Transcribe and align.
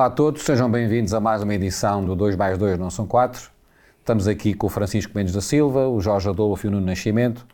Olá 0.00 0.06
a 0.06 0.10
todos, 0.10 0.44
sejam 0.44 0.70
bem-vindos 0.70 1.12
a 1.12 1.20
mais 1.20 1.42
uma 1.42 1.54
edição 1.54 2.02
do 2.02 2.16
2 2.16 2.34
mais 2.34 2.56
2 2.56 2.78
não 2.78 2.88
são 2.88 3.06
4. 3.06 3.50
Estamos 3.98 4.26
aqui 4.26 4.54
com 4.54 4.66
o 4.66 4.70
Francisco 4.70 5.12
Mendes 5.14 5.34
da 5.34 5.42
Silva, 5.42 5.88
o 5.88 6.00
Jorge 6.00 6.26
Adolfo 6.26 6.66
e 6.66 6.68
o 6.68 6.70
Nuno 6.70 6.86
Nascimento 6.86 7.46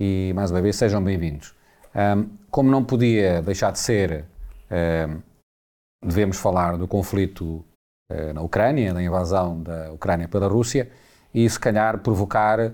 e 0.00 0.32
mais 0.34 0.50
uma 0.50 0.60
vez 0.60 0.74
sejam 0.74 1.00
bem-vindos. 1.00 1.54
Um, 1.94 2.28
como 2.50 2.68
não 2.68 2.82
podia 2.82 3.40
deixar 3.40 3.70
de 3.70 3.78
ser, 3.78 4.24
um, 4.68 5.22
devemos 6.04 6.38
falar 6.38 6.76
do 6.76 6.88
conflito 6.88 7.64
uh, 8.10 8.32
na 8.34 8.42
Ucrânia, 8.42 8.92
da 8.92 9.00
invasão 9.00 9.62
da 9.62 9.92
Ucrânia 9.92 10.26
pela 10.26 10.48
Rússia 10.48 10.90
e 11.32 11.48
se 11.48 11.60
calhar 11.60 11.98
provocar 11.98 12.58
uh, 12.58 12.72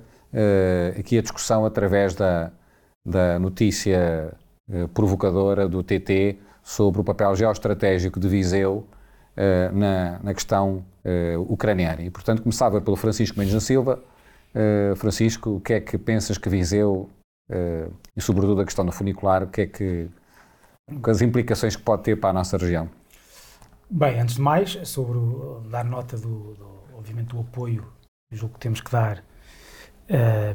aqui 0.98 1.18
a 1.18 1.20
discussão 1.20 1.66
através 1.66 2.14
da, 2.14 2.50
da 3.04 3.38
notícia 3.38 4.32
uh, 4.70 4.88
provocadora 4.88 5.68
do 5.68 5.82
TT 5.82 6.38
sobre 6.62 7.02
o 7.02 7.04
papel 7.04 7.36
geoestratégico 7.36 8.18
de 8.18 8.26
Viseu 8.26 8.86
uh, 9.36 9.76
na, 9.76 10.18
na, 10.22 10.34
questão 10.34 10.84
uh, 11.04 11.52
ucraniana. 11.52 12.02
E, 12.02 12.10
portanto, 12.10 12.42
começava 12.42 12.80
pelo 12.80 12.96
Francisco 12.96 13.38
Mendes 13.38 13.54
da 13.54 13.60
Silva. 13.60 14.02
Uh, 14.54 14.94
Francisco, 14.96 15.56
o 15.56 15.60
que 15.60 15.74
é 15.74 15.80
que 15.80 15.96
pensas 15.98 16.38
que 16.38 16.48
Viseu, 16.48 17.08
e 18.16 18.20
sobretudo 18.20 18.62
a 18.62 18.64
questão 18.64 18.84
do 18.84 18.92
funicular, 18.92 19.42
o 19.42 19.46
que 19.46 19.60
é 19.62 19.66
que, 19.66 20.08
as 21.06 21.20
implicações 21.20 21.76
que 21.76 21.82
pode 21.82 22.02
ter 22.02 22.18
para 22.18 22.30
a 22.30 22.32
nossa 22.32 22.56
região? 22.56 22.88
Bem, 23.90 24.20
antes 24.20 24.36
de 24.36 24.40
mais, 24.40 24.78
sobre 24.84 25.18
o, 25.18 25.62
dar 25.70 25.84
nota 25.84 26.16
do, 26.16 26.54
do, 26.54 26.68
obviamente, 26.96 27.28
do 27.28 27.40
apoio, 27.40 27.86
julgo 28.30 28.54
que 28.54 28.60
temos 28.60 28.80
que 28.80 28.90
dar, 28.90 29.22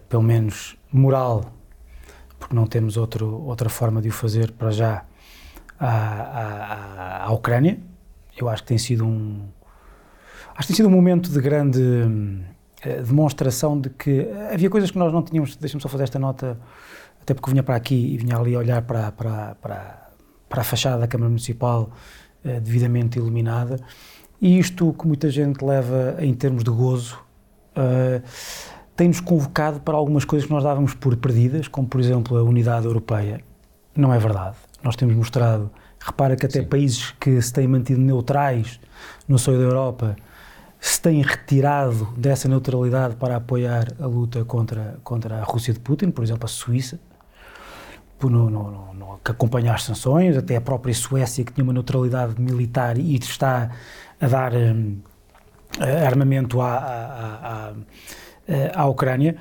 pelo 0.10 0.24
menos 0.24 0.76
moral, 0.92 1.46
porque 2.40 2.56
não 2.56 2.66
temos 2.66 2.98
outro, 2.98 3.44
outra 3.44 3.70
forma 3.70 4.02
de 4.02 4.10
o 4.10 4.12
fazer 4.12 4.52
para 4.54 4.72
já, 4.72 5.06
à, 5.80 5.88
à, 5.88 7.24
à 7.26 7.32
Ucrânia. 7.32 7.80
Eu 8.38 8.50
acho 8.50 8.64
que 8.64 8.70
tem 8.70 8.78
sido 8.78 9.06
um 9.06 9.48
acho 10.56 10.62
que 10.62 10.68
tem 10.68 10.76
sido 10.76 10.88
um 10.88 10.92
momento 10.92 11.30
de 11.30 11.40
grande 11.40 11.80
uh, 11.80 13.04
demonstração 13.04 13.80
de 13.80 13.90
que 13.90 14.28
havia 14.52 14.70
coisas 14.70 14.90
que 14.90 14.98
nós 14.98 15.14
não 15.14 15.22
tínhamos. 15.22 15.56
Deixa-me 15.56 15.82
só 15.82 15.88
fazer 15.88 16.04
esta 16.04 16.20
nota, 16.20 16.58
até 17.22 17.34
porque 17.34 17.50
eu 17.50 17.52
vinha 17.52 17.64
para 17.64 17.76
aqui 17.76 18.14
e 18.14 18.18
vinha 18.18 18.38
ali 18.38 18.56
olhar 18.56 18.82
para, 18.82 19.12
para, 19.12 19.56
para, 19.56 20.10
para 20.50 20.62
a 20.62 20.64
fachada 20.64 21.00
da 21.00 21.08
Câmara 21.08 21.30
Municipal 21.30 21.92
uh, 22.44 22.62
devidamente 22.62 23.20
iluminada. 23.20 23.80
E 24.42 24.58
isto 24.60 24.94
que 24.94 25.08
muita 25.08 25.30
gente 25.30 25.64
leva 25.64 26.16
em 26.20 26.34
termos 26.34 26.64
de 26.64 26.70
gozo 26.70 27.20
uh, 27.76 28.22
tem-nos 28.96 29.20
convocado 29.20 29.80
para 29.80 29.96
algumas 29.96 30.26
coisas 30.26 30.48
que 30.48 30.54
nós 30.54 30.64
dávamos 30.64 30.96
por 30.96 31.16
perdidas, 31.18 31.68
como 31.68 31.88
por 31.88 32.02
exemplo 32.02 32.36
a 32.36 32.44
unidade 32.44 32.88
europeia. 32.88 33.42
Não 33.96 34.12
é 34.12 34.18
verdade. 34.18 34.56
Nós 34.84 34.96
temos 34.96 35.16
mostrado, 35.16 35.72
repara 36.00 36.36
que 36.36 36.46
até 36.46 36.62
Sim. 36.62 36.68
países 36.68 37.12
que 37.20 37.42
se 37.42 37.52
têm 37.52 37.68
mantido 37.68 38.00
neutrais 38.00 38.80
no 39.28 39.38
seio 39.38 39.58
da 39.58 39.64
Europa 39.64 40.16
se 40.80 41.02
têm 41.02 41.22
retirado 41.22 42.08
dessa 42.16 42.48
neutralidade 42.48 43.16
para 43.16 43.36
apoiar 43.36 43.88
a 44.00 44.06
luta 44.06 44.46
contra, 44.46 45.00
contra 45.04 45.40
a 45.40 45.44
Rússia 45.44 45.74
de 45.74 45.80
Putin, 45.80 46.12
por 46.12 46.24
exemplo, 46.24 46.46
a 46.46 46.48
Suíça, 46.48 47.00
no, 48.24 48.50
no, 48.50 48.94
no, 48.94 49.20
que 49.24 49.32
acompanha 49.32 49.74
as 49.74 49.84
sanções, 49.84 50.38
até 50.38 50.56
a 50.56 50.62
própria 50.62 50.94
Suécia, 50.94 51.44
que 51.44 51.52
tinha 51.52 51.64
uma 51.64 51.74
neutralidade 51.74 52.40
militar 52.40 52.98
e 52.98 53.16
está 53.16 53.72
a 54.20 54.28
dar 54.28 54.54
um, 54.54 54.98
armamento 56.06 56.62
à, 56.62 56.78
à, 56.78 57.70
à, 57.70 58.82
à 58.82 58.86
Ucrânia. 58.86 59.36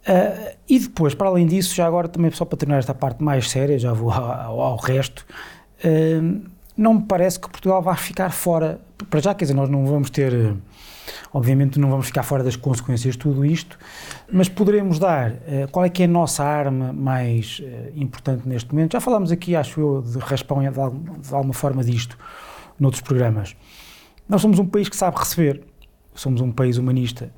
Uh, 0.00 0.56
e 0.68 0.78
depois, 0.78 1.14
para 1.14 1.28
além 1.28 1.46
disso, 1.46 1.74
já 1.74 1.86
agora 1.86 2.08
também 2.08 2.30
só 2.30 2.44
para 2.44 2.56
terminar 2.56 2.78
esta 2.78 2.94
parte 2.94 3.22
mais 3.22 3.50
séria, 3.50 3.78
já 3.78 3.92
vou 3.92 4.10
ao, 4.10 4.60
ao 4.60 4.76
resto, 4.76 5.26
uh, 5.84 6.50
não 6.76 6.94
me 6.94 7.02
parece 7.02 7.38
que 7.38 7.48
Portugal 7.48 7.82
vá 7.82 7.94
ficar 7.94 8.30
fora, 8.30 8.80
para 9.08 9.20
já, 9.20 9.34
quer 9.34 9.44
dizer, 9.44 9.54
nós 9.54 9.68
não 9.68 9.84
vamos 9.86 10.10
ter, 10.10 10.54
obviamente 11.32 11.78
não 11.78 11.90
vamos 11.90 12.06
ficar 12.06 12.22
fora 12.22 12.42
das 12.42 12.56
consequências 12.56 13.14
de 13.14 13.18
tudo 13.18 13.44
isto, 13.44 13.78
mas 14.32 14.48
poderemos 14.48 14.98
dar, 14.98 15.32
uh, 15.32 15.68
qual 15.70 15.84
é 15.84 15.88
que 15.88 16.02
é 16.02 16.06
a 16.06 16.08
nossa 16.08 16.44
arma 16.44 16.92
mais 16.92 17.60
importante 17.94 18.48
neste 18.48 18.72
momento? 18.72 18.92
Já 18.92 19.00
falámos 19.00 19.30
aqui, 19.30 19.54
acho 19.56 19.80
eu, 19.80 20.02
de 20.02 20.18
raspão 20.18 20.60
de, 20.60 20.68
de 20.70 21.34
alguma 21.34 21.54
forma 21.54 21.84
disto, 21.84 22.16
noutros 22.78 23.02
programas. 23.02 23.54
Nós 24.28 24.40
somos 24.40 24.58
um 24.58 24.66
país 24.66 24.88
que 24.88 24.96
sabe 24.96 25.18
receber, 25.18 25.62
somos 26.14 26.40
um 26.40 26.52
país 26.52 26.78
humanista, 26.78 27.30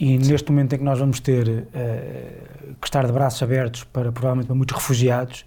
e 0.00 0.16
neste 0.16 0.50
momento 0.50 0.74
em 0.74 0.78
que 0.78 0.84
nós 0.84 0.98
vamos 0.98 1.18
ter 1.18 1.48
uh, 1.48 2.74
que 2.80 2.86
estar 2.86 3.04
de 3.04 3.12
braços 3.12 3.42
abertos 3.42 3.82
para 3.84 4.12
provavelmente 4.12 4.46
para 4.46 4.54
muitos 4.54 4.76
refugiados, 4.76 5.44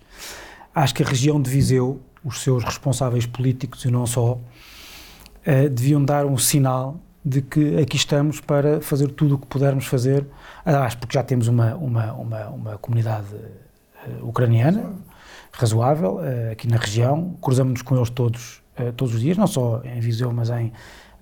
acho 0.76 0.94
que 0.94 1.04
a 1.04 1.06
região 1.06 1.42
de 1.42 1.50
Viseu, 1.50 2.02
os 2.24 2.42
seus 2.42 2.64
responsáveis 2.64 3.26
políticos 3.26 3.86
e 3.86 3.92
não 3.92 4.06
só, 4.06 4.34
uh, 4.34 5.70
deviam 5.70 6.04
dar 6.04 6.26
um 6.26 6.38
sinal 6.38 7.00
de 7.24 7.42
que 7.42 7.78
aqui 7.78 7.98
estamos 7.98 8.42
para 8.42 8.82
fazer 8.82 9.10
tudo 9.10 9.36
o 9.36 9.38
que 9.38 9.46
pudermos 9.46 9.86
fazer, 9.86 10.26
aliás, 10.66 10.96
porque 10.96 11.14
já 11.14 11.24
temos 11.24 11.48
uma, 11.48 11.76
uma, 11.76 12.14
uma, 12.14 12.48
uma 12.48 12.78
comunidade 12.78 13.36
uh, 13.36 14.28
ucraniana 14.28 14.94
razoável 15.54 16.20
aqui 16.50 16.66
na 16.66 16.78
região, 16.78 17.36
cruzamos-nos 17.42 17.82
com 17.82 17.98
eles 17.98 18.10
todos, 18.10 18.64
todos 18.96 19.14
os 19.14 19.20
dias, 19.20 19.38
não 19.38 19.46
só 19.46 19.82
em 19.84 20.00
Viseu, 20.00 20.32
mas 20.32 20.50
em 20.50 20.72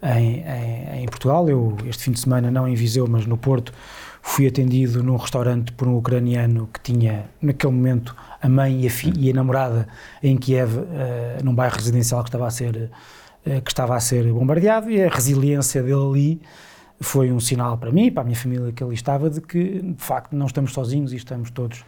em, 0.01 0.43
em, 0.43 1.03
em, 1.03 1.05
Portugal. 1.05 1.47
Eu, 1.49 1.77
este 1.85 2.03
fim 2.03 2.11
de 2.11 2.19
semana, 2.19 2.49
não 2.49 2.67
em 2.67 2.75
Viseu, 2.75 3.07
mas 3.07 3.25
no 3.25 3.37
Porto, 3.37 3.73
fui 4.21 4.47
atendido 4.47 5.03
num 5.03 5.15
restaurante 5.15 5.71
por 5.73 5.87
um 5.87 5.97
ucraniano 5.97 6.69
que 6.73 6.79
tinha, 6.79 7.29
naquele 7.41 7.73
momento, 7.73 8.15
a 8.41 8.49
mãe 8.49 8.81
e 8.81 8.87
a, 8.87 8.91
e 9.17 9.29
a 9.29 9.33
namorada 9.33 9.87
em 10.23 10.37
Kiev, 10.37 10.77
uh, 10.77 10.85
num 11.43 11.53
bairro 11.53 11.75
residencial 11.75 12.23
que 12.23 12.29
estava, 12.29 12.47
a 12.47 12.51
ser, 12.51 12.91
uh, 13.45 13.61
que 13.61 13.71
estava 13.71 13.95
a 13.95 13.99
ser 13.99 14.31
bombardeado, 14.31 14.89
e 14.89 15.03
a 15.03 15.09
resiliência 15.09 15.81
dele 15.81 16.01
ali 16.01 16.41
foi 17.01 17.31
um 17.31 17.39
sinal 17.39 17.77
para 17.77 17.91
mim 17.91 18.05
e 18.05 18.11
para 18.11 18.21
a 18.21 18.25
minha 18.25 18.35
família 18.35 18.71
que 18.71 18.83
ali 18.83 18.93
estava 18.93 19.29
de 19.29 19.41
que, 19.41 19.81
de 19.81 20.03
facto, 20.03 20.35
não 20.35 20.45
estamos 20.45 20.73
sozinhos 20.73 21.13
e 21.13 21.15
estamos 21.15 21.49
todos 21.51 21.83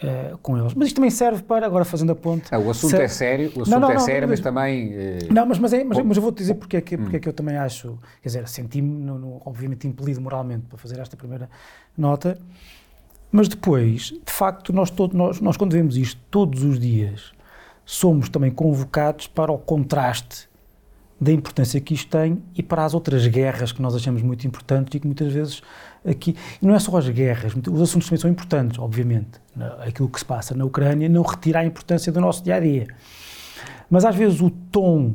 Uh, 0.00 0.38
com 0.38 0.56
eles. 0.56 0.74
Mas 0.74 0.86
isto 0.86 0.94
também 0.94 1.10
serve 1.10 1.42
para, 1.42 1.66
agora 1.66 1.84
fazendo 1.84 2.12
a 2.12 2.14
ponte... 2.14 2.46
Ah, 2.54 2.58
o 2.60 2.70
assunto 2.70 2.94
é 2.94 3.08
sério, 3.08 3.46
o 3.46 3.62
assunto 3.62 3.70
não, 3.70 3.80
não, 3.80 3.90
é 3.90 3.94
não, 3.94 4.00
sério, 4.00 4.28
mas, 4.28 4.38
mas 4.38 4.40
também... 4.44 4.96
Uh... 4.96 5.34
Não, 5.34 5.44
mas, 5.44 5.58
mas, 5.58 5.72
é, 5.72 5.82
mas, 5.82 5.98
mas, 5.98 6.16
eu 6.16 6.22
vou-te 6.22 6.38
dizer 6.38 6.54
porque 6.54 6.76
é, 6.76 6.80
que, 6.80 6.96
porque 6.96 7.16
é 7.16 7.18
hum. 7.18 7.20
que 7.20 7.28
eu 7.28 7.32
também 7.32 7.56
acho, 7.56 7.98
quer 8.22 8.28
dizer, 8.28 8.46
senti-me, 8.46 9.10
obviamente, 9.44 9.88
impelido 9.88 10.20
moralmente 10.20 10.66
para 10.68 10.78
fazer 10.78 11.00
esta 11.00 11.16
primeira 11.16 11.50
nota, 11.96 12.38
mas 13.30 13.48
depois, 13.48 14.14
de 14.24 14.32
facto, 14.32 14.72
nós, 14.72 14.90
todo, 14.90 15.16
nós, 15.16 15.40
nós 15.40 15.56
quando 15.56 15.72
vemos 15.72 15.96
isto 15.96 16.20
todos 16.30 16.62
os 16.62 16.78
dias, 16.78 17.32
somos 17.84 18.28
também 18.28 18.50
convocados 18.50 19.26
para 19.26 19.52
o 19.52 19.58
contraste 19.58 20.48
da 21.20 21.32
importância 21.32 21.80
que 21.80 21.94
isto 21.94 22.10
tem 22.10 22.40
e 22.54 22.62
para 22.62 22.84
as 22.84 22.94
outras 22.94 23.26
guerras 23.26 23.72
que 23.72 23.82
nós 23.82 23.94
achamos 23.94 24.22
muito 24.22 24.46
importantes 24.46 24.94
e 24.94 25.00
que 25.00 25.06
muitas 25.06 25.32
vezes 25.32 25.62
aqui. 26.06 26.36
E 26.62 26.66
não 26.66 26.74
é 26.74 26.78
só 26.78 26.96
as 26.96 27.08
guerras, 27.08 27.52
os 27.54 27.82
assuntos 27.82 28.08
também 28.08 28.20
são 28.20 28.30
importantes, 28.30 28.78
obviamente. 28.78 29.40
Aquilo 29.80 30.08
que 30.08 30.18
se 30.18 30.24
passa 30.24 30.54
na 30.54 30.64
Ucrânia 30.64 31.08
não 31.08 31.22
retira 31.22 31.60
a 31.60 31.64
importância 31.64 32.12
do 32.12 32.20
nosso 32.20 32.44
dia 32.44 32.54
a 32.56 32.60
dia. 32.60 32.86
Mas 33.90 34.04
às 34.04 34.14
vezes 34.14 34.40
o 34.40 34.50
tom 34.50 35.14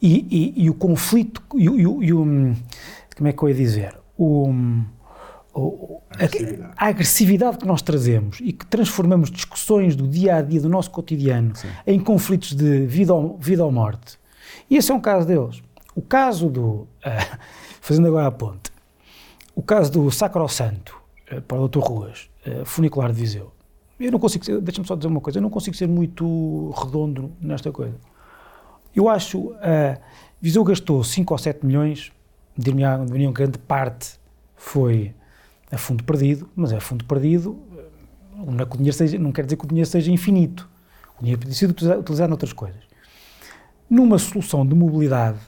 e, 0.00 0.54
e, 0.56 0.64
e 0.64 0.70
o 0.70 0.74
conflito 0.74 1.42
e, 1.54 1.64
e, 1.64 2.12
o. 2.12 2.24
Como 3.16 3.28
é 3.28 3.32
que 3.32 3.42
eu 3.42 3.48
ia 3.48 3.54
dizer? 3.54 3.98
O. 4.16 4.52
a, 5.54 6.24
agressividade. 6.24 6.72
a, 6.76 6.86
agressividade 6.86 7.58
que 7.58 7.66
nós 7.66 7.82
trazemos 7.82 8.38
e 8.40 8.52
que 8.52 8.66
transformamos 8.66 9.30
discussões 9.30 9.96
do 9.96 10.06
dia 10.06 10.36
a 10.36 10.42
dia, 10.42 10.60
do 10.60 10.68
nosso 10.68 10.90
cotidiano, 10.90 11.54
Sim. 11.56 11.68
em 11.86 11.98
conflitos 11.98 12.54
de 12.54 12.86
vida 12.86 13.14
ou, 13.14 13.36
vida 13.38 13.64
ou 13.64 13.72
morte. 13.72 14.18
E 14.70 14.76
esse 14.76 14.90
é 14.90 14.94
um 14.94 15.00
caso 15.00 15.26
deles. 15.26 15.62
O 15.94 16.02
caso 16.02 16.48
do. 16.48 16.62
Uh, 16.62 17.38
fazendo 17.80 18.08
agora 18.08 18.26
a 18.26 18.30
ponte 18.30 18.70
o 19.58 19.62
caso 19.62 19.90
do 19.90 20.08
Sacrosanto, 20.08 20.96
eh, 21.28 21.40
para 21.40 21.58
o 21.58 21.66
Dr. 21.66 21.80
Ruas, 21.80 22.30
eh, 22.46 22.64
funicular 22.64 23.10
de 23.10 23.18
Viseu, 23.18 23.50
eu 23.98 24.12
não 24.12 24.20
consigo, 24.20 24.60
deixa-me 24.60 24.86
só 24.86 24.94
dizer 24.94 25.08
uma 25.08 25.20
coisa, 25.20 25.40
eu 25.40 25.42
não 25.42 25.50
consigo 25.50 25.76
ser 25.76 25.88
muito 25.88 26.70
redondo 26.80 27.32
nesta 27.40 27.72
coisa. 27.72 27.96
Eu 28.94 29.08
acho, 29.08 29.48
uh, 29.48 30.00
Viseu 30.40 30.62
gastou 30.62 31.02
5 31.02 31.34
ou 31.34 31.38
7 31.38 31.66
milhões, 31.66 32.12
dir-me 32.56 32.84
grande 33.32 33.58
parte 33.58 34.20
foi 34.54 35.12
a 35.70 35.78
fundo 35.78 36.04
perdido, 36.04 36.48
mas 36.56 36.72
é 36.72 36.80
fundo 36.80 37.04
perdido, 37.04 37.58
não, 38.34 38.62
é 38.62 38.66
que 38.66 38.74
o 38.74 38.76
dinheiro 38.76 38.96
seja, 38.96 39.18
não 39.18 39.32
quer 39.32 39.44
dizer 39.44 39.56
que 39.56 39.64
o 39.64 39.68
dinheiro 39.68 39.88
seja 39.88 40.10
infinito. 40.10 40.68
O 41.18 41.20
dinheiro 41.20 41.40
pode 41.40 41.54
ser 41.54 41.68
utilizado 41.68 42.28
noutras 42.28 42.52
coisas. 42.52 42.82
Numa 43.90 44.18
solução 44.18 44.66
de 44.66 44.74
mobilidade 44.74 45.38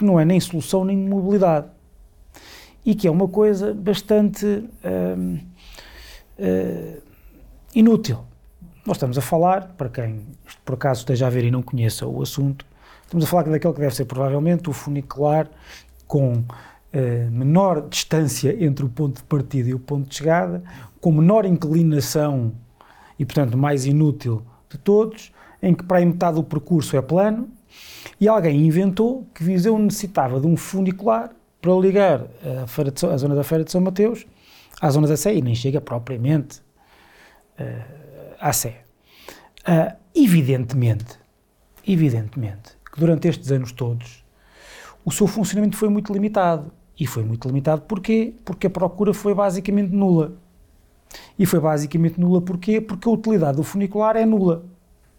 que 0.00 0.04
não 0.04 0.18
é 0.18 0.24
nem 0.24 0.40
solução 0.40 0.82
nem 0.82 0.96
mobilidade, 0.96 1.66
e 2.86 2.94
que 2.94 3.06
é 3.06 3.10
uma 3.10 3.28
coisa 3.28 3.74
bastante 3.74 4.46
uh, 4.46 5.38
uh, 6.38 7.02
inútil. 7.74 8.24
Nós 8.86 8.96
estamos 8.96 9.18
a 9.18 9.20
falar, 9.20 9.74
para 9.76 9.90
quem 9.90 10.26
por 10.64 10.74
acaso 10.74 11.00
esteja 11.00 11.26
a 11.26 11.30
ver 11.30 11.44
e 11.44 11.50
não 11.50 11.60
conheça 11.60 12.06
o 12.06 12.22
assunto, 12.22 12.64
estamos 13.02 13.26
a 13.26 13.28
falar 13.28 13.42
daquele 13.42 13.74
que 13.74 13.80
deve 13.80 13.94
ser 13.94 14.06
provavelmente 14.06 14.70
o 14.70 14.72
funicular 14.72 15.50
com 16.06 16.42
menor 17.30 17.88
distância 17.88 18.56
entre 18.64 18.84
o 18.84 18.88
ponto 18.88 19.18
de 19.18 19.22
partida 19.24 19.68
e 19.68 19.74
o 19.74 19.78
ponto 19.78 20.08
de 20.08 20.16
chegada, 20.16 20.62
com 21.00 21.12
menor 21.12 21.44
inclinação 21.44 22.52
e, 23.18 23.24
portanto, 23.24 23.56
mais 23.56 23.86
inútil 23.86 24.42
de 24.68 24.78
todos, 24.78 25.32
em 25.62 25.74
que 25.74 25.84
para 25.84 26.04
metade 26.04 26.36
do 26.36 26.42
percurso 26.42 26.96
é 26.96 27.02
plano 27.02 27.48
E 28.18 28.28
alguém 28.28 28.66
inventou 28.66 29.26
que 29.34 29.44
Viseu 29.44 29.78
necessitava 29.78 30.40
de 30.40 30.46
um 30.46 30.56
funicular 30.56 31.30
para 31.60 31.72
ligar 31.74 32.26
a, 32.62 32.66
Feira 32.66 32.90
de, 32.90 33.06
a 33.06 33.16
zona 33.16 33.34
da 33.34 33.44
Feira 33.44 33.64
de 33.64 33.70
São 33.70 33.80
Mateus 33.80 34.26
à 34.80 34.90
zona 34.90 35.06
da 35.06 35.16
Sé, 35.16 35.34
e 35.34 35.42
nem 35.42 35.54
chega 35.54 35.80
propriamente 35.80 36.60
uh, 37.58 38.34
à 38.40 38.52
Sé. 38.52 38.82
Uh, 39.60 39.94
evidentemente, 40.14 41.18
evidentemente, 41.86 42.78
que 42.90 42.98
durante 42.98 43.28
estes 43.28 43.50
anos 43.52 43.72
todos 43.72 44.24
o 45.04 45.12
seu 45.12 45.26
funcionamento 45.26 45.76
foi 45.76 45.88
muito 45.88 46.12
limitado. 46.12 46.72
E 47.00 47.06
foi 47.06 47.24
muito 47.24 47.48
limitado 47.48 47.80
porquê? 47.82 48.34
Porque 48.44 48.66
a 48.66 48.70
procura 48.70 49.14
foi 49.14 49.34
basicamente 49.34 49.90
nula. 49.90 50.34
E 51.38 51.46
foi 51.46 51.58
basicamente 51.58 52.20
nula 52.20 52.42
porquê? 52.42 52.78
Porque 52.78 53.08
a 53.08 53.12
utilidade 53.12 53.56
do 53.56 53.62
funicular 53.62 54.16
é 54.16 54.26
nula. 54.26 54.66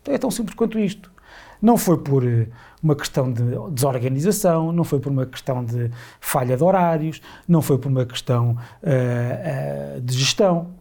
É 0.06 0.16
tão 0.20 0.30
simples 0.30 0.56
quanto 0.56 0.78
isto. 0.78 1.12
Não 1.60 1.78
foi 1.78 1.98
por 1.98 2.24
eh, 2.26 2.48
uma 2.82 2.96
questão 2.96 3.32
de 3.32 3.44
desorganização, 3.72 4.72
não 4.72 4.84
foi 4.84 5.00
por 5.00 5.12
uma 5.12 5.26
questão 5.26 5.66
de 5.66 5.90
falha 6.20 6.56
de 6.56 6.64
horários, 6.64 7.20
não 7.48 7.62
foi 7.62 7.80
por 7.80 7.90
uma 7.90 8.06
questão 8.06 8.52
uh, 8.84 9.98
uh, 9.98 10.02
de 10.02 10.14
gestão. 10.18 10.72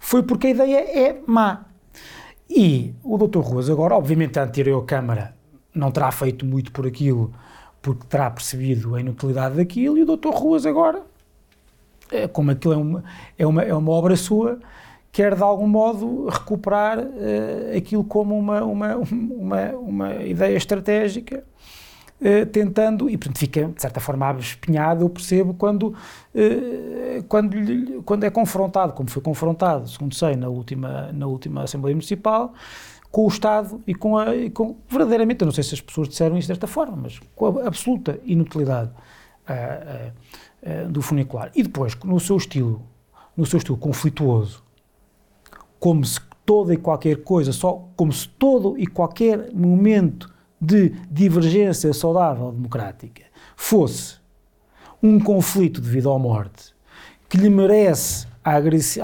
Foi 0.00 0.22
porque 0.22 0.48
a 0.48 0.50
ideia 0.50 0.78
é 0.78 1.20
má. 1.26 1.66
E 2.48 2.94
o 3.02 3.18
Dr. 3.18 3.40
Ruas 3.40 3.68
agora, 3.68 3.94
obviamente 3.94 4.38
a 4.38 4.44
anterior 4.44 4.82
Câmara 4.84 5.34
não 5.74 5.90
terá 5.90 6.10
feito 6.10 6.46
muito 6.46 6.72
por 6.72 6.86
aquilo, 6.86 7.32
porque 7.86 8.04
terá 8.08 8.28
percebido 8.28 8.96
a 8.96 9.00
inutilidade 9.00 9.54
daquilo, 9.54 9.96
e 9.96 10.02
o 10.02 10.16
Dr. 10.16 10.30
Ruas 10.30 10.66
agora, 10.66 11.02
é, 12.10 12.26
como 12.26 12.50
aquilo 12.50 12.74
é 12.74 12.76
uma, 12.76 13.04
é, 13.38 13.46
uma, 13.46 13.62
é 13.62 13.72
uma 13.72 13.92
obra 13.92 14.16
sua, 14.16 14.58
quer 15.12 15.36
de 15.36 15.42
algum 15.42 15.68
modo 15.68 16.26
recuperar 16.26 16.98
uh, 16.98 17.76
aquilo 17.76 18.02
como 18.02 18.36
uma, 18.36 18.64
uma, 18.64 18.96
uma, 18.96 19.70
uma 19.76 20.14
ideia 20.16 20.56
estratégica 20.56 21.44
Uh, 22.18 22.46
tentando, 22.46 23.10
e 23.10 23.18
portanto 23.18 23.38
fica 23.38 23.66
de 23.66 23.82
certa 23.82 24.00
forma 24.00 24.26
abespinhado, 24.26 25.04
eu 25.04 25.10
percebo, 25.10 25.52
quando, 25.52 25.88
uh, 26.34 27.22
quando, 27.28 28.02
quando 28.06 28.24
é 28.24 28.30
confrontado, 28.30 28.94
como 28.94 29.10
foi 29.10 29.20
confrontado, 29.20 29.86
segundo 29.86 30.14
sei, 30.14 30.34
na 30.34 30.48
última, 30.48 31.12
na 31.12 31.26
última 31.26 31.64
Assembleia 31.64 31.94
Municipal, 31.94 32.54
com 33.16 33.24
o 33.24 33.28
Estado 33.28 33.82
e 33.86 33.94
com, 33.94 34.18
a, 34.18 34.36
e 34.36 34.50
com 34.50 34.76
verdadeiramente, 34.90 35.40
eu 35.40 35.46
não 35.46 35.52
sei 35.52 35.64
se 35.64 35.72
as 35.72 35.80
pessoas 35.80 36.06
disseram 36.06 36.36
isso 36.36 36.48
desta 36.48 36.66
forma, 36.66 36.98
mas 36.98 37.18
com 37.34 37.46
a 37.60 37.66
absoluta 37.66 38.20
inutilidade 38.26 38.90
uh, 39.48 40.88
do 40.90 41.00
funicular. 41.00 41.50
E 41.54 41.62
depois, 41.62 41.96
no 42.04 42.20
seu 42.20 42.36
estilo, 42.36 42.82
no 43.34 43.46
seu 43.46 43.56
estilo 43.56 43.78
conflituoso, 43.78 44.62
como 45.80 46.04
se 46.04 46.20
toda 46.44 46.74
e 46.74 46.76
qualquer 46.76 47.22
coisa, 47.22 47.52
só 47.52 47.88
como 47.96 48.12
se 48.12 48.28
todo 48.28 48.78
e 48.78 48.86
qualquer 48.86 49.50
momento 49.50 50.30
de 50.60 50.90
divergência 51.10 51.94
saudável 51.94 52.52
democrática 52.52 53.22
fosse 53.56 54.16
um 55.02 55.18
conflito 55.18 55.80
de 55.80 55.88
vida 55.88 56.10
ou 56.10 56.18
morte 56.18 56.74
que 57.30 57.38
lhe 57.38 57.48
merece 57.48 58.26
a 58.44 58.56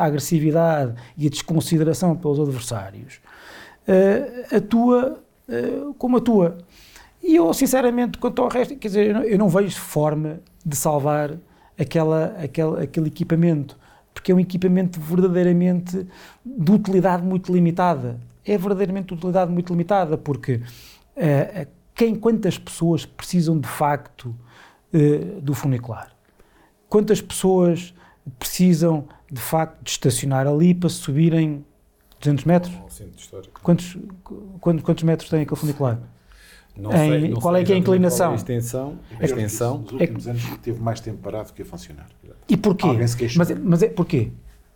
agressividade 0.05 0.97
e 1.17 1.27
a 1.29 1.31
desconsideração 1.31 2.15
pelos 2.15 2.39
adversários, 2.39 3.23
uh, 3.89 4.57
atua 4.57 5.23
uh, 5.49 5.95
como 5.95 6.17
atua. 6.17 6.59
E 7.23 7.37
eu, 7.37 7.53
sinceramente, 7.55 8.19
quanto 8.19 8.43
ao 8.43 8.49
resto, 8.49 8.77
quer 8.77 8.89
dizer, 8.89 9.07
eu 9.09 9.15
não, 9.15 9.23
eu 9.23 9.39
não 9.39 9.49
vejo 9.49 9.79
forma 9.79 10.41
de 10.65 10.77
salvar 10.77 11.37
aquela, 11.79 12.37
aquele, 12.43 12.83
aquele 12.83 13.07
equipamento, 13.09 13.79
porque 14.13 14.33
é 14.33 14.35
um 14.35 14.41
equipamento 14.41 15.01
verdadeiramente 15.01 16.07
de 16.45 16.73
utilidade 16.73 17.23
muito 17.23 17.53
limitada. 17.53 18.19
É 18.45 18.59
verdadeiramente 18.59 19.09
de 19.09 19.15
utilidade 19.15 19.53
muito 19.53 19.73
limitada, 19.73 20.19
porque 20.19 20.55
uh, 21.17 21.67
quem, 21.95 22.15
quantas 22.15 22.59
pessoas 22.59 23.07
precisam 23.07 23.59
de 23.59 23.69
facto 23.69 24.35
do 25.41 25.55
funicular? 25.55 26.13
Quantas 26.87 27.23
pessoas 27.23 27.95
precisam 28.39 29.09
de 29.31 29.41
facto 29.41 29.83
de 29.83 29.91
estacionar 29.91 30.47
ali 30.47 30.75
para 30.75 30.91
subirem 30.91 31.65
200 32.23 32.45
metros? 32.45 32.75
Quantos, 33.63 33.99
quantos, 34.61 34.83
quantos 34.83 35.05
metros 35.05 35.29
tem 35.29 35.43
aquele 35.43 35.61
funicular? 35.61 36.01
Não 36.77 36.91
sei, 36.91 37.29
não 37.29 37.41
qual 37.41 37.55
é 37.57 37.65
que 37.65 37.73
é 37.73 37.75
a 37.75 37.79
inclinação? 37.79 38.33
A 38.33 38.37
extensão, 38.37 38.99
a 39.21 39.25
extensão. 39.25 39.79
Nos 39.79 39.93
últimos 39.93 40.27
é, 40.27 40.31
anos 40.31 40.43
teve 40.63 40.81
mais 40.81 41.01
tempo 41.01 41.19
parado 41.19 41.53
que 41.53 41.61
a 41.61 41.65
funcionar. 41.65 42.09
E 42.49 42.57
porquê? 42.57 42.87
Mas, 43.37 43.51
mas 43.63 43.83
é 43.83 43.89
porquê? 43.89 44.31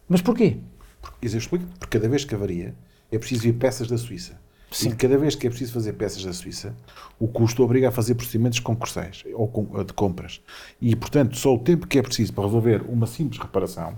Mas 0.08 0.20
porquê? 0.20 0.58
Porque, 1.00 1.26
eu 1.26 1.38
explico, 1.38 1.64
porque 1.78 1.98
cada 1.98 2.08
vez 2.08 2.24
que 2.24 2.34
avaria 2.34 2.74
é 3.10 3.18
preciso 3.18 3.42
vir 3.42 3.54
peças 3.54 3.88
da 3.88 3.96
Suíça. 3.96 4.38
Sim. 4.70 4.90
E 4.90 4.96
cada 4.96 5.16
vez 5.16 5.34
que 5.34 5.46
é 5.46 5.50
preciso 5.50 5.72
fazer 5.72 5.92
peças 5.94 6.22
da 6.24 6.32
Suíça, 6.32 6.74
o 7.18 7.28
custo 7.28 7.62
obriga 7.62 7.88
a 7.88 7.92
fazer 7.92 8.14
procedimentos 8.14 8.58
concursais 8.58 9.24
ou 9.32 9.50
de 9.86 9.92
compras. 9.92 10.42
E, 10.80 10.94
portanto, 10.94 11.36
só 11.36 11.54
o 11.54 11.58
tempo 11.58 11.86
que 11.86 11.98
é 11.98 12.02
preciso 12.02 12.32
para 12.32 12.44
resolver 12.44 12.82
uma 12.88 13.06
simples 13.06 13.40
reparação 13.40 13.96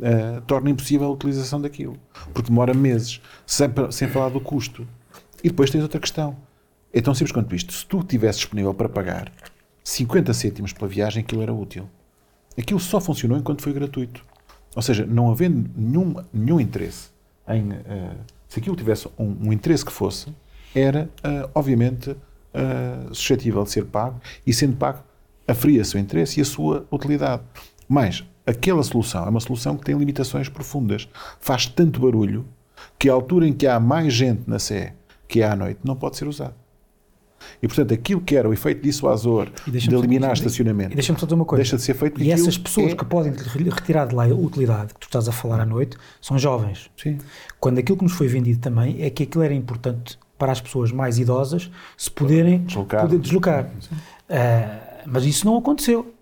uh, 0.00 0.40
torna 0.42 0.70
impossível 0.70 1.06
a 1.06 1.10
utilização 1.10 1.60
daquilo. 1.60 1.96
Porque 2.32 2.48
demora 2.48 2.74
meses, 2.74 3.20
sem, 3.46 3.68
sem 3.90 4.08
falar 4.08 4.30
do 4.30 4.40
custo. 4.40 4.86
E 5.42 5.48
depois 5.48 5.70
tens 5.70 5.82
outra 5.82 6.00
questão. 6.00 6.36
É 6.92 7.00
tão 7.00 7.14
simples 7.14 7.32
quanto 7.32 7.54
isto. 7.54 7.72
Se 7.72 7.86
tu 7.86 8.00
estivesse 8.00 8.40
disponível 8.40 8.74
para 8.74 8.88
pagar 8.88 9.32
50 9.84 10.32
cêntimos 10.34 10.72
pela 10.72 10.88
viagem, 10.88 11.22
aquilo 11.22 11.42
era 11.42 11.52
útil. 11.52 11.88
Aquilo 12.58 12.80
só 12.80 13.00
funcionou 13.00 13.38
enquanto 13.38 13.62
foi 13.62 13.72
gratuito. 13.72 14.24
Ou 14.74 14.82
seja, 14.82 15.06
não 15.06 15.30
havendo 15.30 15.70
nenhum, 15.76 16.14
nenhum 16.32 16.60
interesse 16.60 17.10
em. 17.48 17.70
Uh, 17.70 18.16
se 18.48 18.58
aquilo 18.58 18.74
tivesse 18.74 19.08
um, 19.18 19.48
um 19.48 19.52
interesse 19.52 19.84
que 19.84 19.92
fosse, 19.92 20.34
era, 20.74 21.08
uh, 21.24 21.50
obviamente, 21.54 22.10
uh, 22.10 23.14
suscetível 23.14 23.62
de 23.62 23.70
ser 23.70 23.84
pago 23.84 24.20
e, 24.44 24.52
sendo 24.52 24.76
pago, 24.76 25.02
aferia-se 25.46 25.96
o 25.96 25.98
interesse 25.98 26.40
e 26.40 26.42
a 26.42 26.44
sua 26.44 26.86
utilidade. 26.90 27.42
Mas 27.88 28.24
aquela 28.46 28.82
solução 28.82 29.24
é 29.26 29.28
uma 29.28 29.40
solução 29.40 29.76
que 29.76 29.84
tem 29.84 29.96
limitações 29.96 30.48
profundas. 30.48 31.08
Faz 31.38 31.66
tanto 31.66 32.00
barulho 32.00 32.46
que 32.98 33.08
a 33.08 33.12
altura 33.12 33.46
em 33.46 33.52
que 33.52 33.66
há 33.66 33.78
mais 33.78 34.12
gente 34.12 34.42
na 34.46 34.58
Sé, 34.58 34.94
que 35.28 35.40
é 35.40 35.46
à 35.46 35.56
noite, 35.56 35.80
não 35.84 35.96
pode 35.96 36.16
ser 36.16 36.26
usado. 36.26 36.54
E, 37.62 37.66
portanto, 37.66 37.94
aquilo 37.94 38.20
que 38.20 38.36
era 38.36 38.48
o 38.48 38.52
efeito 38.52 38.82
dissuasor 38.82 39.48
de 39.66 39.94
eliminar 39.94 40.32
estacionamento 40.32 40.90
dizer 40.90 41.12
coisa. 41.44 41.62
deixa 41.62 41.76
de 41.76 41.82
ser 41.82 41.94
feito. 41.94 42.22
E 42.22 42.30
essas 42.30 42.58
pessoas 42.58 42.92
é... 42.92 42.94
que 42.94 43.04
podem 43.04 43.32
retirar 43.32 44.06
de 44.06 44.14
lá 44.14 44.24
a 44.24 44.28
utilidade 44.28 44.94
que 44.94 45.00
tu 45.00 45.04
estás 45.04 45.28
a 45.28 45.32
falar 45.32 45.60
à 45.60 45.66
noite 45.66 45.96
são 46.20 46.38
jovens. 46.38 46.90
Sim. 46.96 47.18
Quando 47.58 47.78
aquilo 47.78 47.98
que 47.98 48.04
nos 48.04 48.12
foi 48.12 48.28
vendido 48.28 48.60
também 48.60 49.02
é 49.02 49.10
que 49.10 49.22
aquilo 49.22 49.42
era 49.42 49.54
importante 49.54 50.18
para 50.38 50.52
as 50.52 50.60
pessoas 50.60 50.90
mais 50.90 51.18
idosas 51.18 51.70
se 51.96 52.10
poderem 52.10 52.58
deslocar. 52.64 53.02
Poder 53.02 53.18
deslocar. 53.18 53.64
Uh, 53.64 55.00
mas 55.06 55.24
isso 55.24 55.46
não 55.46 55.56
aconteceu. 55.56 56.14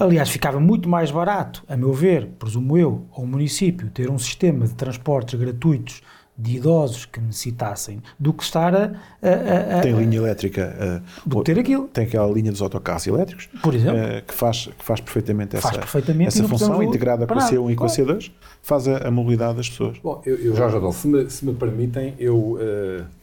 Aliás, 0.00 0.30
ficava 0.30 0.58
muito 0.58 0.88
mais 0.88 1.10
barato, 1.10 1.62
a 1.68 1.76
meu 1.76 1.92
ver, 1.92 2.26
presumo 2.38 2.76
eu, 2.76 3.06
ao 3.12 3.26
município 3.26 3.90
ter 3.90 4.10
um 4.10 4.18
sistema 4.18 4.66
de 4.66 4.74
transportes 4.74 5.38
gratuitos 5.38 6.02
de 6.40 6.56
idosos 6.56 7.04
que 7.04 7.20
necessitassem 7.20 8.02
do 8.18 8.32
que 8.32 8.42
estar 8.42 8.74
a. 8.74 8.92
a, 9.22 9.78
a 9.78 9.80
tem 9.82 9.92
linha 9.92 10.16
elétrica. 10.16 11.02
Uh, 11.04 11.28
do 11.28 11.36
que 11.42 11.52
ter 11.52 11.60
aquilo. 11.60 11.86
Tem 11.88 12.04
aquela 12.04 12.32
linha 12.32 12.50
dos 12.50 12.62
autocarros 12.62 13.06
elétricos. 13.06 13.48
Por 13.62 13.74
exemplo. 13.74 14.00
Uh, 14.00 14.22
que, 14.26 14.32
faz, 14.32 14.66
que 14.66 14.84
faz 14.84 15.00
perfeitamente 15.00 15.56
essa, 15.56 15.68
faz 15.68 15.76
perfeitamente 15.76 16.28
essa 16.28 16.48
função, 16.48 16.82
integrada 16.82 17.26
com 17.26 17.34
a 17.34 17.50
C1 17.50 17.72
e 17.72 17.76
com 17.76 17.84
a 17.84 17.88
C2, 17.88 18.32
faz 18.62 18.88
a, 18.88 19.08
a, 19.08 19.10
mobilidade 19.10 19.56
das 19.56 19.68
pessoas. 19.68 19.98
Bom, 19.98 20.22
eu, 20.24 20.36
eu 20.36 20.56
Jorge 20.56 20.76
Adolfo. 20.76 21.02
Se 21.02 21.08
me, 21.08 21.30
se 21.30 21.44
me 21.44 21.52
permitem, 21.52 22.14
eu. 22.18 22.36
Uh, 22.36 23.20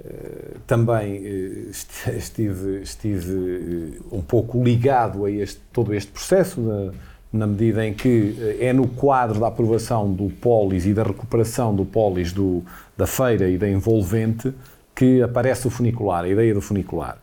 Uh, 0.00 0.29
também 0.70 1.18
uh, 1.18 1.70
estive, 2.16 2.82
estive 2.82 3.32
uh, 3.32 4.16
um 4.16 4.22
pouco 4.22 4.62
ligado 4.62 5.24
a 5.24 5.30
este, 5.30 5.60
todo 5.72 5.92
este 5.92 6.12
processo, 6.12 6.60
na, 6.60 6.92
na 7.32 7.46
medida 7.48 7.84
em 7.84 7.92
que 7.92 8.36
eh, 8.40 8.66
é 8.66 8.72
no 8.72 8.88
quadro 8.88 9.38
da 9.38 9.46
aprovação 9.46 10.12
do 10.12 10.30
Polis 10.30 10.84
e 10.84 10.92
da 10.92 11.04
recuperação 11.04 11.74
do 11.74 11.84
Polis 11.84 12.32
do, 12.32 12.62
da 12.96 13.06
feira 13.06 13.48
e 13.48 13.56
da 13.56 13.68
envolvente 13.68 14.52
que 14.94 15.22
aparece 15.22 15.66
o 15.66 15.70
funicular, 15.70 16.24
a 16.24 16.28
ideia 16.28 16.52
do 16.52 16.60
funicular. 16.60 17.18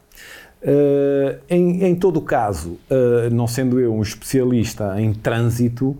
Uh, 0.61 1.39
em, 1.49 1.83
em, 1.83 1.95
todo 1.95 2.17
o 2.17 2.21
caso, 2.21 2.79
uh, 2.89 3.29
não 3.31 3.47
sendo 3.47 3.79
eu 3.79 3.93
um 3.93 4.01
especialista 4.01 4.99
em 4.99 5.13
trânsito, 5.13 5.95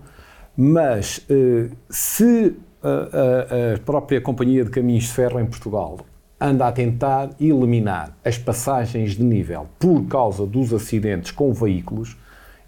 mas 0.56 1.18
uh, 1.30 1.70
se 1.90 2.56
a, 2.82 3.74
a 3.74 3.78
própria 3.78 4.20
Companhia 4.20 4.64
de 4.64 4.70
Caminhos 4.70 5.04
de 5.04 5.12
Ferro 5.12 5.38
em 5.38 5.46
Portugal 5.46 5.98
anda 6.40 6.68
a 6.68 6.72
tentar 6.72 7.30
eliminar 7.40 8.16
as 8.24 8.38
passagens 8.38 9.12
de 9.12 9.22
nível 9.22 9.66
por 9.78 10.06
causa 10.06 10.46
dos 10.46 10.72
acidentes 10.72 11.30
com 11.30 11.52
veículos, 11.52 12.16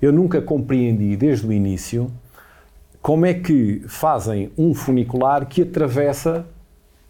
eu 0.01 0.13
nunca 0.13 0.41
compreendi 0.41 1.17
desde 1.17 1.47
o 1.47 1.53
início 1.53 2.11
como 3.01 3.27
é 3.27 3.35
que 3.35 3.83
fazem 3.87 4.51
um 4.59 4.75
funicular 4.75 5.47
que 5.47 5.63
atravessa 5.63 6.45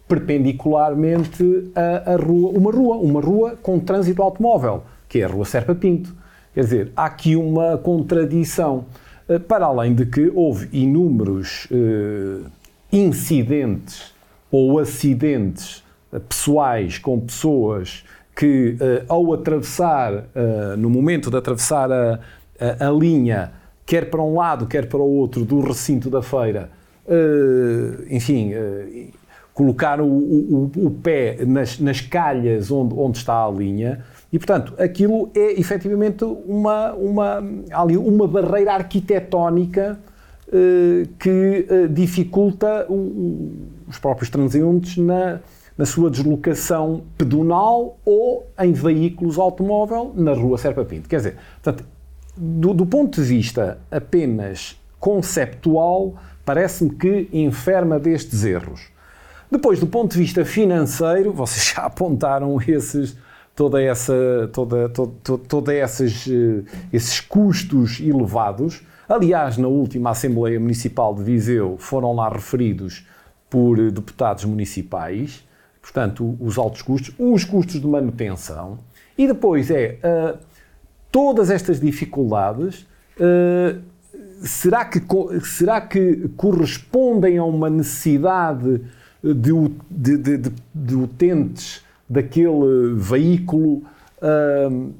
perpendicularmente 0.07 1.71
a, 1.75 2.13
a 2.13 2.15
rua, 2.15 2.51
uma 2.51 2.71
rua, 2.71 2.97
uma 2.97 3.21
rua 3.21 3.57
com 3.61 3.79
trânsito 3.79 4.21
automóvel, 4.21 4.83
que 5.07 5.19
é 5.19 5.23
a 5.23 5.27
Rua 5.27 5.45
Serpa 5.45 5.73
Pinto. 5.73 6.13
Quer 6.53 6.61
dizer, 6.61 6.91
há 6.95 7.05
aqui 7.05 7.35
uma 7.35 7.77
contradição. 7.77 8.85
Eh, 9.31 9.39
para 9.39 9.65
além 9.65 9.93
de 9.93 10.05
que 10.05 10.29
houve 10.35 10.67
inúmeros 10.73 11.67
eh, 11.71 12.45
incidentes 12.91 14.13
ou 14.51 14.79
acidentes 14.79 15.80
pessoais 16.27 16.97
com 16.97 17.19
pessoas 17.19 18.03
que 18.35 18.77
ao 19.07 19.33
atravessar, 19.33 20.25
no 20.77 20.89
momento 20.89 21.29
de 21.29 21.37
atravessar 21.37 21.91
a, 21.91 22.19
a, 22.59 22.87
a, 22.87 22.91
linha, 22.91 23.51
quer 23.85 24.09
para 24.09 24.21
um 24.21 24.35
lado, 24.35 24.65
quer 24.65 24.87
para 24.87 24.99
o 24.99 25.17
outro 25.17 25.45
do 25.45 25.59
recinto 25.59 26.09
da 26.09 26.21
feira, 26.21 26.69
enfim, 28.09 28.53
colocar 29.53 29.99
o, 30.01 30.05
o, 30.05 30.71
o 30.77 30.91
pé 30.91 31.45
nas, 31.45 31.77
nas, 31.79 32.01
calhas 32.01 32.71
onde, 32.71 32.95
onde 32.95 33.17
está 33.17 33.45
a 33.45 33.49
linha, 33.51 34.03
e, 34.31 34.39
portanto, 34.39 34.73
aquilo 34.79 35.29
é 35.35 35.59
efetivamente 35.59 36.23
uma, 36.23 36.93
uma, 36.93 37.43
ali, 37.73 37.97
uma 37.97 38.27
barreira 38.27 38.73
arquitetónica 38.73 39.99
eh, 40.53 41.07
que 41.19 41.65
eh, 41.69 41.87
dificulta 41.87 42.85
o, 42.89 43.51
os 43.87 43.99
próprios 43.99 44.29
transeuntes 44.29 44.97
na, 44.97 45.39
na 45.77 45.85
sua 45.85 46.09
deslocação 46.09 47.03
pedonal 47.17 47.97
ou 48.05 48.47
em 48.59 48.71
veículos 48.71 49.37
automóvel 49.37 50.13
na 50.15 50.33
rua 50.33 50.57
Serpa 50.57 50.85
Pinto. 50.85 51.07
Quer 51.07 51.17
dizer, 51.17 51.37
portanto, 51.61 51.85
do, 52.35 52.73
do 52.73 52.85
ponto 52.85 53.21
de 53.21 53.27
vista 53.27 53.79
apenas 53.89 54.79
conceptual, 54.99 56.15
parece-me 56.45 56.91
que 56.91 57.29
enferma 57.33 57.99
destes 57.99 58.43
erros. 58.43 58.89
Depois, 59.49 59.79
do 59.79 59.87
ponto 59.87 60.13
de 60.13 60.19
vista 60.19 60.45
financeiro, 60.45 61.33
vocês 61.33 61.73
já 61.75 61.83
apontaram 61.83 62.57
esses, 62.65 63.17
toda 63.55 63.81
essa, 63.81 64.49
toda, 64.53 64.87
toda, 64.89 65.37
toda 65.47 65.73
esses, 65.73 66.27
eh, 66.27 66.63
esses 66.93 67.19
custos 67.19 67.99
elevados. 67.99 68.81
Aliás, 69.09 69.57
na 69.57 69.67
última 69.67 70.11
Assembleia 70.11 70.59
Municipal 70.59 71.13
de 71.13 71.23
Viseu 71.23 71.75
foram 71.77 72.13
lá 72.13 72.29
referidos 72.29 73.05
por 73.49 73.91
deputados 73.91 74.45
municipais, 74.45 75.45
portanto, 75.81 76.37
os 76.39 76.57
altos 76.57 76.81
custos, 76.81 77.13
os 77.17 77.43
custos 77.43 77.79
de 77.79 77.87
manutenção, 77.87 78.79
e 79.17 79.27
depois 79.27 79.69
é 79.71 79.97
uh, 80.03 80.37
todas 81.11 81.49
estas 81.49 81.79
dificuldades. 81.79 82.85
Uh, 83.19 83.81
será, 84.43 84.85
que, 84.85 85.01
será 85.41 85.81
que 85.81 86.29
correspondem 86.35 87.37
a 87.37 87.43
uma 87.43 87.69
necessidade 87.69 88.81
de, 89.23 89.51
de, 89.89 90.17
de, 90.17 90.51
de 90.73 90.95
utentes 90.95 91.83
daquele 92.09 92.95
veículo 92.95 93.83
uh, 94.21 94.91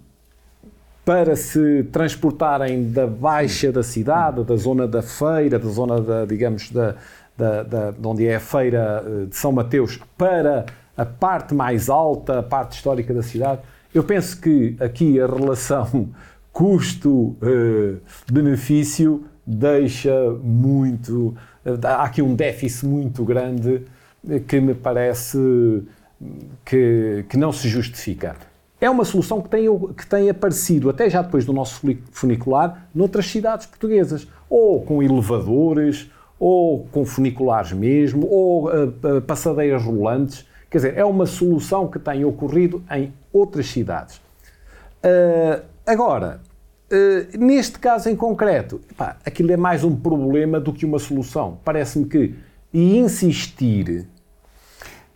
para 1.03 1.35
se 1.35 1.83
transportarem 1.91 2.91
da 2.91 3.07
baixa 3.07 3.71
da 3.71 3.81
cidade, 3.81 4.43
da 4.43 4.55
zona 4.55 4.87
da 4.87 5.01
feira, 5.01 5.57
da 5.57 5.67
zona 5.67 5.99
da, 5.99 6.25
digamos, 6.25 6.69
da, 6.69 6.95
da, 7.37 7.63
da, 7.63 7.91
de 7.91 8.07
onde 8.07 8.27
é 8.27 8.35
a 8.35 8.39
feira 8.39 9.03
eh, 9.05 9.25
de 9.25 9.35
São 9.35 9.51
Mateus, 9.51 9.99
para 10.17 10.65
a 10.95 11.05
parte 11.05 11.53
mais 11.53 11.89
alta, 11.89 12.39
a 12.39 12.43
parte 12.43 12.75
histórica 12.75 13.13
da 13.13 13.21
cidade. 13.23 13.61
Eu 13.93 14.03
penso 14.03 14.39
que 14.39 14.77
aqui 14.79 15.19
a 15.19 15.27
relação 15.27 16.09
custo-benefício 16.51 19.23
eh, 19.23 19.27
deixa 19.45 20.31
muito. 20.43 21.35
Eh, 21.65 21.77
há 21.83 22.03
aqui 22.03 22.21
um 22.21 22.35
déficit 22.35 22.85
muito 22.85 23.25
grande 23.25 23.81
que 24.47 24.61
me 24.61 24.75
parece 24.75 25.83
que, 26.63 27.25
que 27.27 27.37
não 27.37 27.51
se 27.51 27.67
justifica. 27.67 28.35
É 28.79 28.89
uma 28.89 29.05
solução 29.05 29.41
que 29.41 29.49
tem, 29.49 29.65
que 29.95 30.07
tem 30.07 30.29
aparecido, 30.29 30.89
até 30.89 31.09
já 31.09 31.21
depois 31.21 31.45
do 31.45 31.53
nosso 31.53 31.81
funicular, 32.11 32.87
noutras 32.93 33.27
cidades 33.27 33.67
portuguesas, 33.67 34.27
ou 34.49 34.81
com 34.81 35.03
elevadores, 35.03 36.09
ou 36.41 36.87
com 36.91 37.05
funiculares 37.05 37.71
mesmo, 37.71 38.27
ou 38.27 38.67
uh, 38.67 39.21
passadeiras 39.27 39.83
rolantes. 39.83 40.43
Quer 40.71 40.77
dizer, 40.79 40.97
é 40.97 41.05
uma 41.05 41.27
solução 41.27 41.87
que 41.87 41.99
tem 41.99 42.25
ocorrido 42.25 42.83
em 42.89 43.13
outras 43.31 43.67
cidades. 43.67 44.15
Uh, 45.05 45.61
agora, 45.85 46.41
uh, 46.91 47.37
neste 47.37 47.77
caso 47.77 48.09
em 48.09 48.15
concreto, 48.15 48.81
aquilo 49.23 49.51
é 49.51 49.57
mais 49.57 49.83
um 49.83 49.95
problema 49.95 50.59
do 50.59 50.73
que 50.73 50.83
uma 50.83 50.97
solução. 50.97 51.59
Parece-me 51.63 52.05
que 52.05 52.33
insistir 52.73 54.07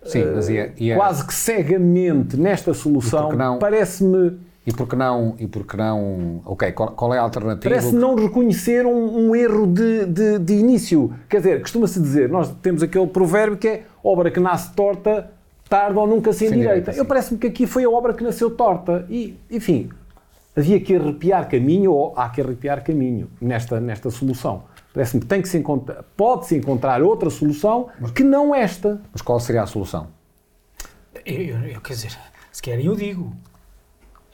Sim, 0.04 0.26
ia, 0.52 0.74
ia... 0.78 0.96
quase 0.96 1.26
que 1.26 1.34
cegamente 1.34 2.38
nesta 2.38 2.72
solução, 2.72 3.32
parece-me. 3.60 4.38
E 4.66 4.74
porque 4.74 4.96
não, 4.96 5.36
e 5.38 5.46
porque 5.46 5.78
não, 5.78 6.42
ok, 6.44 6.72
qual, 6.72 6.92
qual 6.92 7.14
é 7.14 7.20
a 7.20 7.22
alternativa? 7.22 7.70
Parece 7.70 7.94
não 7.94 8.16
reconhecer 8.16 8.84
um, 8.84 9.28
um 9.28 9.36
erro 9.36 9.68
de, 9.68 10.06
de, 10.08 10.40
de, 10.40 10.54
início. 10.54 11.14
Quer 11.30 11.38
dizer, 11.38 11.62
costuma-se 11.62 12.02
dizer, 12.02 12.30
nós 12.30 12.52
temos 12.64 12.82
aquele 12.82 13.06
provérbio 13.06 13.58
que 13.58 13.68
é 13.68 13.84
obra 14.04 14.32
que 14.32 14.40
nasce 14.40 14.74
torta, 14.74 15.32
tarde 15.70 15.98
ou 16.00 16.08
nunca 16.08 16.34
se 16.34 16.48
endireita. 16.48 16.92
Eu 16.92 17.06
parece-me 17.06 17.40
que 17.40 17.46
aqui 17.46 17.68
foi 17.68 17.84
a 17.84 17.90
obra 17.90 18.12
que 18.14 18.24
nasceu 18.24 18.50
torta. 18.50 19.06
E, 19.08 19.38
enfim, 19.52 19.90
havia 20.56 20.80
que 20.80 20.96
arrepiar 20.96 21.48
caminho, 21.48 21.92
ou 21.92 22.14
há 22.18 22.30
que 22.30 22.42
arrepiar 22.42 22.84
caminho 22.84 23.30
nesta, 23.40 23.80
nesta 23.80 24.10
solução. 24.10 24.64
Parece-me 24.92 25.22
que 25.22 25.28
tem 25.28 25.42
que 25.42 25.50
se 25.50 25.58
encontrar, 25.58 26.04
pode-se 26.16 26.56
encontrar 26.56 27.04
outra 27.04 27.30
solução 27.30 27.90
mas, 28.00 28.12
que 28.12 28.24
não 28.24 28.56
esta. 28.56 29.00
Mas 29.12 29.22
qual 29.22 29.40
seria 29.40 29.62
a 29.62 29.68
solução? 29.68 30.08
Eu, 31.24 31.36
eu, 31.36 31.58
eu, 31.66 31.82
quer 31.82 31.94
dizer, 31.94 32.18
se 32.52 32.62
querem 32.62 32.86
eu 32.86 32.96
digo. 32.96 33.32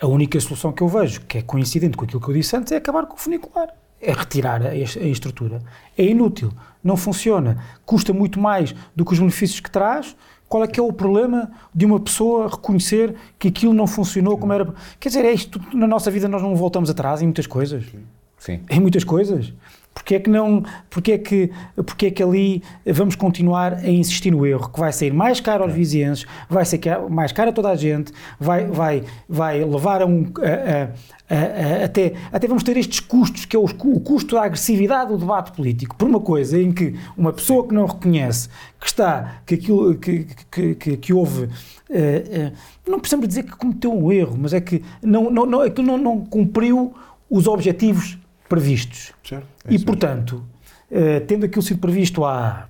A 0.01 0.07
única 0.07 0.39
solução 0.39 0.71
que 0.71 0.81
eu 0.81 0.87
vejo, 0.87 1.21
que 1.21 1.37
é 1.37 1.41
coincidente 1.43 1.95
com 1.95 2.05
aquilo 2.05 2.19
que 2.19 2.27
eu 2.27 2.33
disse 2.33 2.55
antes, 2.57 2.71
é 2.71 2.77
acabar 2.77 3.05
com 3.05 3.13
o 3.13 3.19
funicular. 3.19 3.69
É 4.01 4.11
retirar 4.11 4.65
a, 4.65 4.69
a 4.69 4.75
estrutura. 4.75 5.61
É 5.95 6.03
inútil, 6.03 6.51
não 6.83 6.97
funciona, 6.97 7.63
custa 7.85 8.11
muito 8.11 8.39
mais 8.39 8.73
do 8.95 9.05
que 9.05 9.13
os 9.13 9.19
benefícios 9.19 9.59
que 9.59 9.69
traz. 9.69 10.15
Qual 10.49 10.63
é 10.63 10.67
que 10.67 10.79
é 10.79 10.83
o 10.83 10.91
problema 10.91 11.51
de 11.73 11.85
uma 11.85 11.99
pessoa 11.99 12.49
reconhecer 12.49 13.15
que 13.37 13.49
aquilo 13.49 13.73
não 13.73 13.85
funcionou 13.85 14.39
como 14.39 14.51
era? 14.51 14.73
Quer 14.99 15.09
dizer, 15.09 15.23
é 15.23 15.31
isto, 15.31 15.61
na 15.71 15.85
nossa 15.85 16.09
vida 16.09 16.27
nós 16.27 16.41
não 16.41 16.55
voltamos 16.55 16.89
atrás 16.89 17.21
em 17.21 17.25
muitas 17.25 17.45
coisas. 17.45 17.85
Sim. 18.39 18.59
Em 18.71 18.79
muitas 18.79 19.03
coisas. 19.03 19.53
Porque 19.93 20.15
é 20.15 20.19
que 20.19 20.29
não, 20.29 20.63
porque 20.89 21.11
é 21.11 21.17
que, 21.17 21.51
porque 21.85 22.05
é 22.07 22.11
que 22.11 22.23
ali 22.23 22.63
vamos 22.85 23.15
continuar 23.15 23.73
a 23.73 23.89
insistir 23.89 24.31
no 24.31 24.45
erro, 24.45 24.69
que 24.69 24.79
vai 24.79 24.91
sair 24.91 25.13
mais 25.13 25.41
caro 25.41 25.63
aos 25.63 25.73
vizinhos, 25.73 26.25
vai 26.49 26.63
ser 26.63 26.79
mais 27.09 27.31
caro 27.31 27.49
a 27.49 27.53
toda 27.53 27.69
a 27.69 27.75
gente, 27.75 28.11
vai, 28.39 28.65
vai, 28.65 29.03
vai 29.27 29.63
levar 29.63 30.01
a 30.01 30.05
um, 30.05 30.31
a, 30.39 31.33
a, 31.33 31.81
a, 31.81 31.85
até, 31.85 32.13
até 32.31 32.47
vamos 32.47 32.63
ter 32.63 32.77
estes 32.77 33.01
custos, 33.01 33.43
que 33.43 33.55
é 33.55 33.59
o, 33.59 33.65
o, 33.65 33.99
custo 33.99 34.35
da 34.35 34.43
agressividade 34.43 35.11
do 35.11 35.17
debate 35.17 35.51
político, 35.51 35.95
por 35.97 36.07
uma 36.07 36.21
coisa 36.21 36.59
em 36.59 36.71
que 36.71 36.95
uma 37.17 37.33
pessoa 37.33 37.67
que 37.67 37.73
não 37.73 37.85
reconhece 37.85 38.47
que 38.79 38.87
está, 38.87 39.41
que 39.45 39.55
aquilo, 39.55 39.95
que, 39.95 40.25
que, 40.49 40.75
que, 40.75 40.97
que 40.97 41.13
houve, 41.13 41.43
uh, 41.43 41.47
uh, 41.47 42.51
não 42.89 42.99
precisamos 42.99 43.27
dizer 43.27 43.43
que 43.43 43.51
cometeu 43.51 43.93
um 43.93 44.09
erro, 44.11 44.37
mas 44.39 44.53
é 44.53 44.61
que 44.61 44.81
não, 45.01 45.29
não, 45.29 45.45
não, 45.45 45.63
é 45.63 45.69
que 45.69 45.81
não, 45.81 45.97
não 45.97 46.25
cumpriu 46.25 46.93
os 47.29 47.45
objetivos 47.45 48.17
previstos. 48.51 49.13
Certo, 49.23 49.47
é 49.65 49.73
e, 49.73 49.79
portanto, 49.79 50.43
uh, 50.91 51.25
tendo 51.25 51.45
aquilo 51.45 51.61
sido 51.61 51.79
previsto 51.79 52.25
há 52.25 52.67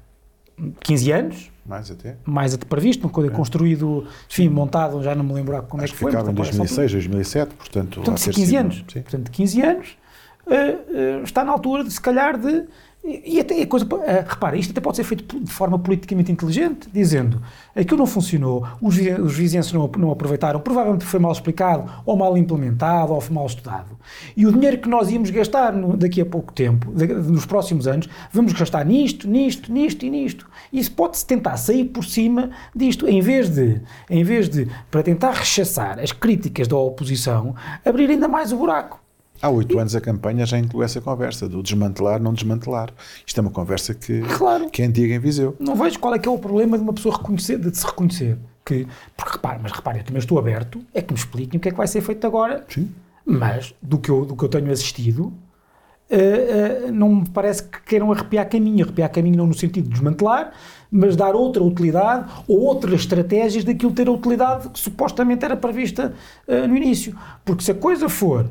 15 0.81 1.11
anos, 1.11 1.51
mais 1.65 1.89
até, 1.89 2.17
mais 2.23 2.53
até 2.53 2.65
previsto, 2.65 3.09
quando 3.09 3.31
é. 3.31 3.33
construído, 3.33 4.05
enfim, 4.29 4.47
montado, 4.47 5.01
já 5.01 5.15
não 5.15 5.23
me 5.23 5.33
lembro 5.33 5.59
como 5.63 5.81
Acho 5.81 5.93
é 5.93 5.95
que 5.95 5.99
foi. 5.99 6.11
ficava 6.11 6.29
em 6.29 6.35
2006, 6.35 6.91
2007, 6.91 7.55
portanto, 7.55 7.95
portanto 7.95 8.23
15 8.23 8.45
sido, 8.45 8.57
anos. 8.57 8.85
Sim. 8.93 9.01
Portanto, 9.01 9.31
15 9.31 9.61
anos, 9.61 9.97
uh, 10.45 11.19
uh, 11.19 11.23
está 11.23 11.43
na 11.43 11.51
altura, 11.51 11.83
de, 11.83 11.91
se 11.91 12.01
calhar, 12.01 12.37
de 12.37 12.65
e, 13.03 13.39
até 13.39 13.59
a 13.59 13.65
coisa, 13.65 13.83
uh, 13.85 13.99
repara, 14.27 14.55
isto 14.55 14.69
até 14.69 14.79
pode 14.79 14.95
ser 14.95 15.03
feito 15.03 15.39
de 15.39 15.51
forma 15.51 15.79
politicamente 15.79 16.31
inteligente, 16.31 16.87
dizendo 16.93 17.41
aquilo 17.75 17.97
não 17.97 18.05
funcionou, 18.05 18.67
os, 18.79 18.95
os 18.95 19.33
vizinhos 19.35 19.73
não, 19.73 19.89
não 19.97 20.11
aproveitaram, 20.11 20.59
provavelmente 20.59 21.03
foi 21.03 21.19
mal 21.19 21.31
explicado, 21.31 21.91
ou 22.05 22.15
mal 22.15 22.37
implementado, 22.37 23.13
ou 23.13 23.23
mal 23.31 23.47
estudado. 23.47 23.97
E 24.37 24.45
o 24.45 24.51
dinheiro 24.51 24.77
que 24.77 24.87
nós 24.87 25.09
íamos 25.11 25.31
gastar 25.31 25.73
no, 25.73 25.97
daqui 25.97 26.21
a 26.21 26.25
pouco 26.25 26.53
tempo, 26.53 26.91
de, 26.93 27.07
nos 27.07 27.45
próximos 27.45 27.87
anos, 27.87 28.07
vamos 28.31 28.53
gastar 28.53 28.85
nisto, 28.85 29.27
nisto, 29.27 29.71
nisto 29.73 30.05
e 30.05 30.09
nisto. 30.09 30.47
Isso 30.71 30.91
pode-se 30.91 31.25
tentar 31.25 31.57
sair 31.57 31.85
por 31.85 32.05
cima 32.05 32.51
disto, 32.75 33.07
em 33.07 33.19
vez 33.19 33.49
de, 33.49 33.81
em 34.11 34.23
vez 34.23 34.47
de, 34.47 34.67
para 34.91 35.01
tentar 35.01 35.31
rechaçar 35.31 35.99
as 35.99 36.11
críticas 36.11 36.67
da 36.67 36.77
oposição, 36.77 37.55
abrir 37.83 38.11
ainda 38.11 38.27
mais 38.27 38.51
o 38.51 38.57
buraco. 38.57 39.00
Há 39.41 39.49
oito 39.49 39.79
anos 39.79 39.95
a 39.95 40.01
campanha 40.01 40.45
já 40.45 40.59
inclui 40.59 40.85
essa 40.85 41.01
conversa 41.01 41.49
do 41.49 41.63
desmantelar, 41.63 42.21
não 42.21 42.31
desmantelar. 42.31 42.91
Isto 43.25 43.39
é 43.39 43.41
uma 43.41 43.49
conversa 43.49 43.95
que, 43.95 44.21
claro. 44.21 44.69
que 44.69 44.83
é 44.83 44.85
antiga 44.85 45.15
em 45.15 45.19
Viseu. 45.19 45.55
Não 45.59 45.75
vejo 45.75 45.97
qual 45.97 46.13
é 46.13 46.19
que 46.19 46.29
é 46.29 46.31
o 46.31 46.37
problema 46.37 46.77
de 46.77 46.83
uma 46.83 46.93
pessoa 46.93 47.17
reconhecer, 47.17 47.57
de 47.57 47.75
se 47.75 47.85
reconhecer. 47.85 48.37
Que, 48.63 48.87
porque 49.17 49.31
repare, 49.33 49.59
mas 49.63 49.71
repare, 49.71 49.99
eu 49.99 50.03
também 50.03 50.19
estou 50.19 50.37
aberto, 50.37 50.79
é 50.93 51.01
que 51.01 51.11
me 51.11 51.17
expliquem 51.17 51.57
o 51.57 51.61
que 51.61 51.69
é 51.69 51.71
que 51.71 51.77
vai 51.77 51.87
ser 51.87 52.01
feito 52.01 52.27
agora. 52.27 52.63
Sim. 52.69 52.91
Mas, 53.25 53.73
do 53.81 53.97
que 53.97 54.09
eu, 54.09 54.25
do 54.25 54.35
que 54.35 54.45
eu 54.45 54.49
tenho 54.49 54.71
assistido, 54.71 55.33
uh, 56.11 56.87
uh, 56.87 56.91
não 56.91 57.15
me 57.15 57.29
parece 57.29 57.63
que 57.63 57.81
queiram 57.81 58.11
arrepiar 58.11 58.47
caminho. 58.47 58.85
Arrepiar 58.85 59.09
caminho 59.11 59.37
não 59.37 59.47
no 59.47 59.55
sentido 59.55 59.85
de 59.85 59.89
desmantelar, 59.89 60.51
mas 60.91 61.15
dar 61.15 61.33
outra 61.33 61.63
utilidade 61.63 62.31
ou 62.47 62.59
outras 62.61 63.01
estratégias 63.01 63.63
daquilo 63.63 63.91
ter 63.91 64.07
a 64.07 64.11
utilidade 64.11 64.69
que 64.69 64.79
supostamente 64.79 65.43
era 65.43 65.57
prevista 65.57 66.13
uh, 66.47 66.67
no 66.67 66.77
início. 66.77 67.17
Porque 67.43 67.63
se 67.63 67.71
a 67.71 67.75
coisa 67.75 68.07
for 68.07 68.47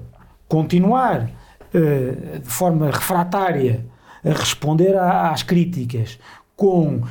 continuar 0.51 1.31
uh, 1.73 2.39
de 2.41 2.51
forma 2.51 2.91
refratária 2.91 3.87
a 4.23 4.31
responder 4.31 4.97
a, 4.97 5.31
às 5.31 5.43
críticas 5.43 6.19
com 6.57 6.97
uh, 6.97 7.03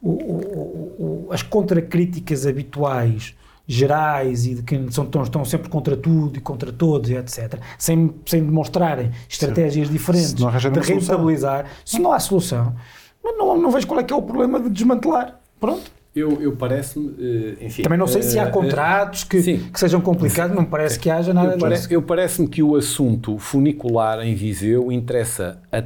o, 0.00 0.10
o, 0.10 1.26
o, 1.26 1.32
as 1.32 1.42
contracríticas 1.42 2.46
habituais 2.46 3.34
gerais 3.66 4.46
e 4.46 4.54
de 4.54 4.62
que 4.62 4.92
são, 4.92 5.04
estão, 5.04 5.22
estão 5.24 5.44
sempre 5.44 5.68
contra 5.68 5.96
tudo 5.96 6.38
e 6.38 6.40
contra 6.40 6.72
todos, 6.72 7.10
e 7.10 7.16
etc., 7.16 7.58
sem, 7.76 8.14
sem 8.24 8.44
demonstrarem 8.44 9.10
estratégias 9.28 9.90
diferentes 9.90 10.34
não 10.34 10.48
arranjarem 10.48 10.74
de 10.74 10.78
uma 10.78 10.86
solução. 10.86 11.16
rentabilizar, 11.16 11.66
se 11.84 11.98
não 11.98 12.12
há 12.12 12.20
solução, 12.20 12.76
não, 13.24 13.36
não, 13.36 13.58
não 13.58 13.70
vejo 13.72 13.86
qual 13.88 13.98
é 13.98 14.04
que 14.04 14.12
é 14.12 14.16
o 14.16 14.22
problema 14.22 14.60
de 14.60 14.70
desmantelar. 14.70 15.40
Pronto. 15.58 15.90
Eu, 16.16 16.40
eu 16.40 16.52
parece-me, 16.56 17.14
eh, 17.60 17.66
enfim... 17.66 17.82
Também 17.82 17.98
não 17.98 18.06
sei 18.06 18.22
se 18.22 18.38
há 18.38 18.44
eh, 18.44 18.50
contratos 18.50 19.22
que, 19.22 19.40
que 19.58 19.78
sejam 19.78 20.00
complicados, 20.00 20.56
não 20.56 20.64
parece 20.64 20.98
que 20.98 21.10
haja 21.10 21.34
nada 21.34 21.52
Eu, 21.52 21.58
pare- 21.58 21.74
disso. 21.74 21.88
eu 21.92 22.00
parece-me 22.00 22.48
que 22.48 22.62
o 22.62 22.74
assunto 22.74 23.36
funicular 23.38 24.24
em 24.26 24.34
Viseu 24.34 24.90
interessa 24.90 25.58
a, 25.70 25.78
a- 25.78 25.84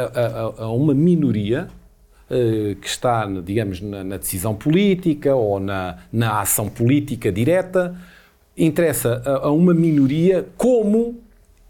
a- 0.00 0.54
a 0.64 0.72
uma 0.72 0.94
minoria 0.94 1.66
eh, 2.30 2.76
que 2.80 2.86
está, 2.86 3.26
digamos, 3.44 3.80
na, 3.80 4.04
na 4.04 4.16
decisão 4.18 4.54
política 4.54 5.34
ou 5.34 5.58
na, 5.58 5.96
na 6.12 6.40
ação 6.40 6.68
política 6.68 7.32
direta, 7.32 7.94
interessa 8.56 9.20
a, 9.26 9.46
a 9.48 9.50
uma 9.50 9.74
minoria 9.74 10.46
como 10.56 11.16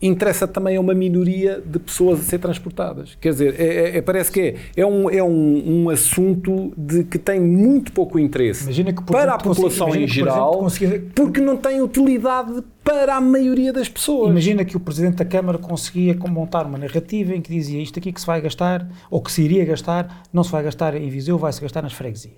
interessa 0.03 0.49
também 0.49 0.77
a 0.77 0.81
uma 0.81 0.95
minoria 0.95 1.63
de 1.65 1.79
pessoas 1.79 2.21
a 2.21 2.23
ser 2.23 2.39
transportadas. 2.39 3.17
Quer 3.21 3.31
dizer, 3.31 3.61
é- 3.61 3.67
é- 3.67 3.97
é- 3.99 4.03
parece 4.03 4.33
que 4.33 4.41
é, 4.41 4.57
é, 4.77 4.87
um, 4.87 5.09
é 5.09 5.23
um, 5.23 5.85
um 5.85 5.91
assunto 5.91 6.73
de 6.77 7.05
que 7.05 7.19
tem 7.19 7.41
muito 7.41 7.93
pouco 7.93 8.19
interesse 8.19 8.65
Imagina 8.65 8.93
que, 8.93 9.03
para 9.05 9.35
a 9.35 9.39
população 9.39 9.89
em 9.91 9.93
que, 9.93 9.99
por 10.01 10.09
geral, 10.09 10.67
exemplo, 10.67 11.11
porque 11.15 11.41
não 11.41 11.57
tem 11.57 11.81
utilidade 11.81 12.63
para 12.83 13.17
a 13.17 13.21
maioria 13.21 13.73
das 13.73 13.89
pessoas. 13.89 14.31
Imagina 14.31 14.65
que 14.65 14.77
o 14.77 14.81
Presidente 14.81 15.17
da 15.17 15.25
Câmara 15.25 15.57
conseguia 15.57 16.17
montar 16.29 16.67
uma 16.67 16.79
narrativa 16.79 17.35
em 17.35 17.41
que 17.41 17.53
dizia 17.53 17.81
isto 17.81 17.99
aqui 17.99 18.13
que 18.13 18.21
se 18.21 18.27
vai 18.27 18.41
gastar, 18.41 18.89
ou 19.11 19.23
que 19.23 19.31
se 19.31 19.43
iria 19.43 19.65
gastar, 19.65 20.25
não 20.33 20.43
se 20.43 20.51
vai 20.51 20.65
gastar 20.65 20.95
em 20.97 21.09
Viseu, 21.09 21.39
vai-se 21.39 21.61
gastar 21.61 21.83
nas 21.83 21.93
freguesias. 21.93 22.35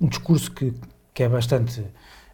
Um 0.00 0.06
discurso 0.06 0.50
que, 0.52 0.72
que 1.12 1.22
é 1.22 1.28
bastante 1.28 1.82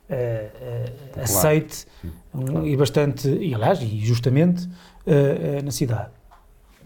eh, 0.08 0.92
aceite 1.22 1.86
um, 2.34 2.66
e 2.66 2.76
bastante, 2.76 3.28
e 3.28 3.54
aliás, 3.54 3.80
e 3.80 3.98
justamente, 4.04 4.68
eh, 5.06 5.58
eh, 5.58 5.62
na 5.62 5.70
cidade. 5.70 6.08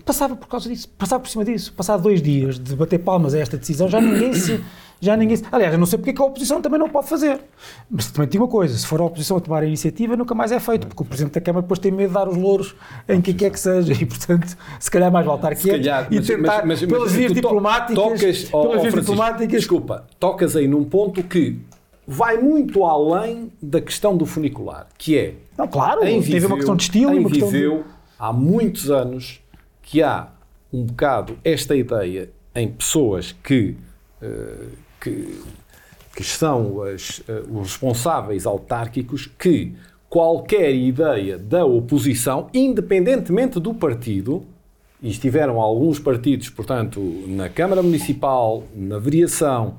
Passava 0.04 0.36
por 0.36 0.48
causa 0.48 0.68
disso, 0.68 0.88
passava 0.96 1.20
por 1.22 1.28
cima 1.28 1.44
disso. 1.44 1.72
Passado 1.74 2.02
dois 2.02 2.22
dias 2.22 2.58
de 2.58 2.74
bater 2.74 2.98
palmas 2.98 3.34
a 3.34 3.38
esta 3.38 3.56
decisão, 3.58 3.88
já 3.88 4.00
ninguém 4.00 4.32
se. 4.32 4.62
Já 5.00 5.16
ninguém 5.16 5.36
se, 5.36 5.44
aliás, 5.52 5.72
eu 5.72 5.78
não 5.78 5.86
sei 5.86 5.96
porque 5.96 6.10
é 6.10 6.12
que 6.12 6.20
a 6.20 6.24
oposição 6.24 6.60
também 6.60 6.76
não 6.80 6.88
pode 6.88 7.08
fazer. 7.08 7.40
Mas 7.88 8.10
também 8.10 8.26
tinha 8.28 8.42
uma 8.42 8.48
coisa: 8.48 8.76
se 8.76 8.84
for 8.84 9.00
a 9.00 9.04
oposição 9.04 9.36
a 9.36 9.40
tomar 9.40 9.62
a 9.62 9.66
iniciativa, 9.66 10.16
nunca 10.16 10.34
mais 10.34 10.50
é 10.50 10.58
feito, 10.58 10.88
porque 10.88 11.02
o 11.02 11.06
Presidente 11.06 11.34
da 11.34 11.40
Câmara 11.40 11.62
depois 11.62 11.78
tem 11.78 11.92
medo 11.92 12.08
de 12.08 12.14
dar 12.14 12.26
os 12.28 12.36
louros 12.36 12.74
em 13.08 13.20
quem 13.20 13.32
quer 13.34 13.50
que 13.50 13.60
seja. 13.60 13.92
E, 13.92 14.04
portanto, 14.06 14.56
se 14.80 14.90
calhar 14.90 15.12
mais 15.12 15.24
voltar 15.24 15.54
calhar, 15.54 16.08
e 16.10 16.20
tentar, 16.20 16.64
mas- 16.66 16.80
mas- 16.80 16.90
pelas 16.90 17.02
mas 17.04 17.12
vias 17.12 17.30
tu 17.30 17.34
to- 17.36 17.40
diplomáticas. 17.42 17.94
tocas, 17.96 18.44
pelas 18.44 18.52
ó, 18.52 18.80
vias 18.80 18.94
diplomáticas. 18.94 19.60
Desculpa, 19.60 20.06
tocas 20.18 20.56
aí 20.56 20.66
num 20.66 20.82
ponto 20.84 21.22
que 21.22 21.60
vai 22.10 22.38
muito 22.38 22.86
além 22.86 23.52
da 23.60 23.82
questão 23.82 24.16
do 24.16 24.24
funicular, 24.24 24.88
que 24.96 25.18
é 25.18 25.34
Não, 25.58 25.68
claro, 25.68 26.02
em 26.06 26.22
teve 26.22 26.46
uma 26.46 26.56
questão 26.56 26.74
de 26.74 26.84
estilo 26.84 27.12
e 27.12 27.16
em 27.16 27.20
uma 27.20 27.28
questão 27.28 27.48
de- 27.48 27.54
Viseu, 27.54 27.84
há 28.18 28.32
muitos 28.32 28.90
anos 28.90 29.42
que 29.82 30.02
há 30.02 30.28
um 30.72 30.84
bocado 30.84 31.38
esta 31.44 31.76
ideia 31.76 32.30
em 32.54 32.66
pessoas 32.66 33.32
que, 33.44 33.76
eh, 34.22 34.54
que, 34.98 35.38
que 36.16 36.24
são 36.24 36.80
as, 36.82 37.22
eh, 37.28 37.42
os 37.50 37.68
responsáveis 37.72 38.46
autárquicos 38.46 39.26
que 39.38 39.74
qualquer 40.08 40.74
ideia 40.74 41.36
da 41.38 41.66
oposição, 41.66 42.48
independentemente 42.54 43.60
do 43.60 43.74
partido, 43.74 44.44
e 45.02 45.10
estiveram 45.10 45.60
alguns 45.60 45.98
partidos, 45.98 46.48
portanto, 46.48 47.00
na 47.28 47.48
Câmara 47.50 47.82
Municipal, 47.82 48.64
na 48.74 48.98
variação, 48.98 49.74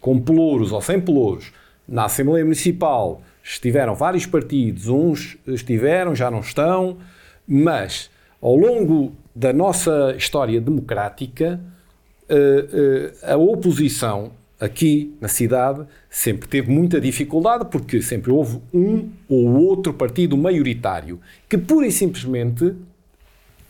com 0.00 0.20
pelouros 0.20 0.70
ou 0.72 0.80
sem 0.80 1.00
pelouros, 1.00 1.52
na 1.86 2.04
Assembleia 2.04 2.44
Municipal 2.44 3.22
estiveram 3.42 3.94
vários 3.94 4.26
partidos, 4.26 4.88
uns 4.88 5.36
estiveram, 5.46 6.14
já 6.14 6.30
não 6.30 6.40
estão, 6.40 6.98
mas 7.46 8.10
ao 8.40 8.56
longo 8.56 9.12
da 9.34 9.52
nossa 9.52 10.14
história 10.16 10.60
democrática, 10.60 11.60
eh, 12.28 13.12
eh, 13.22 13.32
a 13.32 13.36
oposição 13.36 14.32
aqui 14.58 15.14
na 15.20 15.28
cidade 15.28 15.84
sempre 16.08 16.48
teve 16.48 16.70
muita 16.70 17.00
dificuldade 17.00 17.66
porque 17.70 18.00
sempre 18.00 18.30
houve 18.30 18.60
um 18.72 19.10
ou 19.28 19.46
outro 19.56 19.92
partido 19.92 20.36
maioritário 20.36 21.20
que 21.48 21.58
pura 21.58 21.86
e 21.86 21.92
simplesmente 21.92 22.74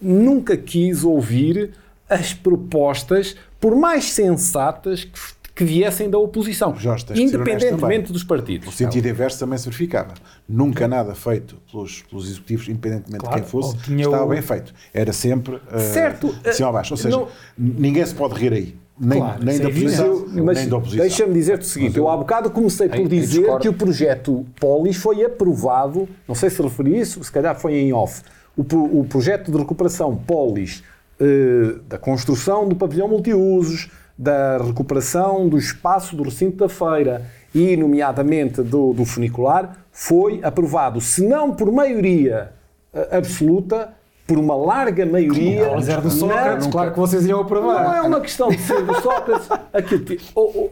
nunca 0.01 0.57
quis 0.57 1.03
ouvir 1.03 1.73
as 2.09 2.35
propostas, 2.35 3.35
por 3.59 3.75
mais 3.75 4.05
sensatas 4.05 5.05
que, 5.05 5.19
que 5.55 5.65
viessem 5.65 6.11
da 6.11 6.19
oposição, 6.19 6.75
Jorge, 6.77 7.05
independentemente 7.15 8.13
dos 8.13 8.23
O 8.23 8.27
partidos. 8.27 8.75
sentido 8.75 9.07
inverso 9.09 9.39
também 9.39 9.57
se 9.57 9.65
verificava. 9.67 10.15
Nunca 10.49 10.89
nada 10.89 11.15
feito 11.15 11.57
pelos, 11.71 12.03
pelos 12.03 12.29
executivos, 12.29 12.69
independentemente 12.69 13.21
Claro, 13.21 13.37
de 13.37 13.43
quem 13.43 13.51
fosse, 13.51 13.77
ou 13.77 13.83
tinha 13.83 14.05
estava 14.05 14.25
o- 14.25 14.29
bem 14.29 14.43
feito. 14.43 14.75
Era 14.93 15.13
sempre 15.13 15.55
uh, 15.57 15.79
Certo, 15.79 16.35
cima 16.53 16.69
a 16.71 16.73
baixo. 16.73 16.95
Ou 16.95 16.99
seja, 16.99 17.17
não- 17.17 17.29
ninguém 17.57 18.05
se 18.05 18.15
pode 18.15 18.35
rir 18.35 18.53
aí. 18.53 18.77
Nem, 18.99 19.19
Claro, 19.19 19.45
nem 19.45 19.59
da 19.59 19.69
oposição, 19.69 20.27
Mas 20.45 20.59
nem 20.59 20.69
da 20.69 20.77
oposição. 20.77 21.01
deixa-me 21.05 21.35
dizer-te 21.35 21.63
o 21.63 21.65
seguinte: 21.65 21.97
eu 21.99 22.09
há 22.09 22.17
bocado 22.17 22.51
comecei 22.51 22.89
por 22.89 22.99
Em- 22.99 23.05
em 23.05 23.09
dizer 23.09 23.39
discordo. 23.41 23.61
que 23.63 23.69
o 23.69 23.73
projeto 23.73 24.47
Polis 24.61 24.97
foi 24.97 25.25
aprovado, 25.25 26.09
não 26.29 26.35
sei 26.35 26.49
se 26.51 26.61
referi 26.63 26.99
isso, 26.99 27.23
se 27.23 27.31
calhar 27.31 27.59
foi 27.59 27.75
em 27.77 27.93
off. 27.93 28.23
O, 28.57 28.63
o 29.01 29.05
projeto 29.05 29.51
de 29.51 29.59
recuperação 29.59 30.15
Polis 30.17 30.83
eh, 31.21 31.77
da 31.89 31.99
construção 31.99 32.69
do 32.69 32.75
pavilhão 32.77 33.09
multiusos, 33.09 33.89
da 34.17 34.59
recuperação 34.59 35.49
do 35.49 35.59
espaço 35.59 36.15
do 36.17 36.23
recinto 36.23 36.57
da 36.59 36.69
feira 36.69 37.27
e, 37.55 37.77
nomeadamente, 37.77 38.63
do, 38.63 38.93
do 38.93 39.05
funicular, 39.05 39.77
foi 39.93 40.41
aprovado, 40.43 41.01
se 41.01 41.27
não 41.27 41.53
por 41.55 41.71
maioria 41.73 42.53
eh, 42.93 43.09
absoluta, 43.17 43.93
por 44.27 44.39
uma 44.39 44.57
larga 44.57 45.05
maioria. 45.05 45.71
Eles 45.73 45.89
eram 45.89 46.03
do 46.03 46.11
Sócrates, 46.11 46.67
claro 46.69 46.93
que 46.93 46.99
vocês 46.99 47.27
iam 47.27 47.41
aprovar. 47.41 47.85
não 47.85 47.95
é 47.95 48.01
uma 48.03 48.21
questão 48.23 48.49
de 48.49 48.59
ser 48.59 48.83
do 48.83 48.95
Sócrates. 49.03 49.49
Aquilo 49.73 50.01
que- 50.05 50.19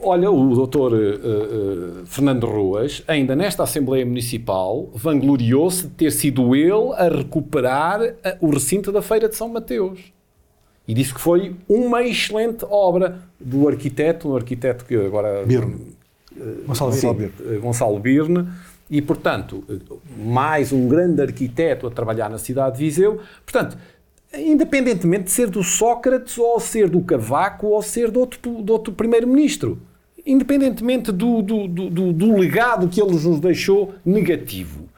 olha, 0.02 0.30
o 0.30 0.54
doutor 0.54 0.94
eh, 0.94 0.98
eh, 1.22 2.02
Fernando 2.06 2.46
Ruas, 2.46 3.02
ainda 3.06 3.36
nesta 3.36 3.62
Assembleia 3.64 4.06
Municipal, 4.06 4.88
vangloriou-se 4.94 5.82
de 5.82 5.90
ter 5.94 6.10
sido 6.12 6.56
ele 6.56 6.92
a 6.96 7.08
recuperar 7.08 8.00
o 8.40 8.48
recinto 8.50 8.90
da 8.90 9.02
Feira 9.02 9.28
de 9.28 9.36
São 9.36 9.48
Mateus. 9.48 10.00
E 10.92 10.94
disse 10.94 11.14
que 11.14 11.20
foi 11.22 11.56
uma 11.66 12.02
excelente 12.02 12.66
obra 12.68 13.20
do 13.40 13.66
arquiteto, 13.66 14.28
um 14.28 14.36
arquiteto 14.36 14.84
que 14.84 14.94
agora... 14.94 15.42
Birne. 15.42 15.86
Gonçalo 16.66 16.92
Sim, 16.92 17.14
Birne. 17.14 17.32
eh, 17.46 17.56
Gonçalo 17.56 17.98
Birne, 17.98 18.46
e, 18.90 19.00
portanto, 19.00 19.64
eh, 19.70 19.76
mais 20.22 20.70
um 20.70 20.86
grande 20.86 21.22
arquiteto 21.22 21.86
a 21.86 21.90
trabalhar 21.90 22.28
na 22.28 22.36
cidade 22.36 22.76
de 22.76 22.84
Viseu. 22.84 23.20
Portanto, 23.42 23.78
independentemente 24.36 25.24
de 25.24 25.30
ser 25.30 25.48
do 25.48 25.62
Sócrates, 25.62 26.36
ou 26.36 26.60
ser 26.60 26.90
do 26.90 27.00
Cavaco, 27.00 27.68
ou 27.68 27.80
ser 27.82 28.10
de 28.10 28.18
outro, 28.18 28.62
de 28.62 28.70
outro 28.70 28.92
primeiro-ministro. 28.92 29.78
Independentemente 30.26 31.10
do, 31.10 31.40
do, 31.40 31.66
do, 31.68 31.88
do- 31.88 32.12
do 32.12 32.36
legado 32.36 32.86
que 32.86 33.00
ele 33.00 33.12
nos 33.12 33.40
deixou 33.40 33.94
negativo. 34.04 34.90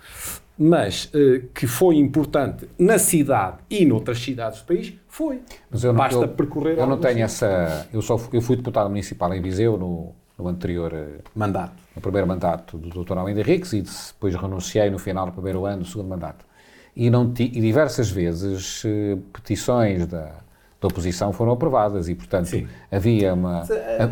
Mas 0.57 1.11
eh, 1.13 1.43
que 1.53 1.67
foi 1.67 1.97
importante 1.97 2.69
na 2.79 2.97
cidade 2.99 3.57
e 3.69 3.85
noutras 3.85 4.21
cidades 4.21 4.61
do 4.61 4.67
país, 4.67 4.93
foi. 5.09 5.41
Mas 5.71 5.83
eu 5.83 5.93
não, 5.93 5.99
Basta 5.99 6.21
eu, 6.25 6.29
percorrer 6.29 6.79
Eu 6.79 6.87
não 6.87 6.99
tenho 6.99 7.25
essa. 7.25 7.89
Eu, 7.93 8.01
só, 8.01 8.17
fui- 8.17 8.39
eu 8.39 8.43
fui 8.43 8.57
deputado 8.57 8.89
municipal 8.89 9.35
em 9.35 9.43
Viseu 9.43 9.77
no, 9.77 10.13
no 10.39 10.47
anterior. 10.49 10.93
eh, 10.95 11.19
mandato. 11.35 11.75
no 11.97 12.01
primeiro 12.01 12.27
mandato 12.29 12.79
do 12.79 12.89
Dr. 13.05 13.19
Almeida 13.19 13.41
Henriques 13.41 13.73
e 13.73 13.83
depois 13.83 14.35
renunciei 14.37 14.91
no 14.91 14.99
final 14.99 15.27
do 15.27 15.33
primeiro 15.33 15.65
ano 15.67 15.83
do 15.83 15.89
segundo 15.89 16.09
mandato. 16.09 16.45
E, 16.97 17.11
não 17.11 17.33
ti, 17.33 17.51
e 17.53 17.61
diversas 17.61 18.09
vezes 18.09 18.83
eh, 18.87 19.19
petições 19.33 20.07
da, 20.07 20.37
da 20.81 20.89
oposição 20.89 21.33
foram 21.33 21.53
aprovadas 21.53 22.09
e, 22.11 22.15
portanto, 22.15 22.47
Sim. 22.47 22.67
havia 22.93 23.33
uma... 23.33 23.63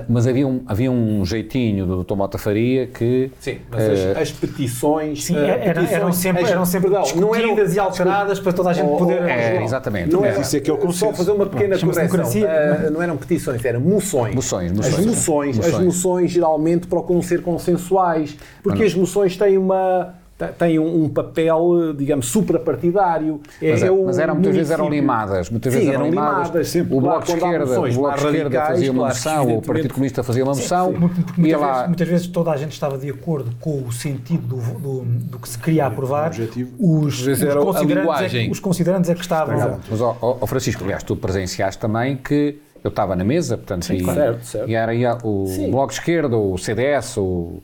mas 0.09 0.27
havia 0.27 0.47
um, 0.49 0.63
havia 0.67 0.91
um 0.91 1.23
jeitinho 1.25 1.85
do 1.85 2.03
Dr. 2.03 2.15
Mota 2.15 2.39
Faria 2.39 2.87
que... 2.87 3.31
Sim, 3.41 3.59
mas 3.71 3.83
eh, 3.83 4.11
as, 4.13 4.17
as 4.23 4.31
petições. 4.33 5.25
Sim, 5.25 5.37
eh, 5.37 5.49
eram, 5.51 5.83
petições- 5.83 5.93
eram 5.93 6.13
sempre, 6.13 6.45
as- 6.45 6.51
eram 6.51 6.65
sempre 6.65 6.91
perdão, 6.91 7.17
não 7.21 7.35
eram- 7.35 7.59
e 7.75 7.79
alteradas 7.79 8.41
para 8.41 8.53
toda 8.55 8.71
a 8.71 8.73
gente 8.73 8.87
Oh, 8.89 8.97
poder... 8.97 9.21
É, 9.23 9.63
exatamente. 9.63 10.11
Não 10.13 10.25
É. 10.25 10.29
era, 10.29 10.41
Isso 10.41 10.57
é 10.57 10.61
que 10.61 10.71
é 10.71 10.73
o 10.73 10.93
só 10.93 11.13
fazer 11.13 11.33
uma 11.33 11.45
pequena 11.47 11.79
correção. 11.79 12.43
Ah, 12.49 12.91
não 12.91 13.03
eram 13.03 13.17
petições, 13.19 13.63
eram 13.65 13.81
moções. 13.81 14.35
Moções, 14.35 14.73
moções. 14.73 14.99
As 14.99 15.07
moções, 15.07 15.59
as 15.59 15.67
Moções. 15.67 15.85
moções 15.85 16.31
geralmente 16.31 16.87
procuram 16.87 17.21
ser 17.21 17.43
consensuais, 17.43 18.35
porque 18.63 18.83
as 18.85 18.95
moções 18.95 19.37
têm 19.37 19.59
uma 19.59 20.15
têm 20.49 20.79
um, 20.79 21.05
um 21.05 21.09
papel, 21.09 21.91
eh, 21.91 21.93
digamos, 21.97 22.27
suprapartidário. 22.27 23.41
É, 23.61 23.71
Mas, 23.73 23.83
é 23.83 23.91
o 23.91 24.05
mas 24.07 24.19
eram, 24.19 24.35
muitas 24.35 24.55
vezes 24.55 24.71
eram 24.71 24.89
limadas. 24.89 25.51
Muitas 25.51 25.73
Sim, 25.73 25.79
vezes 25.81 25.95
eram 25.95 26.09
limadas. 26.09 26.49
limadas, 26.49 26.69
sempre. 26.69 26.95
O 26.95 27.01
Bloco 27.01 27.25
Claro, 27.27 27.41
de 27.41 27.47
Esquerda, 27.47 27.81
o 27.81 27.93
Bloco 27.95 28.17
Esquerda 28.17 28.67
fazia 28.67 28.93
uma 28.93 28.99
claro, 29.01 29.15
moção, 29.15 29.57
o 29.57 29.63
Partido. 29.63 29.93
Comunista 29.95 30.23
fazia 30.23 30.45
uma 30.45 30.55
moção, 30.55 30.93
muitas, 31.37 31.61
lá... 31.61 31.73
vezes, 31.73 31.87
muitas 31.89 32.09
vezes 32.09 32.27
toda 32.29 32.51
a 32.51 32.57
gente 32.57 32.73
estava 32.73 32.99
de 32.99 33.11
acordo 33.11 33.51
com 33.61 33.83
o 33.83 33.93
sentido 33.93 34.47
do, 34.47 34.79
do, 34.79 35.05
do 35.05 35.39
que 35.39 35.49
se 35.49 35.59
queria 35.59 35.87
aprovar. 35.87 36.27
objetivo. 36.29 36.71
Os, 36.79 37.27
os 37.27 37.39
considerantes 37.65 38.23
é 38.23 38.29
que, 38.29 38.51
os 38.51 38.61
considerantes 38.61 39.11
é 39.11 39.15
que 39.15 39.21
estavam. 39.21 39.81
Mas, 39.91 40.01
ó, 40.01 40.17
ó, 40.21 40.37
ó, 40.41 40.47
Francisco, 40.47 40.83
aliás, 40.85 41.03
tu 41.03 41.17
presenciaste 41.17 41.81
também 41.81 42.17
que 42.17 42.59
eu 42.83 42.89
estava 42.89 43.15
na 43.15 43.25
mesa, 43.25 43.57
portanto, 43.57 43.93
e, 43.93 44.05
Certo, 44.05 44.45
certo. 44.45 44.69
e 44.69 44.75
era 44.75 44.93
o 45.25 45.47
Sim. 45.47 45.71
Bloco 45.71 45.89
de 45.93 45.95
Esquerda, 46.01 46.37
o 46.37 46.59
CDS, 46.59 47.17
o, 47.17 47.63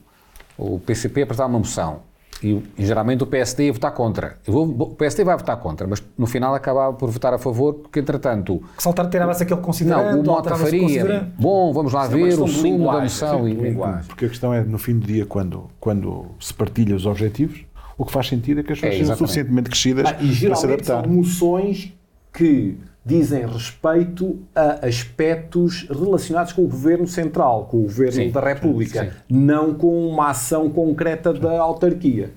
o 0.57 0.79
PCP 0.79 1.23
apresentar 1.23 1.47
uma 1.47 1.59
moção 1.59 2.08
e, 2.42 2.62
e, 2.79 2.87
geralmente 2.87 3.22
o 3.22 3.27
PSD 3.27 3.66
ia 3.66 3.72
votar 3.72 3.92
contra. 3.92 4.37
Vou, 4.46 4.64
o 4.64 4.94
PSD 4.94 5.24
vai 5.24 5.37
votar 5.37 5.57
contra, 5.59 5.87
mas 5.87 6.03
no 6.16 6.27
final 6.27 6.55
acabava 6.55 6.92
por 6.92 7.11
votar 7.11 7.35
a 7.35 7.38
favor, 7.38 7.74
porque 7.74 7.98
entretanto. 7.98 8.62
Saltar 8.79 9.09
tirava-se 9.11 9.42
aquele 9.42 9.61
considerante. 9.61 10.16
Não, 10.16 10.20
o 10.20 10.24
Mota 10.24 10.57
faria. 10.57 11.33
Bom, 11.38 11.72
vamos 11.72 11.92
lá 11.92 12.07
ver 12.07 12.33
é 12.33 12.35
o 12.35 12.46
sumo 12.46 12.92
da 12.92 13.01
moção. 13.01 13.48
E, 13.48 13.74
porque 14.07 14.27
a 14.27 14.29
questão 14.29 14.55
é, 14.55 14.62
no 14.62 14.79
fim 14.79 14.98
do 14.98 15.07
dia, 15.07 15.27
quando, 15.27 15.68
quando 15.81 16.27
se 16.38 16.55
partilha 16.55 16.94
os 16.94 17.07
objetivos, 17.07 17.64
o 17.96 18.05
que 18.05 18.12
faz 18.12 18.29
sentido 18.29 18.61
é 18.61 18.62
que 18.62 18.72
as 18.72 18.79
pessoas 18.79 18.94
é, 18.94 18.98
sejam 18.98 19.16
suficientemente 19.16 19.70
crescidas 19.70 20.07
ah, 20.07 20.16
e 20.22 20.46
para 20.46 20.55
se 20.55 20.66
adaptar. 20.66 21.03
São 21.03 21.12
moções 21.12 21.92
que 22.33 22.77
dizem 23.09 23.47
respeito 23.47 24.38
a 24.55 24.87
aspectos 24.87 25.88
relacionados 25.88 26.53
com 26.53 26.62
o 26.62 26.68
governo 26.68 27.07
central, 27.07 27.64
com 27.64 27.79
o 27.79 27.83
governo 27.83 28.12
sim, 28.12 28.31
da 28.31 28.40
República, 28.40 29.05
sim. 29.05 29.11
não 29.31 29.73
com 29.73 30.07
uma 30.07 30.29
ação 30.29 30.68
concreta 30.68 31.33
da 31.33 31.59
autarquia. 31.59 32.31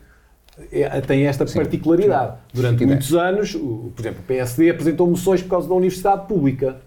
É, 0.72 1.02
tem 1.02 1.26
esta 1.26 1.46
sim, 1.46 1.56
particularidade. 1.56 2.38
Durante 2.54 2.86
muitos 2.86 3.14
anos, 3.14 3.54
o, 3.54 3.92
por 3.94 4.02
exemplo, 4.02 4.22
o 4.22 4.24
PSD 4.24 4.70
apresentou 4.70 5.10
moções 5.10 5.42
por 5.42 5.50
causa 5.50 5.68
da 5.68 5.76
universidade 5.76 6.26
pública, 6.26 6.78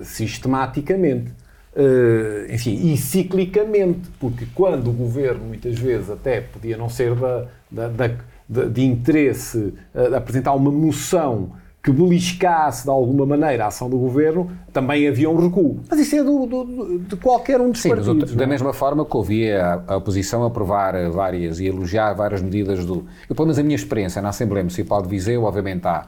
sistematicamente. 0.00 1.30
Uh, 1.74 2.52
enfim, 2.52 2.92
e 2.92 2.96
ciclicamente, 2.96 4.10
porque 4.18 4.46
quando 4.54 4.90
o 4.90 4.92
governo, 4.92 5.44
muitas 5.44 5.78
vezes, 5.78 6.10
até 6.10 6.40
podia 6.40 6.76
não 6.76 6.88
ser 6.88 7.14
da, 7.14 7.46
da, 7.70 7.88
da 7.88 8.10
de, 8.48 8.68
de, 8.68 8.82
interesse 8.82 9.72
uh, 9.94 10.14
apresentar 10.14 10.52
uma 10.52 10.70
moção 10.70 11.52
que 11.82 11.90
beliscasse 11.90 12.84
de 12.84 12.90
alguma 12.90 13.26
maneira 13.26 13.64
a 13.64 13.66
ação 13.66 13.90
do 13.90 13.98
governo, 13.98 14.50
também 14.72 15.08
havia 15.08 15.28
um 15.28 15.36
recuo. 15.36 15.80
Mas 15.90 15.98
isso 15.98 16.14
é 16.14 16.22
do, 16.22 16.46
do, 16.46 16.98
de 17.00 17.16
qualquer 17.16 17.60
um 17.60 17.72
dos 17.72 17.80
Sim, 17.80 17.88
partidos. 17.88 18.36
Da 18.36 18.44
é? 18.44 18.46
mesma 18.46 18.72
forma 18.72 19.04
que 19.04 19.16
ouvia 19.16 19.82
a, 19.88 19.94
a 19.94 19.96
oposição 19.96 20.44
aprovar 20.44 20.94
várias 21.10 21.58
e 21.58 21.66
elogiar 21.66 22.12
várias 22.12 22.40
medidas 22.40 22.86
do. 22.86 23.04
Eu, 23.28 23.34
pelo 23.34 23.46
menos 23.46 23.58
a 23.58 23.64
minha 23.64 23.74
experiência 23.74 24.22
na 24.22 24.28
Assembleia 24.28 24.62
Municipal 24.62 25.02
de 25.02 25.08
Viseu, 25.08 25.42
obviamente 25.42 25.86
há. 25.86 26.06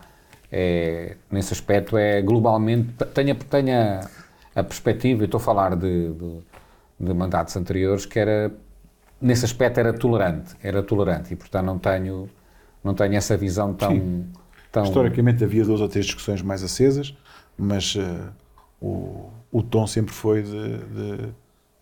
É, 0.56 1.16
nesse 1.28 1.52
aspecto, 1.52 1.98
é 1.98 2.22
globalmente. 2.22 2.92
Tenha, 3.12 3.34
tenha 3.34 4.08
a 4.54 4.62
perspectiva, 4.62 5.22
eu 5.22 5.24
estou 5.24 5.38
a 5.38 5.42
falar 5.42 5.74
de, 5.74 6.12
de, 6.12 6.38
de 7.00 7.14
mandatos 7.14 7.56
anteriores, 7.56 8.06
que 8.06 8.20
era. 8.20 8.52
Nesse 9.20 9.44
aspecto 9.44 9.80
era 9.80 9.92
tolerante, 9.92 10.54
era 10.62 10.82
tolerante 10.82 11.32
e 11.32 11.36
portanto 11.36 11.64
não 11.64 11.78
tenho, 11.78 12.28
não 12.84 12.94
tenho 12.94 13.14
essa 13.16 13.36
visão 13.36 13.72
tão. 13.74 13.90
Sim 13.90 14.24
Historicamente 14.82 15.44
havia 15.44 15.64
duas 15.64 15.80
ou 15.80 15.88
três 15.88 16.06
discussões 16.06 16.42
mais 16.42 16.62
acesas, 16.62 17.14
mas 17.56 17.94
uh, 17.94 18.32
o, 18.80 19.30
o 19.52 19.62
tom 19.62 19.86
sempre 19.86 20.12
foi 20.12 20.42
de, 20.42 20.78
de, 20.78 21.28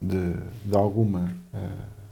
de, 0.00 0.34
de 0.64 0.76
alguma 0.76 1.32
uh, 1.54 2.02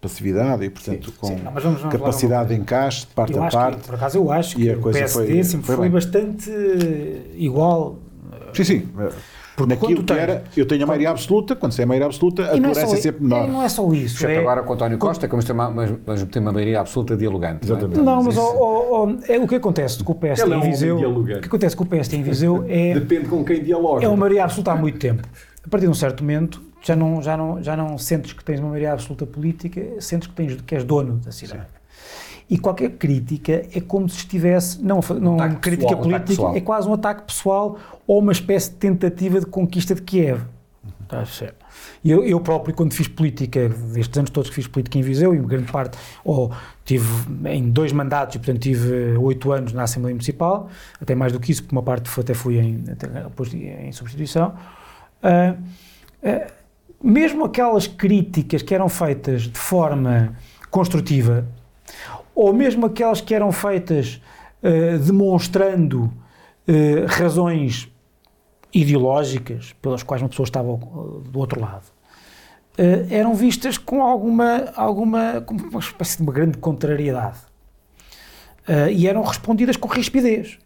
passividade 0.00 0.64
e, 0.64 0.70
portanto, 0.70 1.10
sim, 1.10 1.16
com 1.16 1.26
sim, 1.28 1.36
não, 1.36 1.52
vamos, 1.52 1.80
vamos 1.80 1.96
capacidade 1.96 2.48
de 2.50 2.60
encaixe 2.60 3.06
de 3.06 3.14
parte 3.14 3.32
eu 3.32 3.42
a 3.42 3.48
parte. 3.48 3.80
Que, 3.80 3.86
por 3.86 3.94
acaso, 3.94 4.18
eu 4.18 4.30
acho 4.30 4.56
que 4.56 4.70
o 4.70 4.82
PSD 4.82 5.08
foi, 5.08 5.44
sempre 5.44 5.66
foi, 5.66 5.76
foi 5.76 5.88
bastante 5.88 6.50
igual. 7.34 7.98
Sim, 8.52 8.64
sim. 8.64 8.88
Porque 9.56 9.74
Naquilo 9.74 10.02
que 10.02 10.12
era, 10.12 10.42
eu 10.56 10.66
tenho 10.66 10.82
a 10.82 10.86
maioria 10.86 11.10
absoluta, 11.10 11.54
quando 11.54 11.72
se 11.72 11.80
é 11.80 11.84
a 11.84 11.86
maioria 11.86 12.06
absoluta, 12.06 12.44
a 12.44 12.48
tolerância 12.48 12.80
é, 12.80 12.92
é 12.92 12.96
sempre 12.96 13.22
menor. 13.22 13.46
Não 13.46 13.62
é 13.62 13.68
só 13.68 13.92
isso. 13.92 14.16
Exceto 14.16 14.32
é, 14.32 14.38
agora 14.38 14.62
com 14.62 14.72
António 14.72 14.98
Costa, 14.98 15.26
que 15.26 15.30
vamos 15.30 15.44
ter 15.44 15.52
uma, 15.52 15.70
mas, 15.70 16.24
ter 16.24 16.40
uma 16.40 16.52
maioria 16.52 16.80
absoluta 16.80 17.16
dialogante. 17.16 17.64
Exatamente. 17.64 18.00
Não, 18.00 18.16
mas, 18.16 18.34
mas 18.34 18.38
oh, 18.38 19.06
oh, 19.06 19.32
é, 19.32 19.38
o 19.38 19.46
que 19.46 19.54
acontece 19.54 20.02
com 20.02 20.12
o 20.12 20.14
PSD 20.16 20.54
em 20.54 20.60
Viseu. 20.60 20.98
o 20.98 21.24
que 21.24 21.46
acontece 21.46 21.76
com 21.76 21.84
o 21.84 21.86
PSD 21.86 22.16
em 22.16 22.22
Viseu 22.22 22.64
é. 22.68 22.94
Depende 22.94 23.28
com 23.28 23.44
quem 23.44 23.62
dialoga. 23.62 24.04
É 24.04 24.08
uma 24.08 24.16
maioria 24.16 24.44
absoluta 24.44 24.72
há 24.72 24.76
muito 24.76 24.98
tempo. 24.98 25.22
A 25.64 25.68
partir 25.68 25.86
de 25.86 25.90
um 25.90 25.94
certo 25.94 26.22
momento, 26.22 26.60
já 26.82 26.96
não, 26.96 27.22
já 27.22 27.36
não, 27.36 27.62
já 27.62 27.76
não 27.76 27.96
sentes 27.96 28.32
que 28.32 28.44
tens 28.44 28.58
uma 28.58 28.70
maioria 28.70 28.92
absoluta 28.92 29.24
política, 29.24 29.80
sentes 30.00 30.26
que, 30.28 30.34
tens, 30.34 30.60
que 30.60 30.74
és 30.74 30.84
dono 30.84 31.20
da 31.24 31.30
cidade. 31.30 31.62
Sim. 31.62 31.83
E 32.48 32.58
qualquer 32.58 32.90
crítica 32.90 33.66
é 33.74 33.80
como 33.80 34.08
se 34.08 34.18
estivesse, 34.18 34.82
não, 34.82 35.00
não 35.20 35.36
um 35.36 35.54
crítica 35.56 35.96
pessoal, 35.96 36.02
política, 36.02 36.42
um 36.42 36.56
é 36.56 36.60
quase 36.60 36.88
um 36.88 36.92
ataque 36.92 37.22
pessoal 37.22 37.78
ou 38.06 38.18
uma 38.18 38.32
espécie 38.32 38.70
de 38.70 38.76
tentativa 38.76 39.40
de 39.40 39.46
conquista 39.46 39.94
de 39.94 40.02
Kiev. 40.02 40.42
Está 41.04 41.24
certo. 41.26 41.64
Eu, 42.04 42.24
eu 42.24 42.40
próprio, 42.40 42.74
quando 42.74 42.92
fiz 42.92 43.08
política, 43.08 43.68
destes 43.68 44.16
anos 44.18 44.30
todos 44.30 44.48
que 44.48 44.56
fiz 44.56 44.66
política 44.66 44.98
em 44.98 45.02
Viseu, 45.02 45.34
e 45.34 45.38
grande 45.38 45.70
parte, 45.70 45.98
ou 46.24 46.50
tive 46.84 47.06
em 47.48 47.70
dois 47.70 47.92
mandatos, 47.92 48.36
e 48.36 48.38
portanto 48.38 48.62
tive 48.62 49.16
oito 49.18 49.52
anos 49.52 49.72
na 49.72 49.84
Assembleia 49.84 50.14
Municipal, 50.14 50.68
até 51.00 51.14
mais 51.14 51.32
do 51.32 51.40
que 51.40 51.52
isso, 51.52 51.62
porque 51.62 51.74
uma 51.74 51.82
parte 51.82 52.08
até 52.18 52.34
fui 52.34 52.58
em, 52.58 52.84
até, 52.90 53.06
em 53.86 53.92
substituição. 53.92 54.54
Uh, 55.22 55.58
uh, 56.26 56.52
mesmo 57.02 57.44
aquelas 57.44 57.86
críticas 57.86 58.62
que 58.62 58.74
eram 58.74 58.88
feitas 58.88 59.42
de 59.42 59.58
forma 59.58 60.34
construtiva, 60.70 61.46
ou 62.34 62.52
mesmo 62.52 62.86
aquelas 62.86 63.20
que 63.20 63.34
eram 63.34 63.52
feitas 63.52 64.20
uh, 64.62 64.98
demonstrando 64.98 66.04
uh, 66.04 67.06
razões 67.06 67.88
ideológicas 68.72 69.74
pelas 69.80 70.02
quais 70.02 70.20
uma 70.20 70.28
pessoa 70.28 70.44
estava 70.44 70.72
eh, 70.72 71.30
do 71.30 71.38
outro 71.38 71.60
lado, 71.60 71.84
uh, 72.76 73.06
eram 73.08 73.34
vistas 73.34 73.78
com 73.78 74.02
alguma, 74.02 74.72
alguma 74.74 75.44
uma 75.48 75.78
espécie 75.78 76.16
de 76.16 76.24
uma 76.24 76.32
grande 76.32 76.58
contrariedade. 76.58 77.38
E 78.90 79.06
eram 79.06 79.22
respondidas 79.22 79.76
com 79.76 79.86
rispidez. 79.88 80.58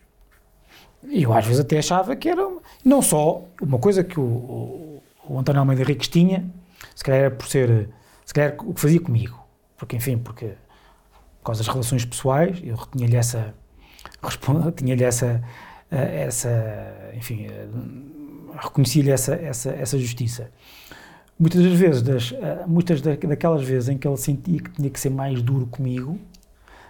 E 1.03 1.25
eu 1.25 1.33
às 1.35 1.45
vezes 1.45 1.61
até 1.61 1.79
achava 1.79 2.15
que 2.15 2.29
era 2.29 2.49
não 2.85 3.03
só 3.03 3.43
uma 3.61 3.77
coisa 3.81 4.05
que 4.05 4.21
o, 4.21 4.23
o, 4.23 5.03
o 5.29 5.37
António 5.37 5.59
Almeida 5.59 5.83
Henriques 5.83 6.07
tinha, 6.07 6.49
se 6.95 7.03
calhar 7.03 7.23
era 7.23 7.31
por 7.33 7.49
ser, 7.49 7.89
se 8.25 8.33
calhar 8.33 8.55
o 8.61 8.73
que 8.73 8.81
fazia 8.81 9.01
comigo, 9.01 9.37
porque 9.77 9.97
enfim, 9.97 10.17
porque 10.17 10.53
causa 11.49 11.63
das 11.63 11.69
relações 11.69 12.05
pessoais, 12.05 12.61
eu 12.63 12.77
tinha-lhe 12.95 13.17
essa, 13.17 13.55
tinha-lhe 14.77 15.05
essa, 15.05 15.43
eh, 15.91 16.25
essa, 16.25 17.13
enfim, 17.15 17.47
eh, 17.47 17.67
reconhecia-lhe 18.61 19.11
essa, 19.11 19.35
essa, 19.35 19.71
essa 19.71 19.99
justiça. 19.99 20.51
Muitas 21.39 21.63
das 21.63 21.73
vezes, 21.73 22.03
das, 22.03 22.33
eh, 22.33 22.65
muitas 22.67 23.01
daquelas 23.01 23.63
vezes 23.63 23.89
em 23.89 23.97
que 23.97 24.07
ele 24.07 24.17
sentia 24.17 24.61
que 24.61 24.71
tinha 24.71 24.91
que 24.91 25.01
ser 25.01 25.11
mais 25.11 25.41
duro 25.43 25.67
comigo, 25.67 26.19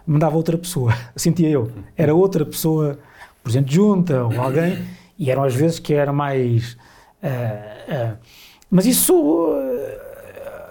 mandava 0.06 0.36
outra 0.36 0.58
pessoa, 0.58 0.92
sentia 1.14 1.48
eu, 1.48 1.70
era 1.96 2.14
outra 2.14 2.44
pessoa, 2.44 2.98
por 3.42 3.50
exemplo, 3.50 3.70
junta 3.70 4.24
ou 4.24 4.40
alguém, 4.40 4.84
e 5.18 5.30
eram 5.30 5.44
às 5.44 5.54
vezes 5.54 5.78
que 5.78 5.94
era 5.94 6.12
mais... 6.12 6.76
Uh, 7.22 8.14
uh, 8.14 8.18
mas 8.70 8.86
isso 8.86 9.14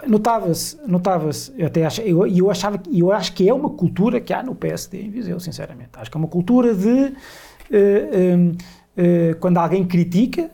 notava-se, 0.06 0.78
notava-se, 0.86 1.52
eu 1.56 1.66
até 1.66 1.86
eu, 2.04 2.26
eu 2.26 2.50
achava, 2.50 2.80
eu 2.92 3.12
acho 3.12 3.32
que 3.32 3.48
é 3.48 3.54
uma 3.54 3.70
cultura 3.70 4.20
que 4.20 4.32
há 4.32 4.42
no 4.42 4.54
PSD 4.54 5.02
em 5.02 5.10
Viseu, 5.10 5.38
sinceramente. 5.40 5.90
Acho 5.94 6.10
que 6.10 6.16
é 6.16 6.20
uma 6.20 6.28
cultura 6.28 6.74
de 6.74 6.88
uh, 6.88 8.52
uh, 8.52 9.36
quando 9.40 9.58
alguém 9.58 9.84
critica, 9.86 10.50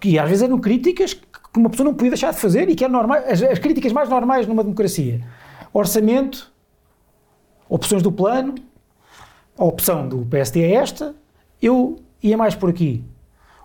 que 0.00 0.18
às 0.18 0.28
vezes 0.28 0.42
eram 0.42 0.58
críticas 0.58 1.14
que 1.14 1.58
uma 1.58 1.70
pessoa 1.70 1.86
não 1.86 1.94
podia 1.94 2.10
deixar 2.10 2.32
de 2.32 2.38
fazer 2.38 2.68
e 2.68 2.74
que 2.74 2.84
é 2.84 2.88
normal, 2.88 3.18
as, 3.26 3.42
as 3.42 3.58
críticas 3.58 3.92
mais 3.92 4.08
normais 4.08 4.46
numa 4.46 4.62
democracia. 4.62 5.20
Orçamento, 5.72 6.52
opções 7.68 8.02
do 8.02 8.12
plano, 8.12 8.54
a 9.58 9.64
opção 9.64 10.08
do 10.08 10.24
PSD 10.26 10.62
é 10.62 10.74
esta, 10.74 11.14
eu 11.60 11.98
ia 12.22 12.36
mais 12.36 12.54
por 12.54 12.70
aqui 12.70 13.04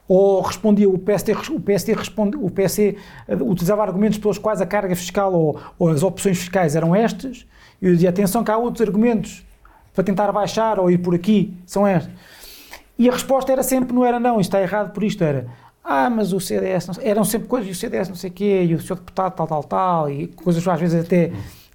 ou 0.07 0.41
respondia 0.41 0.89
o 0.89 0.97
PSD, 0.97 1.33
o 1.51 1.59
PSD, 1.59 1.93
responde, 1.93 2.35
o 2.35 2.49
PSD 2.49 2.97
eh, 3.27 3.35
utilizava 3.35 3.81
argumentos 3.81 4.17
pelos 4.17 4.37
quais 4.37 4.61
a 4.61 4.65
carga 4.65 4.95
fiscal 4.95 5.33
ou, 5.33 5.59
ou, 5.79 5.89
as 5.89 6.03
opções 6.03 6.37
fiscais 6.37 6.75
eram 6.75 6.95
estas, 6.95 7.45
e 7.81 7.87
eu 7.87 7.93
dizia, 7.93 8.09
atenção 8.09 8.43
que 8.43 8.51
há 8.51 8.57
outros 8.57 8.85
argumentos 8.85 9.45
para 9.93 10.03
tentar 10.03 10.31
baixar 10.31 10.79
ou 10.79 10.91
ir 10.91 10.97
por 10.97 11.15
aqui, 11.15 11.53
são 11.65 11.87
estes. 11.87 12.11
E 12.97 13.09
a 13.09 13.11
resposta 13.11 13.51
era 13.51 13.63
sempre, 13.63 13.93
não 13.93 14.05
era 14.05 14.19
não, 14.19 14.39
isto 14.39 14.49
está 14.49 14.61
errado 14.61 14.91
por 14.91 15.03
isto, 15.03 15.23
era 15.23 15.47
ah, 15.83 16.09
mas 16.09 16.31
o 16.31 16.39
CDS, 16.39 16.87
não, 16.87 16.95
eram 17.01 17.23
sempre 17.23 17.47
coisas, 17.47 17.67
e 17.67 17.71
o 17.71 17.75
CDS 17.75 18.07
não 18.09 18.15
sei 18.15 18.29
o 18.29 18.33
quê, 18.33 18.63
e 18.69 18.75
o 18.75 18.81
senhor 18.81 18.97
deputado 18.97 19.33
tal, 19.33 19.47
tal, 19.47 19.63
tal, 19.63 20.09
e 20.09 20.27
coisas 20.27 20.65
às 20.67 20.79
vezes 20.79 21.03
até 21.03 21.31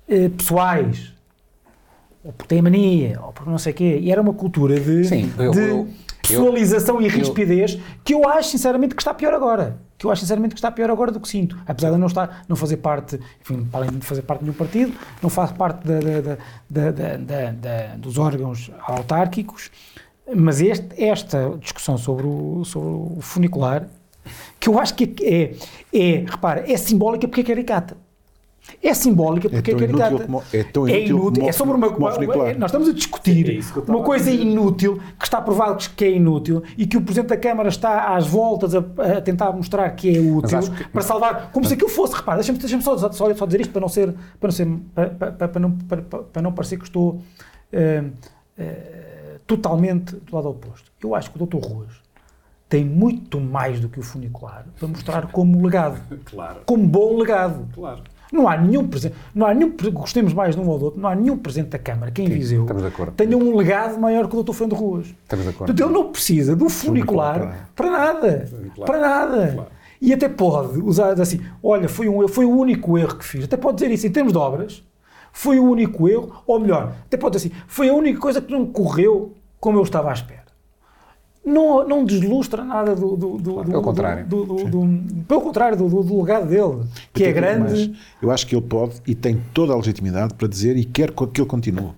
eh, 0.08 0.28
pessoais, 0.28 1.12
ou 2.24 2.32
porque 2.32 2.54
tem 2.54 2.62
mania, 2.62 3.20
ou 3.20 3.32
porque 3.32 3.50
não 3.50 3.58
sei 3.58 3.72
o 3.72 3.74
quê, 3.74 3.98
e 4.00 4.12
era 4.12 4.20
uma 4.20 4.32
cultura 4.32 4.78
de... 4.78 5.04
Sim, 5.04 5.32
eu, 5.38 5.50
de, 5.50 5.60
eu 5.60 5.88
pessoalização 6.28 6.96
eu, 6.96 7.02
e 7.02 7.08
rispidez 7.08 7.74
eu, 7.74 7.80
que 8.04 8.14
eu 8.14 8.28
acho 8.28 8.50
sinceramente 8.50 8.94
que 8.94 9.02
está 9.02 9.14
pior 9.14 9.32
agora. 9.34 9.78
Que 9.98 10.06
eu 10.06 10.10
acho 10.10 10.20
sinceramente 10.20 10.54
que 10.54 10.58
está 10.58 10.70
pior 10.70 10.90
agora 10.90 11.10
do 11.10 11.20
que 11.20 11.28
sinto. 11.28 11.58
Apesar 11.66 11.90
de 11.90 11.96
não 11.96 12.06
estar, 12.06 12.44
não 12.48 12.56
fazer 12.56 12.78
parte, 12.78 13.18
enfim, 13.40 13.66
além 13.72 13.90
de 13.90 14.04
fazer 14.04 14.22
parte 14.22 14.40
de 14.40 14.46
nenhum 14.46 14.56
partido, 14.56 14.92
não 15.22 15.30
faço 15.30 15.54
parte 15.54 15.86
da, 15.86 16.36
da, 16.68 17.52
da, 17.52 17.96
dos 17.96 18.18
órgãos 18.18 18.70
autárquicos, 18.86 19.70
mas 20.34 20.60
este, 20.60 21.02
esta 21.02 21.56
discussão 21.60 21.96
sobre 21.96 22.26
o, 22.26 22.64
sobre 22.64 22.88
o 22.88 23.18
funicular, 23.20 23.88
que 24.58 24.68
eu 24.68 24.78
acho 24.78 24.94
que 24.94 25.14
é, 25.22 25.54
é, 25.96 26.24
repara, 26.28 26.70
é 26.70 26.76
simbólica 26.76 27.28
porque 27.28 27.40
é 27.40 27.44
caricata. 27.44 27.96
É 28.82 28.92
simbólica 28.94 29.48
porque 29.48 29.70
é, 29.70 29.74
tão 29.74 29.84
inútil 29.84 30.18
como- 30.26 30.42
é 30.52 30.62
tão 30.64 30.88
É 30.88 30.90
inútil 31.00 31.16
inútil. 31.16 31.32
como- 31.40 31.48
É 31.48 31.52
sobre 31.52 31.74
uma, 31.76 31.86
uma- 31.88 32.12
funicular. 32.12 32.58
Nós 32.58 32.68
estamos 32.70 32.88
a 32.88 32.92
discutir 32.92 33.58
É 33.58 33.90
uma 33.90 34.02
coisa 34.02 34.30
inútil 34.30 35.00
que 35.18 35.24
está 35.24 35.40
provado 35.40 35.88
que 35.96 36.04
é 36.04 36.10
inútil 36.10 36.62
e 36.76 36.86
que 36.86 36.96
o 36.96 37.00
Presidente 37.00 37.28
da 37.30 37.36
Câmara 37.36 37.68
está 37.68 38.14
às 38.16 38.26
voltas 38.26 38.74
a, 38.74 38.78
a 39.18 39.20
tentar 39.20 39.52
mostrar 39.52 39.88
que 39.90 40.16
é 40.16 40.20
útil 40.20 40.60
que- 40.72 40.84
para 40.88 41.02
salvar. 41.02 41.50
Como 41.52 41.64
se 41.66 41.74
aquilo 41.74 41.88
fosse. 41.90 42.14
Repara, 42.14 42.38
deixa-me 42.38 42.58
deixa 42.58 42.80
só, 42.80 42.98
só, 42.98 43.10
só 43.34 43.46
dizer 43.46 43.60
isto 43.60 43.70
para 43.72 43.80
não 43.80 43.88
ser. 43.88 44.12
Para 44.40 44.48
não, 44.48 44.52
ser, 44.52 44.66
para, 44.94 45.10
para- 45.10 45.48
para 45.48 45.60
não, 45.60 45.70
para, 45.72 46.02
para 46.02 46.42
não 46.42 46.52
parecer 46.52 46.76
que 46.78 46.84
estou 46.84 47.20
eh, 47.72 48.04
eh, 48.58 49.36
totalmente 49.46 50.16
do 50.16 50.34
lado 50.34 50.48
oposto. 50.50 50.90
Eu 51.02 51.14
acho 51.14 51.30
que 51.30 51.40
o 51.42 51.46
Dr. 51.46 51.58
Ruas 51.64 51.92
tem 52.68 52.84
muito 52.84 53.40
mais 53.40 53.78
do 53.78 53.88
que 53.88 54.00
o 54.00 54.02
funicular 54.02 54.66
para 54.78 54.88
mostrar 54.88 55.26
como 55.30 55.62
legado. 55.64 56.00
Claro, 56.24 56.60
Como 56.66 56.84
bom 56.86 57.16
legado. 57.16 57.68
claro. 57.72 58.02
Não 58.32 58.48
há 58.48 58.56
nenhum 58.56 58.86
presidente, 58.86 59.18
não 59.34 59.46
há 59.46 59.54
nenhum, 59.54 59.72
gostemos 59.92 60.32
mais 60.34 60.54
de 60.54 60.60
um 60.60 60.68
ou 60.68 60.78
do 60.78 60.84
outro, 60.86 61.00
não 61.00 61.08
há 61.08 61.14
nenhum 61.14 61.36
presidente 61.36 61.70
da 61.70 61.78
Câmara 61.78 62.10
que 62.10 62.22
em 62.22 62.28
Viseu 62.28 62.62
estamos 62.62 62.82
de 62.82 62.88
acordo. 62.88 63.12
tenha 63.12 63.36
um 63.36 63.56
legado 63.56 63.98
maior 63.98 64.28
que 64.28 64.36
o 64.36 64.42
Dr. 64.42 64.52
Fernando 64.52 64.76
Ruas. 64.78 65.06
Estamos 65.06 65.44
de 65.44 65.50
acordo. 65.50 65.72
Portanto, 65.72 65.80
ele 65.80 65.92
não 65.92 66.10
precisa 66.10 66.56
do 66.56 66.68
funicular 66.68 67.68
para 67.74 67.90
nada. 67.90 68.50
Para 68.84 68.98
nada. 68.98 69.68
E 70.00 70.12
até 70.12 70.28
pode 70.28 70.78
usar 70.80 71.18
assim, 71.20 71.40
olha, 71.62 71.88
foi, 71.88 72.08
um, 72.08 72.26
foi 72.28 72.44
o 72.44 72.50
único 72.50 72.98
erro 72.98 73.16
que 73.16 73.24
fiz. 73.24 73.44
Até 73.44 73.56
pode 73.56 73.78
dizer 73.78 73.90
isso 73.92 74.06
em 74.06 74.10
termos 74.10 74.32
de 74.32 74.38
obras, 74.38 74.82
foi 75.32 75.58
o 75.58 75.64
único 75.64 76.08
erro, 76.08 76.42
ou 76.46 76.60
melhor, 76.60 76.94
até 77.06 77.16
pode 77.16 77.36
dizer 77.36 77.48
assim, 77.48 77.62
foi 77.66 77.88
a 77.88 77.94
única 77.94 78.18
coisa 78.18 78.40
que 78.40 78.52
não 78.52 78.66
correu 78.66 79.34
como 79.60 79.78
eu 79.78 79.82
estava 79.82 80.10
à 80.10 80.12
espera. 80.12 80.45
Não, 81.46 81.86
não 81.88 82.04
deslustra 82.04 82.64
nada 82.64 82.94
do, 82.96 83.16
do, 83.16 83.38
do, 83.38 83.38
do- 83.38 83.64
pelo 83.64 83.82
contrário. 83.82 84.26
do- 84.26 84.44
do- 84.44 84.64
do- 84.64 85.24
pelo 85.28 85.40
contrário, 85.40 85.78
do, 85.78 85.88
do- 85.88 86.02
do 86.02 86.20
legado 86.20 86.48
dele, 86.48 86.82
que 87.14 87.22
é 87.22 87.32
grande. 87.32 87.94
Eu 88.20 88.30
acho 88.32 88.44
que 88.46 88.54
ele 88.56 88.66
pode 88.66 88.96
e 89.06 89.14
tem 89.14 89.40
toda 89.54 89.72
a 89.72 89.76
legitimidade 89.76 90.34
para 90.34 90.48
dizer 90.48 90.76
e 90.76 90.84
quer 90.84 91.12
que 91.12 91.40
ele 91.40 91.48
continue. 91.48 91.92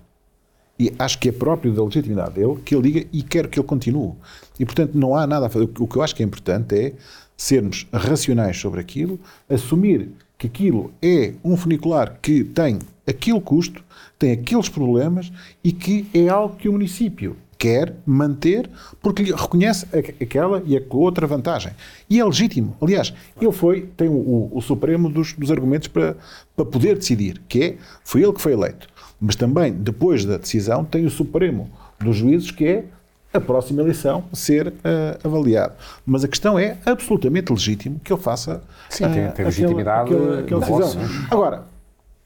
E 0.77 0.93
acho 0.99 1.17
que 1.19 1.27
é 1.29 1.31
próprio 1.31 1.73
da 1.73 1.83
legitimidade 1.83 2.35
dele 2.35 2.57
que 2.63 2.73
ele 2.75 2.91
diga 2.91 3.07
e 3.11 3.23
quer 3.23 3.47
que 3.47 3.59
ele 3.59 3.67
continue. 3.67 4.13
E, 4.59 4.65
portanto, 4.65 4.91
não 4.93 5.15
há 5.15 5.25
nada 5.25 5.47
a 5.47 5.49
fazer. 5.49 5.67
O 5.79 5.87
que 5.87 5.97
eu 5.97 6.01
acho 6.03 6.15
que 6.15 6.21
é 6.21 6.25
importante 6.25 6.75
é 6.75 6.93
sermos 7.35 7.87
racionais 7.91 8.57
sobre 8.57 8.79
aquilo, 8.79 9.19
assumir 9.49 10.09
que 10.37 10.45
aquilo 10.47 10.91
é 11.01 11.33
um 11.43 11.57
funicular 11.57 12.17
que 12.21 12.43
tem 12.43 12.79
aquele 13.07 13.41
custo, 13.41 13.83
tem 14.17 14.31
aqueles 14.31 14.69
problemas 14.69 15.31
e 15.63 15.71
que 15.71 16.07
é 16.13 16.29
algo 16.29 16.55
que 16.55 16.69
o 16.69 16.71
município 16.73 17.35
quer 17.59 17.93
manter 18.05 18.69
porque 19.01 19.21
lhe 19.21 19.33
reconhece 19.33 19.85
aquela 20.21 20.63
e 20.65 20.77
a 20.77 20.81
outra 20.89 21.27
vantagem. 21.27 21.73
E 22.09 22.17
é 22.19 22.23
legítimo. 22.25 22.75
Aliás, 22.81 23.13
ele 23.39 23.51
foi, 23.51 23.81
tem 23.97 24.07
o, 24.07 24.13
o- 24.13 24.49
o 24.53 24.61
supremo 24.61 25.09
dos, 25.09 25.33
dos 25.33 25.51
argumentos 25.51 25.89
para, 25.89 26.15
para 26.55 26.65
poder 26.65 26.95
decidir, 26.95 27.41
que 27.49 27.61
é, 27.63 27.75
foi 28.03 28.23
ele 28.23 28.31
que 28.33 28.41
foi 28.41 28.53
eleito. 28.53 28.87
Mas 29.19 29.35
também, 29.35 29.73
depois 29.73 30.23
da 30.23 30.37
decisão, 30.37 30.85
tem 30.85 31.05
o 31.05 31.09
supremo 31.09 31.69
dos 31.99 32.15
juízes, 32.15 32.49
que 32.49 32.65
é 32.65 32.85
a 33.33 33.41
próxima 33.41 33.81
eleição 33.81 34.23
ser 34.33 34.73
eh, 34.83 35.19
avaliado. 35.23 35.73
Mas 36.05 36.23
a 36.23 36.27
questão 36.29 36.57
é 36.57 36.77
absolutamente 36.85 37.51
legítimo 37.51 37.99
que 38.01 38.11
ele 38.13 38.21
faça 38.21 38.63
Sim, 38.89 39.03
tem- 39.11 39.21
eh, 39.23 39.27
tem 39.31 39.45
legitimidade 39.45 40.13
aquela, 40.13 40.39
aquela 40.39 40.59
decisão. 40.61 40.79
vosso. 40.79 40.99
Agora, 41.29 41.63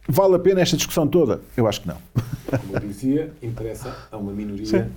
vale 0.08 0.36
a 0.36 0.40
pena 0.40 0.62
esta 0.62 0.78
discussão 0.78 1.08
toda? 1.08 1.42
Eu 1.58 1.68
acho 1.68 1.82
que 1.82 1.88
não. 1.88 1.98
Como 2.46 2.76
eu 2.76 2.80
dizia, 2.82 3.34
interessa 3.42 3.94
a 4.12 4.18
uma 4.18 4.32
minoria. 4.32 4.92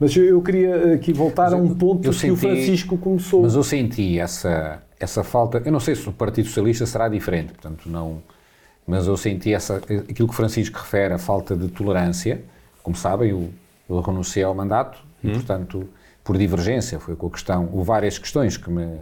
Mas 0.00 0.16
eu, 0.16 0.24
eu 0.24 0.42
queria 0.42 0.94
aqui 0.94 1.12
voltar 1.12 1.52
a 1.52 1.56
um 1.56 1.74
ponto 1.74 1.98
eu 1.98 2.02
que 2.02 2.08
o 2.08 2.12
senti- 2.12 2.36
Francisco 2.36 2.96
começou. 2.98 3.42
Mas 3.42 3.54
eu 3.54 3.62
senti 3.64 4.18
essa, 4.18 4.82
essa 4.98 5.24
falta. 5.24 5.60
Eu 5.64 5.72
não 5.72 5.80
sei 5.80 5.94
se 5.94 6.08
o 6.08 6.12
Partido 6.12 6.46
Socialista 6.46 6.86
será 6.86 7.08
diferente, 7.08 7.52
portanto, 7.52 7.88
não. 7.88 8.22
Mas 8.86 9.06
eu 9.06 9.16
senti 9.16 9.52
essa, 9.52 9.76
aquilo 9.76 10.04
que 10.06 10.22
o 10.24 10.32
Francisco 10.32 10.78
refere, 10.78 11.14
a 11.14 11.18
falta 11.18 11.56
de 11.56 11.68
tolerância. 11.68 12.42
Como 12.82 12.96
sabem, 12.96 13.30
eu, 13.30 13.50
eu 13.90 14.00
renunciei 14.00 14.44
ao 14.44 14.54
mandato 14.54 14.98
e, 15.22 15.30
portanto, 15.30 15.88
por 16.24 16.38
divergência, 16.38 16.98
foi 17.00 17.16
com 17.16 17.26
a 17.26 17.30
questão. 17.30 17.68
Houve 17.72 17.86
várias 17.86 18.18
questões 18.18 18.56
que 18.56 18.70
me, 18.70 19.00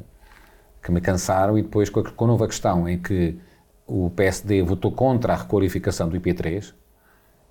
que 0.83 0.91
me 0.91 1.01
cansaram 1.01 1.57
e 1.59 1.63
depois 1.63 1.89
com 1.91 2.01
a, 2.01 2.05
com 2.11 2.25
a 2.25 2.29
nova 2.29 2.47
questão 2.49 2.89
em 2.89 2.99
que 2.99 3.37
o 3.87 4.11
PSD 4.11 4.63
votou 4.63 4.91
contra 4.91 5.35
a 5.35 5.37
requalificação 5.37 6.09
do 6.09 6.19
IP3. 6.19 6.73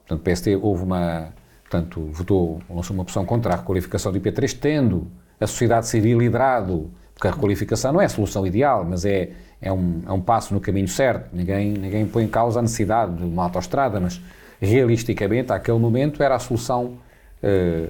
Portanto, 0.01 0.19
o 0.19 0.23
PSD 0.23 0.55
houve 0.57 0.83
uma. 0.83 1.29
Portanto, 1.69 2.09
votou, 2.11 2.61
lançou 2.69 2.93
uma 2.93 3.03
opção 3.03 3.25
contra 3.25 3.53
a 3.53 3.57
requalificação 3.57 4.11
do 4.11 4.19
IP3, 4.19 4.57
tendo 4.59 5.07
a 5.39 5.47
sociedade 5.47 5.87
civil 5.87 6.19
liderado, 6.19 6.91
porque 7.13 7.27
a 7.27 7.31
requalificação 7.31 7.91
não 7.91 8.01
é 8.01 8.05
a 8.05 8.09
solução 8.09 8.45
ideal, 8.45 8.85
mas 8.85 9.03
é, 9.03 9.31
é, 9.61 9.73
um, 9.73 10.01
é 10.05 10.11
um 10.11 10.21
passo 10.21 10.53
no 10.53 10.59
caminho 10.59 10.87
certo. 10.87 11.35
Ninguém, 11.35 11.71
ninguém 11.71 12.05
põe 12.05 12.23
em 12.23 12.27
causa 12.27 12.59
a 12.59 12.61
necessidade 12.61 13.15
de 13.15 13.23
uma 13.23 13.43
autoestrada, 13.43 13.99
mas 13.99 14.21
realisticamente, 14.61 15.51
àquele 15.51 15.79
momento, 15.79 16.21
era 16.21 16.35
a 16.35 16.39
solução, 16.39 16.97
eh, 17.41 17.89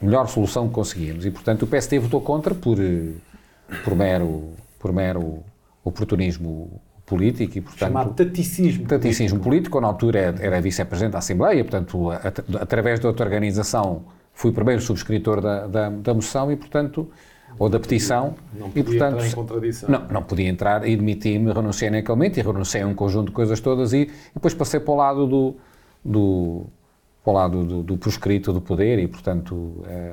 melhor 0.00 0.28
solução 0.28 0.68
que 0.68 0.74
conseguíamos. 0.74 1.26
E, 1.26 1.30
portanto, 1.30 1.62
o 1.62 1.66
PSD 1.66 1.98
votou 1.98 2.20
contra 2.20 2.54
por, 2.54 2.78
eh, 2.80 3.12
por, 3.84 3.94
mero, 3.96 4.50
por 4.78 4.92
mero 4.92 5.42
oportunismo 5.84 6.80
político 7.10 7.58
e, 7.58 7.60
portanto... 7.60 7.88
chamado 7.88 8.14
taticismo. 8.14 8.86
Taticismo 8.86 9.40
político, 9.40 9.80
na 9.80 9.88
altura 9.88 10.36
era, 10.38 10.60
vice-presidente 10.60 11.12
da 11.12 11.18
Assembleia, 11.18 11.64
portanto, 11.64 12.12
at- 12.12 12.44
através 12.60 13.00
de 13.00 13.06
outra 13.08 13.26
organização, 13.26 14.04
fui 14.32 14.52
primeiro 14.52 14.80
subscritor 14.80 15.40
da, 15.40 15.66
da, 15.66 15.90
da 15.90 16.14
moção 16.14 16.52
e, 16.52 16.56
portanto, 16.56 17.10
ou 17.58 17.68
da 17.68 17.80
petição. 17.80 18.36
Não 18.56 18.68
e, 18.68 18.70
podia 18.70 18.84
portanto, 18.84 19.14
entrar 19.14 19.26
em 19.26 19.32
contradição. 19.32 19.88
Não, 19.90 20.08
não 20.08 20.22
podia 20.22 20.48
entrar 20.48 20.86
e 20.86 20.96
demiti-me, 20.96 21.52
renunciei 21.52 21.90
naquele 21.90 22.14
momento 22.14 22.38
e 22.38 22.42
renunciei 22.42 22.82
a 22.82 22.86
um 22.86 22.94
conjunto 22.94 23.26
de 23.26 23.32
coisas 23.32 23.58
todas 23.58 23.92
e, 23.92 24.02
e 24.02 24.10
depois 24.34 24.54
passei 24.54 24.78
para 24.78 24.92
o 24.92 24.96
lado 24.96 25.26
do, 25.26 25.56
do, 26.04 26.66
para 27.24 27.32
o 27.32 27.34
lado 27.34 27.64
do, 27.64 27.82
do 27.82 27.98
proscrito 27.98 28.52
do 28.52 28.60
poder 28.60 29.00
e, 29.00 29.08
portanto, 29.08 29.84
eh, 29.88 30.12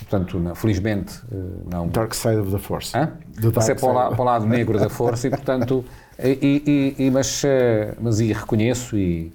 portanto 0.00 0.40
não, 0.40 0.54
felizmente, 0.56 1.20
eh, 1.30 1.36
não, 1.70 1.86
Dark 1.86 2.14
Side 2.14 2.36
of 2.36 2.50
the 2.50 2.58
Force. 2.58 2.96
Hã? 2.96 3.12
The 3.40 3.50
dark 3.50 3.78
para 3.78 4.20
o 4.20 4.24
lado 4.24 4.44
negro 4.44 4.76
da 4.76 4.88
força 4.88 5.28
e, 5.28 5.30
portanto, 5.30 5.84
e, 6.18 6.94
e- 6.98 7.04
e- 7.06 7.10
mas, 7.10 7.42
eh, 7.44 7.94
mas 8.00 8.20
e 8.20 8.32
reconheço 8.32 8.96
e, 8.96 9.32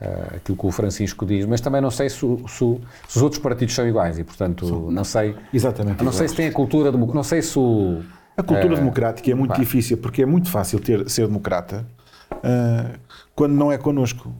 eh, 0.00 0.36
aquilo 0.36 0.56
que 0.58 0.66
o 0.66 0.70
Francisco 0.70 1.24
diz, 1.26 1.44
mas 1.46 1.60
também 1.60 1.80
não 1.80 1.90
sei 1.90 2.08
se, 2.08 2.18
se 2.18 2.56
se 3.08 3.16
os 3.16 3.22
outros 3.22 3.40
partidos 3.40 3.74
são 3.74 3.86
iguais 3.88 4.18
e, 4.18 4.24
portanto, 4.24 4.88
não 4.90 5.04
sei, 5.04 5.34
Exatamente. 5.52 6.02
não 6.04 6.12
sei 6.12 6.18
iguais. 6.26 6.30
se 6.30 6.36
tem 6.36 6.48
a 6.48 6.52
cultura, 6.52 6.90
demo- 6.92 7.12
não 7.14 7.22
sei 7.22 7.42
se 7.42 7.58
o... 7.58 8.02
A 8.36 8.42
cultura 8.42 8.74
eh, 8.74 8.76
democrática 8.76 9.30
é 9.30 9.34
muito 9.34 9.50
pá. 9.52 9.58
difícil 9.58 9.96
porque 9.98 10.22
é 10.22 10.26
muito 10.26 10.48
fácil 10.50 10.78
ter, 10.78 11.08
ser 11.10 11.26
democrata 11.26 11.84
ah, 12.42 12.90
quando 13.34 13.54
não 13.54 13.72
é 13.72 13.78
connosco, 13.78 14.32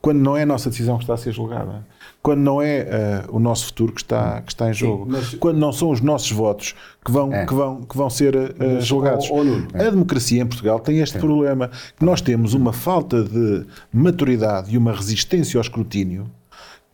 quando 0.00 0.18
não 0.20 0.36
é 0.36 0.42
a 0.42 0.46
nossa 0.46 0.70
decisão 0.70 0.96
que 0.96 1.04
está 1.04 1.14
a 1.14 1.16
ser 1.18 1.32
julgada, 1.32 1.84
quando 2.22 2.38
não 2.40 2.62
é 2.62 2.82
ah, 2.82 3.24
o 3.30 3.38
nosso 3.40 3.66
futuro 3.66 3.92
que 3.92 4.00
está, 4.00 4.40
que 4.42 4.52
está 4.52 4.70
em 4.70 4.74
jogo, 4.74 5.06
mas- 5.08 5.34
quando 5.34 5.58
não 5.58 5.72
são 5.72 5.90
os 5.90 6.00
nossos 6.00 6.30
votos 6.30 6.74
que 7.04 7.10
vão, 7.10 7.32
É. 7.32 7.44
que 7.44 7.52
vão, 7.52 7.82
que 7.82 7.96
vão 7.96 8.08
ser 8.08 8.36
ah, 8.36 8.80
julgados. 8.80 9.28
ó, 9.30 9.40
ó, 9.40 9.44
Nuno. 9.44 9.66
A 9.74 9.90
democracia 9.90 10.40
em 10.42 10.46
Portugal 10.46 10.78
tem 10.78 10.98
este 11.00 11.18
problema 11.18 11.68
que 11.98 12.04
nós 12.04 12.20
temos 12.20 12.54
uma 12.54 12.72
falta 12.72 13.22
de 13.24 13.66
maturidade 13.92 14.72
e 14.74 14.78
uma 14.78 14.92
resistência 14.92 15.58
ao 15.58 15.62
escrutínio 15.62 16.30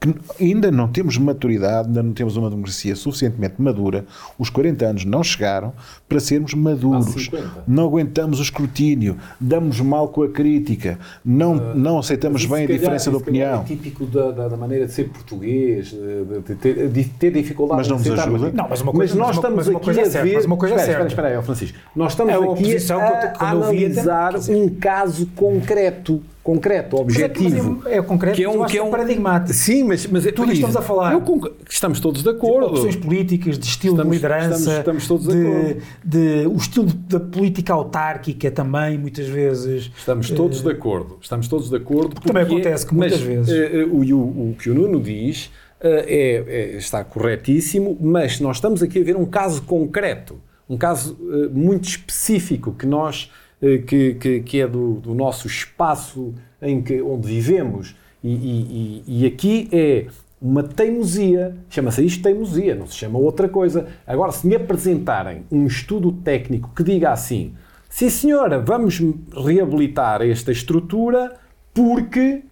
que 0.01 0.15
ainda 0.41 0.71
não 0.71 0.87
temos 0.87 1.19
maturidade, 1.19 1.89
ainda 1.89 2.03
não 2.05 2.13
temos 2.13 2.37
uma 2.37 2.49
democracia 2.49 2.95
suficientemente 2.95 3.55
madura, 3.59 4.05
os 4.39 4.49
40 4.49 4.87
anos 4.87 5.05
não 5.05 5.25
chegaram 5.25 5.73
para 6.09 6.21
sermos 6.21 6.55
maduros. 6.55 7.09
Há 7.09 7.19
50. 7.19 7.65
Não 7.67 7.85
aguentamos 7.85 8.39
o 8.39 8.43
escrutínio, 8.43 9.17
damos 9.41 9.81
mal 9.81 10.07
com 10.09 10.23
a 10.23 10.29
crítica, 10.29 10.99
não, 11.25 11.75
não 11.75 11.99
aceitamos 11.99 12.45
bem 12.47 12.65
a 12.65 12.67
calhar- 12.67 12.79
diferença 12.81 13.11
de 13.11 13.17
calhar 13.19 13.23
opinião. 13.57 13.61
É 13.63 13.65
típico 13.65 14.07
da, 14.07 14.31
da- 14.31 14.49
da 14.49 14.57
maneira 14.57 14.87
de 14.87 14.93
ser 14.93 15.09
português, 15.09 15.89
de, 15.91 16.43
de 16.47 16.55
ter, 16.55 16.89
de 16.89 17.05
ter 17.05 17.33
dificuldade 17.33 17.79
Mas 17.79 17.89
não 17.89 17.97
nos 17.97 18.07
aceitar 18.07 18.29
ajuda? 18.29 18.53
Não, 18.55 18.69
mas 18.69 18.81
uma 18.81 18.93
coisa- 18.93 19.15
nós 19.17 19.27
mas 19.27 19.37
uma- 19.37 19.41
estamos 19.41 19.57
mas 19.57 19.69
uma 19.69 19.77
aqui 19.79 19.85
coisa 19.85 20.01
é 20.01 20.03
a 20.05 20.11
certa, 20.11 20.29
ver. 20.29 20.35
mas 20.37 20.45
uma 20.45 20.57
coisa 20.57 20.75
é 20.75 20.77
espera, 20.79 20.93
certa. 20.99 21.07
espera, 21.09 21.27
espera 21.29 21.41
aí, 21.41 21.45
Francisco. 21.45 21.79
Nós 21.97 22.13
estamos 22.13 22.33
É 22.33 22.37
a 22.37 22.39
aqui 22.53 22.93
a 22.93 23.09
até- 23.09 23.45
analisar 23.45 24.35
um 24.49 24.69
caso 24.69 25.27
concreto, 25.35 26.23
concreto, 26.53 26.97
é, 26.97 27.01
objetivo. 27.01 27.83
é, 27.87 27.99
é 27.99 28.03
concreto, 28.03 28.37
que 28.37 28.43
é 28.45 28.49
um, 28.49 28.63
acho 28.63 28.73
que 28.73 28.79
é 28.79 28.83
um 28.83 28.89
é 28.89 28.91
paradigmático. 28.91 29.53
Sim, 29.53 29.85
mas, 29.85 30.07
mas 30.07 30.25
é, 30.25 30.33
Tudo 30.33 30.45
isto 30.51 30.55
estamos 30.67 30.77
a 30.77 30.81
falar. 30.81 31.13
Eu 31.13 31.23
estamos 31.69 32.01
todos 32.01 32.23
de 32.23 32.31
acordo. 32.31 32.69
opções 32.69 32.97
políticas, 32.97 33.59
de 33.59 33.67
estilo 33.67 33.95
Estamos- 33.97 34.11
de 34.11 34.17
liderança, 34.17 34.55
estamos- 34.57 34.79
estamos 34.79 35.07
todos 35.09 35.27
de 35.29 35.47
acordo. 35.47 35.83
de, 36.03 36.47
o 36.47 36.57
estilo 36.57 36.87
da 36.87 37.21
política 37.21 37.73
autárquica 37.75 38.51
também, 38.51 38.97
muitas 38.97 39.27
vezes. 39.29 39.91
Estamos 39.95 40.31
todos 40.31 40.63
de 40.63 40.71
acordo. 40.71 41.19
Estamos 41.21 41.49
todos 41.49 41.69
de 41.69 41.77
acordo. 41.77 42.19
também 42.21 42.47
porque- 42.47 42.63
acontece 42.63 42.87
que 42.87 42.95
muitas 42.95 43.21
mas, 43.21 43.29
vezes- 43.29 43.51
eh, 43.51 43.85
o, 43.85 43.99
o, 44.17 44.51
o 44.53 44.57
que 44.59 44.71
o 44.71 44.75
Nuno 44.75 45.01
diz 45.03 45.51
eh, 45.83 46.05
é, 46.09 46.73
é- 46.75 46.77
está 46.79 47.05
corretíssimo, 47.05 47.95
mas 48.01 48.41
nós 48.41 48.57
estamos 48.57 48.83
aqui 48.83 49.01
a 49.01 49.05
ver 49.05 49.17
um 49.17 49.27
caso 49.27 49.61
concreto, 49.63 50.37
um 50.67 50.79
caso 50.79 51.15
eh, 51.31 51.49
muito 51.53 51.85
específico 51.89 52.73
que 52.73 52.87
nós 52.87 53.31
que, 53.61 54.15
que, 54.15 54.41
que 54.41 54.61
é 54.61 54.67
do, 54.69 54.95
do 54.95 55.15
nosso 55.15 55.47
espaço 55.47 56.33
em 56.63 56.81
que 56.83 57.01
onde 57.03 57.27
vivemos 57.29 57.95
e, 58.23 58.29
e- 58.33 59.03
e- 59.23 59.27
aqui 59.27 59.69
é 59.73 60.07
uma 60.41 60.63
teimosia, 60.63 61.57
chama-se 61.69 62.05
isto 62.05 62.23
teimosia, 62.23 62.75
não 62.75 62.87
se 62.87 62.95
chama 62.95 63.19
outra 63.19 63.49
coisa. 63.49 63.87
Agora, 64.07 64.31
se 64.33 64.47
me 64.47 64.55
apresentarem 64.55 65.43
um 65.51 65.67
estudo 65.67 66.13
técnico 66.13 66.71
que 66.77 66.83
diga 66.85 67.11
assim, 67.11 67.53
sim 67.89 68.09
senhora, 68.09 68.61
vamos 68.61 69.01
reabilitar 69.45 70.23
esta 70.23 70.53
estrutura 70.53 71.35
porque 71.75 72.43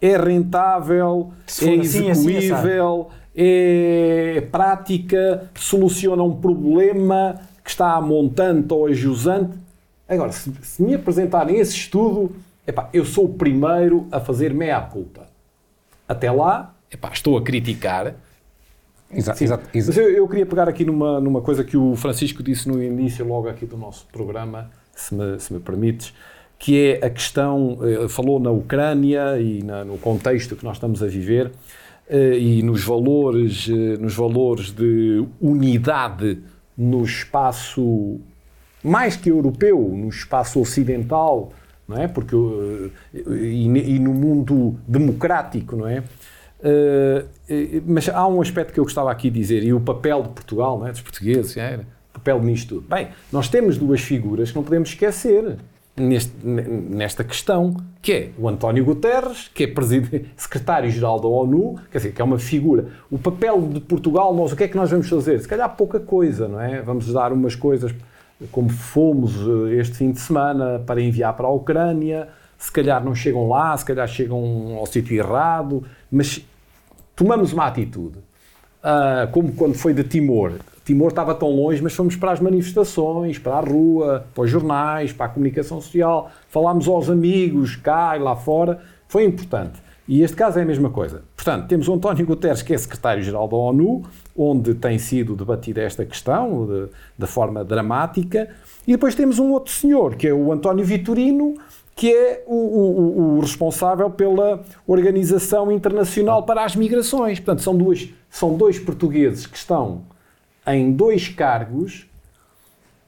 é 0.00 0.16
rentável, 0.16 1.32
é 1.32 1.80
assim, 1.80 1.80
assim, 1.80 2.10
execuível, 2.36 3.08
é 3.34 4.46
prática, 4.52 5.50
soluciona 5.56 6.22
um 6.22 6.36
problema 6.36 7.40
que 7.64 7.70
está 7.70 7.94
a 7.94 8.00
montante 8.00 8.72
ou 8.72 8.86
a 8.86 8.92
jusante. 8.92 9.56
Agora, 10.08 10.32
se, 10.32 10.52
se 10.62 10.82
me 10.82 10.94
apresentarem 10.94 11.56
esse 11.56 11.74
estudo, 11.74 12.34
epá, 12.66 12.88
eu 12.92 13.04
sou 13.04 13.24
o 13.24 13.34
primeiro 13.34 14.06
a 14.12 14.20
fazer 14.20 14.52
meia-culpa. 14.52 15.28
Até 16.08 16.30
lá, 16.30 16.74
epá, 16.90 17.10
estou 17.12 17.38
a 17.38 17.42
criticar. 17.42 18.14
Exato, 19.10 19.38
Sim, 19.38 19.44
exato, 19.44 19.68
Mas 19.72 19.96
eu, 19.96 20.10
eu 20.10 20.28
queria 20.28 20.44
pegar 20.44 20.68
aqui 20.68 20.84
numa, 20.84 21.20
numa 21.20 21.40
coisa 21.40 21.62
que 21.62 21.76
o 21.76 21.94
Francisco 21.94 22.42
disse 22.42 22.68
no 22.68 22.82
início, 22.82 23.26
logo 23.26 23.48
aqui 23.48 23.64
do 23.64 23.76
nosso 23.76 24.06
programa, 24.12 24.70
se 24.94 25.14
me, 25.14 25.38
se 25.38 25.52
me 25.52 25.60
permites, 25.60 26.12
que 26.58 26.98
é 27.00 27.06
a 27.06 27.10
questão, 27.10 27.78
eh, 27.82 28.08
falou 28.08 28.40
na 28.40 28.50
Ucrânia 28.50 29.38
e 29.38 29.62
na, 29.62 29.84
no 29.84 29.98
contexto 29.98 30.56
que 30.56 30.64
nós 30.64 30.76
estamos 30.76 31.02
a 31.02 31.06
viver 31.06 31.52
eh, 32.08 32.38
e 32.38 32.62
nos 32.62 32.82
valores, 32.84 33.68
eh, 33.68 33.96
nos 33.98 34.14
valores 34.14 34.70
de 34.70 35.24
unidade 35.40 36.38
no 36.76 37.04
espaço 37.04 38.20
mais 38.84 39.16
que 39.16 39.30
europeu, 39.30 39.80
no 39.92 40.08
espaço 40.08 40.60
ocidental, 40.60 41.52
não 41.88 41.96
é? 41.96 42.06
Porque 42.06 42.36
e, 43.14 43.66
e 43.66 43.98
no 43.98 44.12
mundo 44.12 44.76
democrático, 44.86 45.74
não 45.74 45.88
é? 45.88 46.00
Uh, 46.60 47.28
mas 47.86 48.08
há 48.08 48.26
um 48.26 48.40
aspecto 48.40 48.72
que 48.72 48.80
eu 48.80 48.84
gostava 48.84 49.10
aqui 49.10 49.30
de 49.30 49.38
dizer, 49.38 49.62
e 49.64 49.72
o 49.72 49.80
papel 49.80 50.22
de 50.22 50.28
Portugal, 50.30 50.78
não 50.78 50.86
é? 50.86 50.92
dos 50.92 51.00
portugueses, 51.00 51.56
é? 51.56 51.80
papel 52.12 52.40
nisto 52.40 52.76
tudo. 52.76 52.88
Bem, 52.88 53.08
nós 53.30 53.48
temos 53.48 53.76
duas 53.76 54.00
figuras 54.00 54.50
que 54.50 54.56
não 54.56 54.62
podemos 54.62 54.88
esquecer 54.88 55.56
neste, 55.96 56.32
nesta 56.44 57.22
questão, 57.22 57.76
que 58.00 58.12
é 58.12 58.30
o 58.38 58.48
António 58.48 58.84
Guterres, 58.84 59.50
que 59.52 59.64
é 59.64 59.68
secretário-geral 60.36 61.20
da 61.20 61.28
ONU, 61.28 61.76
quer 61.90 61.98
dizer, 61.98 62.12
que 62.12 62.22
é 62.22 62.24
uma 62.24 62.38
figura. 62.38 62.86
O 63.10 63.18
papel 63.18 63.60
de 63.62 63.80
Portugal, 63.80 64.34
nós, 64.34 64.52
o 64.52 64.56
que 64.56 64.64
é 64.64 64.68
que 64.68 64.76
nós 64.76 64.90
vamos 64.90 65.08
fazer? 65.08 65.38
Se 65.40 65.48
calhar 65.48 65.76
pouca 65.76 66.00
coisa, 66.00 66.48
não 66.48 66.60
é? 66.60 66.80
Vamos 66.80 67.12
dar 67.12 67.32
umas 67.32 67.54
coisas, 67.54 67.94
como 68.50 68.68
fomos 68.68 69.34
eh, 69.36 69.76
este 69.76 69.96
fim 69.96 70.12
de 70.12 70.20
semana, 70.20 70.80
para 70.86 71.00
enviar 71.00 71.34
para 71.34 71.46
a 71.46 71.50
Ucrânia, 71.50 72.28
se 72.58 72.72
calhar 72.72 73.04
não 73.04 73.14
chegam 73.14 73.48
lá, 73.48 73.76
se 73.76 73.84
calhar 73.84 74.08
chegam 74.08 74.76
ao 74.78 74.86
sítio 74.86 75.16
errado, 75.16 75.84
mas 76.10 76.44
tomamos 77.14 77.52
uma 77.52 77.66
atitude. 77.66 78.18
Uh, 78.18 79.30
como 79.32 79.52
quando 79.52 79.74
foi 79.74 79.94
de 79.94 80.04
Timor. 80.04 80.52
Timor 80.84 81.08
estava 81.08 81.34
tão 81.34 81.48
longe, 81.48 81.82
mas 81.82 81.94
fomos 81.94 82.16
para 82.16 82.32
as 82.32 82.40
manifestações, 82.40 83.38
para 83.38 83.54
a 83.54 83.60
rua, 83.60 84.26
para 84.34 84.44
os 84.44 84.50
jornais, 84.50 85.12
para 85.12 85.26
a 85.26 85.28
comunicação 85.30 85.80
social, 85.80 86.30
falámos 86.48 86.86
aos 86.86 87.08
amigos 87.08 87.76
cá 87.76 88.14
e 88.16 88.20
lá 88.20 88.36
fora. 88.36 88.80
Foi 89.08 89.24
importante. 89.24 89.82
E 90.06 90.22
este 90.22 90.36
caso 90.36 90.58
é 90.58 90.62
a 90.62 90.66
mesma 90.66 90.90
coisa. 90.90 91.22
Portanto, 91.34 91.66
temos 91.66 91.88
o 91.88 91.94
António 91.94 92.26
Guterres, 92.26 92.62
que 92.62 92.74
é 92.74 92.78
secretário-geral 92.78 93.48
da 93.48 93.56
ONU, 93.56 94.02
onde 94.36 94.74
tem 94.74 94.98
sido 94.98 95.34
debatida 95.34 95.80
esta 95.80 96.04
questão 96.04 96.66
de, 96.66 96.88
de 97.18 97.26
forma 97.26 97.64
dramática, 97.64 98.50
e 98.86 98.92
depois 98.92 99.14
temos 99.14 99.38
um 99.38 99.50
outro 99.52 99.72
senhor, 99.72 100.14
que 100.14 100.28
é 100.28 100.34
o 100.34 100.52
António 100.52 100.84
Vitorino, 100.84 101.54
que 101.96 102.12
é 102.12 102.44
o, 102.46 102.54
o, 102.54 103.36
o, 103.36 103.40
responsável 103.40 104.10
pela 104.10 104.62
Organização 104.86 105.70
Internacional 105.70 106.42
para 106.42 106.64
as 106.64 106.74
Migrações. 106.74 107.38
Portanto, 107.38 107.62
são, 107.62 107.76
duas, 107.76 108.08
são 108.28 108.56
dois 108.56 108.78
portugueses 108.78 109.46
que 109.46 109.56
estão 109.56 110.02
em 110.66 110.92
dois 110.92 111.28
cargos 111.28 112.06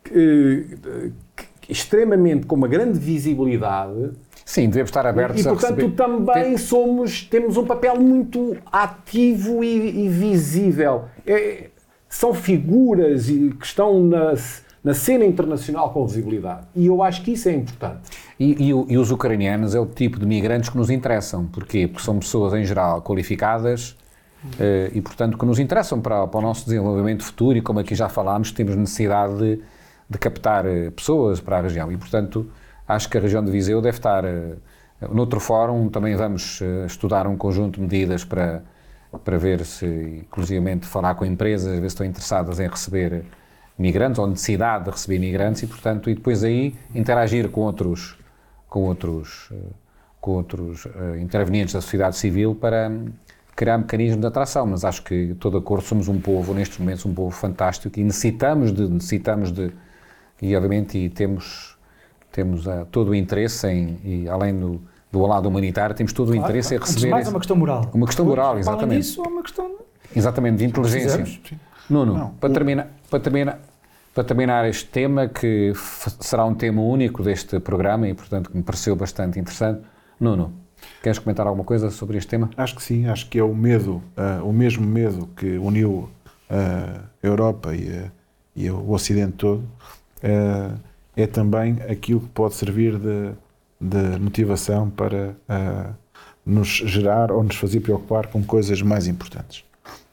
que, 0.04 0.78
que, 1.60 1.72
extremamente 1.72 2.46
com 2.46 2.54
uma 2.54 2.68
grande 2.68 2.98
visibilidade. 2.98 4.12
Sim, 4.46 4.68
devemos 4.68 4.88
estar 4.88 5.04
abertos 5.04 5.44
e, 5.44 5.48
a 5.48 5.52
portanto, 5.52 5.74
receber... 5.74 5.96
também 5.96 6.56
somos, 6.56 7.22
temos 7.22 7.58
um 7.58 7.66
papel 7.66 8.00
muito 8.00 8.56
ativo 8.72 9.62
e, 9.62 10.06
e 10.06 10.08
visível. 10.08 11.06
É, 11.26 11.68
são 12.08 12.32
figuras 12.32 13.26
que 13.26 13.66
estão 13.66 14.02
na 14.02 14.34
na 14.86 14.94
cena 14.94 15.24
internacional 15.24 15.90
com 15.90 16.06
visibilidade. 16.06 16.64
E 16.72 16.86
eu 16.86 17.02
acho 17.02 17.22
que 17.22 17.32
isso 17.32 17.48
é 17.48 17.52
importante. 17.52 18.08
E, 18.38 18.52
e, 18.52 18.68
e, 18.68 18.96
os 18.96 19.10
ucranianos 19.10 19.74
é 19.74 19.80
o 19.80 19.86
tipo 19.86 20.16
de 20.16 20.24
migrantes 20.24 20.70
que 20.70 20.76
nos 20.76 20.90
interessam. 20.90 21.44
Porquê? 21.46 21.88
Porque 21.88 22.04
são 22.04 22.20
pessoas, 22.20 22.54
em 22.54 22.64
geral, 22.64 23.02
qualificadas 23.02 23.96
eh, 24.60 24.92
e, 24.94 25.00
portanto, 25.00 25.36
que 25.36 25.44
nos 25.44 25.58
interessam 25.58 26.00
para, 26.00 26.28
para, 26.28 26.38
o 26.38 26.40
nosso 26.40 26.66
desenvolvimento 26.66 27.24
futuro 27.24 27.58
e, 27.58 27.60
como 27.60 27.80
aqui 27.80 27.96
já 27.96 28.08
falámos, 28.08 28.52
temos 28.52 28.76
necessidade 28.76 29.36
de, 29.36 29.60
de 30.08 30.18
captar 30.18 30.64
eh, 30.64 30.90
pessoas 30.90 31.40
para 31.40 31.58
a 31.58 31.62
região. 31.62 31.90
E, 31.90 31.96
portanto, 31.96 32.48
acho 32.86 33.08
que 33.08 33.18
a 33.18 33.20
região 33.20 33.44
de 33.44 33.50
Viseu 33.50 33.80
deve 33.80 33.98
estar. 33.98 34.24
Eh, 34.24 34.56
noutro 35.10 35.40
fórum 35.40 35.88
também 35.88 36.16
vamos 36.16 36.62
estudar 36.86 37.26
um 37.26 37.36
conjunto 37.36 37.76
de 37.76 37.82
medidas 37.82 38.24
para, 38.24 38.62
para 39.24 39.38
ver 39.38 39.64
se, 39.64 39.86
inclusivamente, 40.24 40.86
falar 40.86 41.14
com 41.14 41.24
empresas, 41.24 41.72
ver 41.72 41.80
se 41.80 41.86
estão 41.88 42.06
interessadas 42.06 42.58
em 42.60 42.68
receber 42.68 43.24
migrantes 43.78 44.18
ou 44.18 44.26
necessidade 44.26 44.84
de 44.84 44.90
receber 44.90 45.18
migrantes 45.18 45.62
e, 45.62 45.66
portanto, 45.66 46.08
e 46.08 46.14
depois 46.14 46.42
aí 46.42 46.74
interagir 46.94 47.50
com 47.50 47.60
outros, 47.62 48.16
com 48.68 48.84
outros, 48.84 49.50
eh, 49.52 49.56
com 50.20 50.32
outros 50.32 50.88
intervenientes 51.20 51.74
da 51.74 51.80
sociedade 51.80 52.16
civil 52.16 52.54
para 52.54 52.88
hum, 52.88 53.10
criar 53.56 53.78
mecanismos 53.78 54.20
de 54.20 54.26
atração. 54.26 54.66
Mas 54.66 54.84
acho 54.84 55.02
que, 55.02 55.14
estou 55.14 55.50
de 55.50 55.56
acordo, 55.56 55.84
somos 55.84 56.08
um 56.08 56.20
povo, 56.20 56.54
nestes 56.54 56.78
momentos, 56.78 57.04
um 57.06 57.14
povo 57.14 57.30
fantástico 57.30 57.98
e 57.98 58.04
necessitamos 58.04 58.72
de, 58.72 58.88
necessitamos 58.88 59.50
de, 59.50 59.72
e 60.40 60.54
obviamente 60.54 60.98
e 60.98 61.08
temos, 61.08 61.75
temos 62.36 62.66
uh, 62.66 62.86
todo 62.92 63.12
o 63.12 63.14
interesse 63.14 63.66
em, 63.66 63.98
e 64.04 64.28
além 64.28 64.54
do, 64.54 64.82
do 65.10 65.22
lado 65.22 65.48
humanitário, 65.48 65.96
temos 65.96 66.12
todo 66.12 66.28
o 66.28 66.32
claro, 66.32 66.46
interesse 66.46 66.76
claro. 66.76 66.84
em 66.84 66.86
receber... 66.86 67.10
mais 67.10 67.26
é 67.26 67.30
uma 67.30 67.38
questão 67.38 67.56
moral. 67.56 67.90
Uma 67.94 68.06
questão 68.06 68.26
moral, 68.26 68.58
exatamente. 68.58 68.84
Além 68.84 69.00
disso, 69.00 69.22
é 69.24 69.28
uma 69.28 69.42
questão... 69.42 69.76
Exatamente, 70.14 70.58
de 70.58 70.64
inteligência. 70.66 71.24
Nuno, 71.88 72.34
para, 72.38 72.52
terminar, 72.52 72.88
para, 73.10 73.20
terminar, 73.20 73.58
para 74.14 74.24
terminar 74.24 74.68
este 74.68 74.84
tema, 74.86 75.28
que 75.28 75.72
será 76.20 76.44
um 76.44 76.54
tema 76.54 76.82
único 76.82 77.22
deste 77.22 77.58
programa 77.58 78.06
e, 78.06 78.12
portanto, 78.12 78.50
que 78.50 78.56
me 78.56 78.62
pareceu 78.62 78.94
bastante 78.94 79.38
interessante. 79.38 79.80
Nuno, 80.20 80.52
queres 81.02 81.18
comentar 81.18 81.46
alguma 81.46 81.64
coisa 81.64 81.90
sobre 81.90 82.18
este 82.18 82.28
tema? 82.28 82.50
Acho 82.56 82.76
que 82.76 82.82
sim, 82.82 83.06
acho 83.06 83.28
que 83.30 83.38
é 83.38 83.42
o 83.42 83.54
medo, 83.54 84.02
uh, 84.16 84.46
o 84.46 84.52
mesmo 84.52 84.86
medo 84.86 85.28
que 85.36 85.56
uniu 85.56 85.90
uh, 85.90 86.10
a 86.50 87.26
Europa 87.26 87.74
e, 87.74 87.88
uh, 87.88 88.10
e, 88.54 88.70
o 88.70 88.90
Ocidente 88.90 89.32
todo, 89.32 89.64
é 91.16 91.26
também 91.26 91.78
aquilo 91.88 92.20
que 92.20 92.28
pode 92.28 92.54
servir 92.54 92.98
de, 92.98 93.32
de 93.80 94.18
motivação 94.20 94.90
para 94.90 95.34
nos 96.44 96.68
gerar 96.68 97.32
ou 97.32 97.42
nos 97.42 97.56
fazer 97.56 97.80
preocupar 97.80 98.28
com 98.28 98.44
coisas 98.44 98.80
mais 98.82 99.08
importantes. 99.08 99.64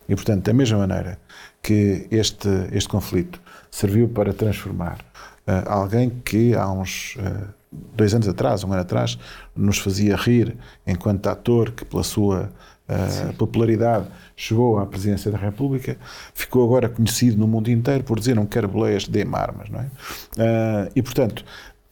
E, 0.09 0.15
portanto, 0.15 0.43
da 0.43 0.53
mesma 0.53 0.79
maneira 0.79 1.19
que 1.61 2.07
este, 2.11 2.49
este 2.71 2.89
conflito 2.89 3.39
serviu 3.71 4.09
para 4.09 4.33
transformar 4.33 4.99
uh, 5.47 5.69
alguém 5.69 6.09
que 6.09 6.53
há 6.53 6.69
uns 6.69 7.15
uh, 7.15 7.47
dois 7.71 8.13
anos 8.13 8.27
atrás, 8.27 8.63
um 8.63 8.71
ano 8.71 8.81
atrás, 8.81 9.17
nos 9.55 9.77
fazia 9.77 10.15
rir 10.15 10.57
enquanto 10.85 11.27
ator 11.27 11.71
que 11.71 11.85
pela 11.85 12.03
sua 12.03 12.51
uh, 12.89 13.34
popularidade 13.34 14.08
chegou 14.36 14.78
à 14.78 14.86
presidência 14.86 15.32
da 15.32 15.38
República, 15.38 15.98
ficou 16.34 16.63
agora 16.63 16.89
conhecido 16.89 17.38
no 17.38 17.48
mundo 17.48 17.69
inteiro 17.69 18.04
por 18.04 18.19
dizer 18.19 18.36
não 18.36 18.46
quero 18.46 18.67
boleias, 18.67 19.08
dê-me 19.08 19.36
armas, 19.36 19.69
não 19.69 19.80
é? 19.80 19.89
e, 20.96 21.02
portanto, 21.02 21.46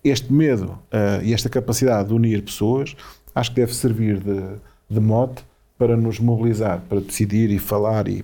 este 0.03 0.33
medo 0.33 0.77
e 1.23 1.33
esta 1.33 1.47
capacidade 1.47 2.07
de 2.09 2.13
unir 2.13 2.41
pessoas 2.41 2.95
acho 3.35 3.51
que 3.51 3.57
deve 3.57 3.73
servir 3.73 4.19
de, 4.19 4.41
de 4.89 4.99
mote 4.99 5.43
para 5.77 5.97
nos 5.97 6.19
mobilizar, 6.19 6.79
para 6.81 7.01
decidir 7.01 7.49
e 7.49 7.57
falar 7.57 8.07
e 8.07 8.23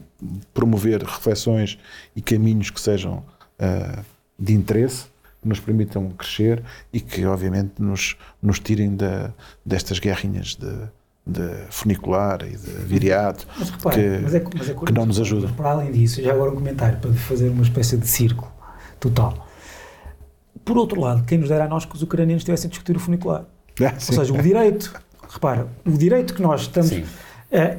promover 0.53 1.01
reflexões 1.01 1.79
e 2.15 2.21
caminhos 2.21 2.69
que 2.69 2.79
sejam 2.79 3.23
uh, 3.59 4.05
de 4.37 4.53
interesse, 4.53 5.05
que 5.41 5.47
nos 5.47 5.59
permitam 5.59 6.07
crescer 6.11 6.63
e 6.93 6.99
que, 6.99 7.25
obviamente, 7.25 7.81
nos, 7.81 8.15
nos 8.41 8.59
tirem 8.59 8.95
da, 8.95 9.33
destas 9.65 9.97
guerrinhas 9.97 10.55
de, 10.55 10.71
de 11.27 11.49
funicular 11.69 12.41
e 12.43 12.55
de 12.55 12.71
viriato 12.85 13.45
mas, 13.59 13.69
repara, 13.69 13.95
que, 13.95 14.19
mas 14.23 14.35
é, 14.35 14.43
mas 14.57 14.69
é 14.69 14.73
que 14.73 14.93
não 14.93 15.05
nos 15.05 15.19
ajudam. 15.19 15.51
Para 15.53 15.71
além 15.71 15.91
disso, 15.91 16.21
já 16.21 16.31
agora 16.31 16.51
um 16.51 16.55
comentário 16.55 16.97
para 16.99 17.11
fazer 17.13 17.49
uma 17.49 17.63
espécie 17.63 17.97
de 17.97 18.07
círculo 18.07 18.51
total. 18.99 19.47
Por 20.63 20.77
outro 20.77 20.99
lado, 20.99 21.23
quem 21.25 21.37
nos 21.37 21.49
dera 21.49 21.65
a 21.65 21.67
nós 21.67 21.85
que 21.85 21.95
os 21.95 22.01
ucranianos 22.01 22.41
estivessem 22.41 22.67
a 22.67 22.69
discutir 22.69 22.95
o 22.95 22.99
funicular? 22.99 23.45
Ah, 23.81 23.93
Ou 23.93 23.99
seja, 23.99 24.33
o 24.33 24.41
direito. 24.41 24.93
Repara, 25.29 25.67
o 25.85 25.91
direito 25.91 26.33
que 26.33 26.41
nós 26.41 26.61
estamos. 26.61 26.89
Sim 26.89 27.05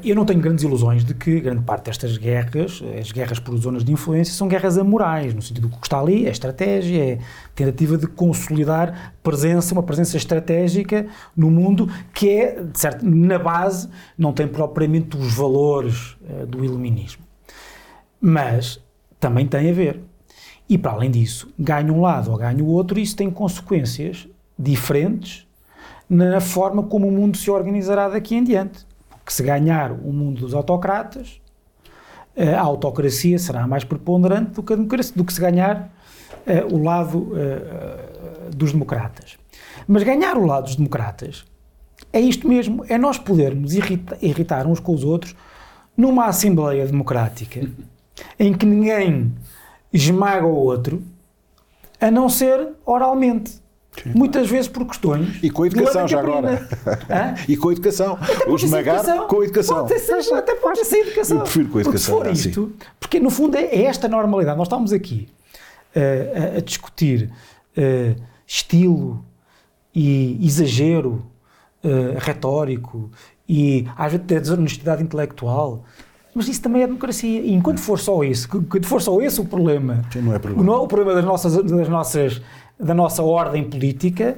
eu 0.03 0.17
não 0.17 0.25
tenho 0.25 0.41
grandes 0.41 0.65
ilusões 0.65 1.05
de 1.05 1.13
que 1.13 1.41
grande 1.41 1.63
parte 1.63 1.85
destas 1.85 2.17
guerras, 2.17 2.83
as 2.99 3.13
guerras 3.13 3.39
por 3.39 3.55
zonas 3.59 3.85
de 3.85 3.93
influência, 3.93 4.33
são 4.33 4.49
guerras 4.49 4.79
amorais, 4.79 5.35
no 5.35 5.43
sentido 5.43 5.69
que 5.69 5.77
o 5.77 5.81
que 5.81 5.87
está 5.87 6.01
ali 6.01 6.27
é 6.27 6.31
estratégia, 6.31 7.05
é 7.05 7.19
tentativa 7.55 7.99
de 7.99 8.07
consolidar 8.07 9.13
presença, 9.23 9.75
uma 9.75 9.83
presença 9.83 10.17
estratégica 10.17 11.07
no 11.37 11.51
mundo 11.51 11.87
que 12.15 12.31
é, 12.31 12.63
de 12.63 12.79
certo, 12.79 13.05
na 13.05 13.39
base, 13.39 13.91
não 14.17 14.33
tem 14.33 14.49
propriamente 14.49 15.19
os 15.19 15.35
valores 15.35 16.17
uh, 16.23 16.47
do 16.47 16.65
iluminismo. 16.65 17.23
Mas 18.19 18.83
também 19.21 19.47
tem 19.47 19.69
a 19.69 19.73
ver. 19.73 20.01
E 20.67 20.79
para 20.79 20.93
além 20.93 21.11
disso, 21.11 21.53
ganha 21.59 21.93
um 21.93 22.01
lado 22.01 22.31
ou 22.31 22.39
ganha 22.39 22.65
o 22.65 22.69
outro, 22.69 22.99
e 22.99 23.03
isso 23.03 23.17
tem 23.17 23.31
consequências 23.31 24.27
diferentes 24.59 25.47
na 26.09 26.41
forma 26.41 26.83
como 26.83 27.07
o 27.07 27.13
mundo 27.13 27.37
se 27.37 27.51
organizará 27.51 28.09
daqui 28.09 28.35
em 28.35 28.43
diante. 28.43 28.88
Porque 29.29 29.35
se 29.35 29.43
ganhar 29.43 29.93
o 29.93 30.11
mundo 30.11 30.41
dos 30.41 30.55
autocratas, 30.55 31.39
a 32.35 32.63
autocracia 32.63 33.39
será 33.39 33.67
mais 33.67 33.85
preponderante 33.85 34.53
do 34.53 34.63
que 34.63 34.73
a 34.73 34.77
democracia, 34.77 35.13
do 35.15 35.23
que 35.23 35.35
se 35.35 35.39
ganhar 35.39 35.93
uh, 36.47 36.75
o 36.75 36.83
lado 36.83 37.19
uh, 37.19 38.51
dos 38.57 38.73
democratas. 38.73 39.37
Mas 39.87 40.03
ganhar 40.03 40.39
o 40.39 40.47
lado 40.47 40.65
dos 40.65 40.77
democratas 40.77 41.45
é 42.11 42.19
isto 42.19 42.49
mesmo, 42.49 42.87
é 42.89 42.97
nós 42.97 43.19
podermos 43.19 43.75
irrita, 43.75 44.17
irritar 44.23 44.67
uns 44.67 44.81
com 44.81 44.95
os 44.95 45.05
outros 45.05 45.37
numa 45.95 46.25
Assembleia 46.25 46.87
Democrática 46.87 47.69
em 48.41 48.55
que 48.55 48.65
ninguém 48.65 49.35
esmaga 49.93 50.47
o 50.47 50.55
outro, 50.55 51.03
a 52.01 52.11
não 52.11 52.31
ser 52.31 52.71
oralmente. 52.87 53.61
Sim. 54.03 54.13
Muitas 54.15 54.49
vezes 54.49 54.69
por 54.69 54.87
questões. 54.87 55.43
E 55.43 55.51
com 55.51 55.63
a 55.63 55.67
educação, 55.67 56.07
já 56.07 56.21
agora. 56.21 56.69
e 57.49 57.57
com 57.57 57.69
a 57.69 57.73
educação. 57.73 58.19
O 58.47 58.57
esmagar 58.57 59.27
com 59.27 59.41
a 59.41 59.45
educação. 59.45 59.87
Pode 59.87 59.99
ser, 59.99 60.35
até 60.35 60.55
pode 60.55 60.85
ser 60.85 60.99
educação. 60.99 61.39
Eu 61.39 61.43
prefiro 61.43 61.69
com 61.69 61.79
a 61.79 61.81
educação. 61.81 62.17
Porque, 62.17 62.35
se 62.37 62.53
for 62.53 62.67
isto, 62.67 62.73
porque 63.01 63.21
no 63.21 63.31
fundo 63.31 63.57
é 63.57 63.83
esta 63.83 64.09
normalidade. 64.09 64.57
Nós 64.57 64.67
estamos 64.67 64.93
aqui 64.93 65.29
uh, 65.95 66.55
a, 66.55 66.59
a, 66.59 66.61
discutir 66.61 67.31
uh, 67.77 68.21
estilo 68.47 69.25
e 69.95 70.39
exagero 70.47 71.25
uh, 71.83 72.19
retórico 72.19 73.11
e 73.49 73.87
às 73.97 74.13
vezes 74.13 74.27
desonestidade 74.27 75.03
intelectual. 75.03 75.85
Mas 76.35 76.47
isso 76.47 76.63
também 76.63 76.83
é 76.83 76.87
democracia. 76.87 77.41
E 77.41 77.53
enquanto 77.53 77.81
for 77.81 77.99
só 77.99 78.23
isso, 78.23 78.49
quando 78.49 78.87
for 78.87 79.03
só 79.03 79.21
esse 79.21 79.41
o 79.41 79.45
problema, 79.45 80.03
Sim, 80.13 80.21
não 80.21 80.35
é 80.35 80.39
problema. 80.39 80.79
O, 80.79 80.85
o 80.85 80.87
problema 80.87 81.15
das 81.15 81.25
nossas, 81.25 81.57
das 81.57 81.89
nossas 81.89 82.41
da 82.79 82.95
nossa 82.95 83.23
ordem 83.23 83.69
política, 83.69 84.37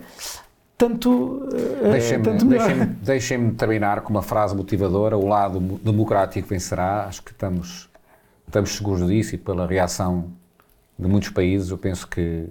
tanto, 0.81 1.47
eh, 1.53 1.91
deixem-me, 1.91 2.25
tanto 2.25 2.45
Deixem-me, 2.47 2.87
deixem 3.05 3.51
terminar 3.55 4.01
com 4.01 4.11
uma 4.11 4.23
frase 4.23 4.57
motivadora: 4.57 5.17
o 5.17 5.27
lado 5.27 5.61
democrático 5.61 6.49
vencerá. 6.49 7.05
Acho 7.05 7.23
que 7.23 7.33
estamos, 7.33 7.91
estamos 8.47 8.71
seguros 8.71 9.07
disso 9.07 9.35
e 9.35 9.39
pela 9.39 9.67
reação 9.67 10.31
de 10.99 11.07
muitos 11.07 11.31
países, 11.31 11.71
eu 11.71 11.79
penso 11.79 12.07
que 12.07 12.47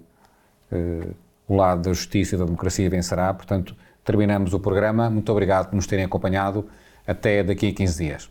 uh, 0.72 1.16
o 1.48 1.56
lado 1.56 1.82
da 1.82 1.94
justiça 1.94 2.36
e 2.36 2.38
da 2.38 2.46
democracia 2.46 2.88
vencerá. 2.90 3.34
Portanto, 3.34 3.76
terminamos 4.04 4.54
o 4.54 4.60
programa. 4.60 5.10
Muito 5.10 5.32
obrigado 5.32 5.70
por 5.70 5.76
nos 5.76 5.88
terem 5.88 6.06
acompanhado. 6.06 6.68
Até 7.08 7.44
daqui 7.44 7.70
a 7.70 7.74
15 7.74 8.04
dias. 8.04 8.30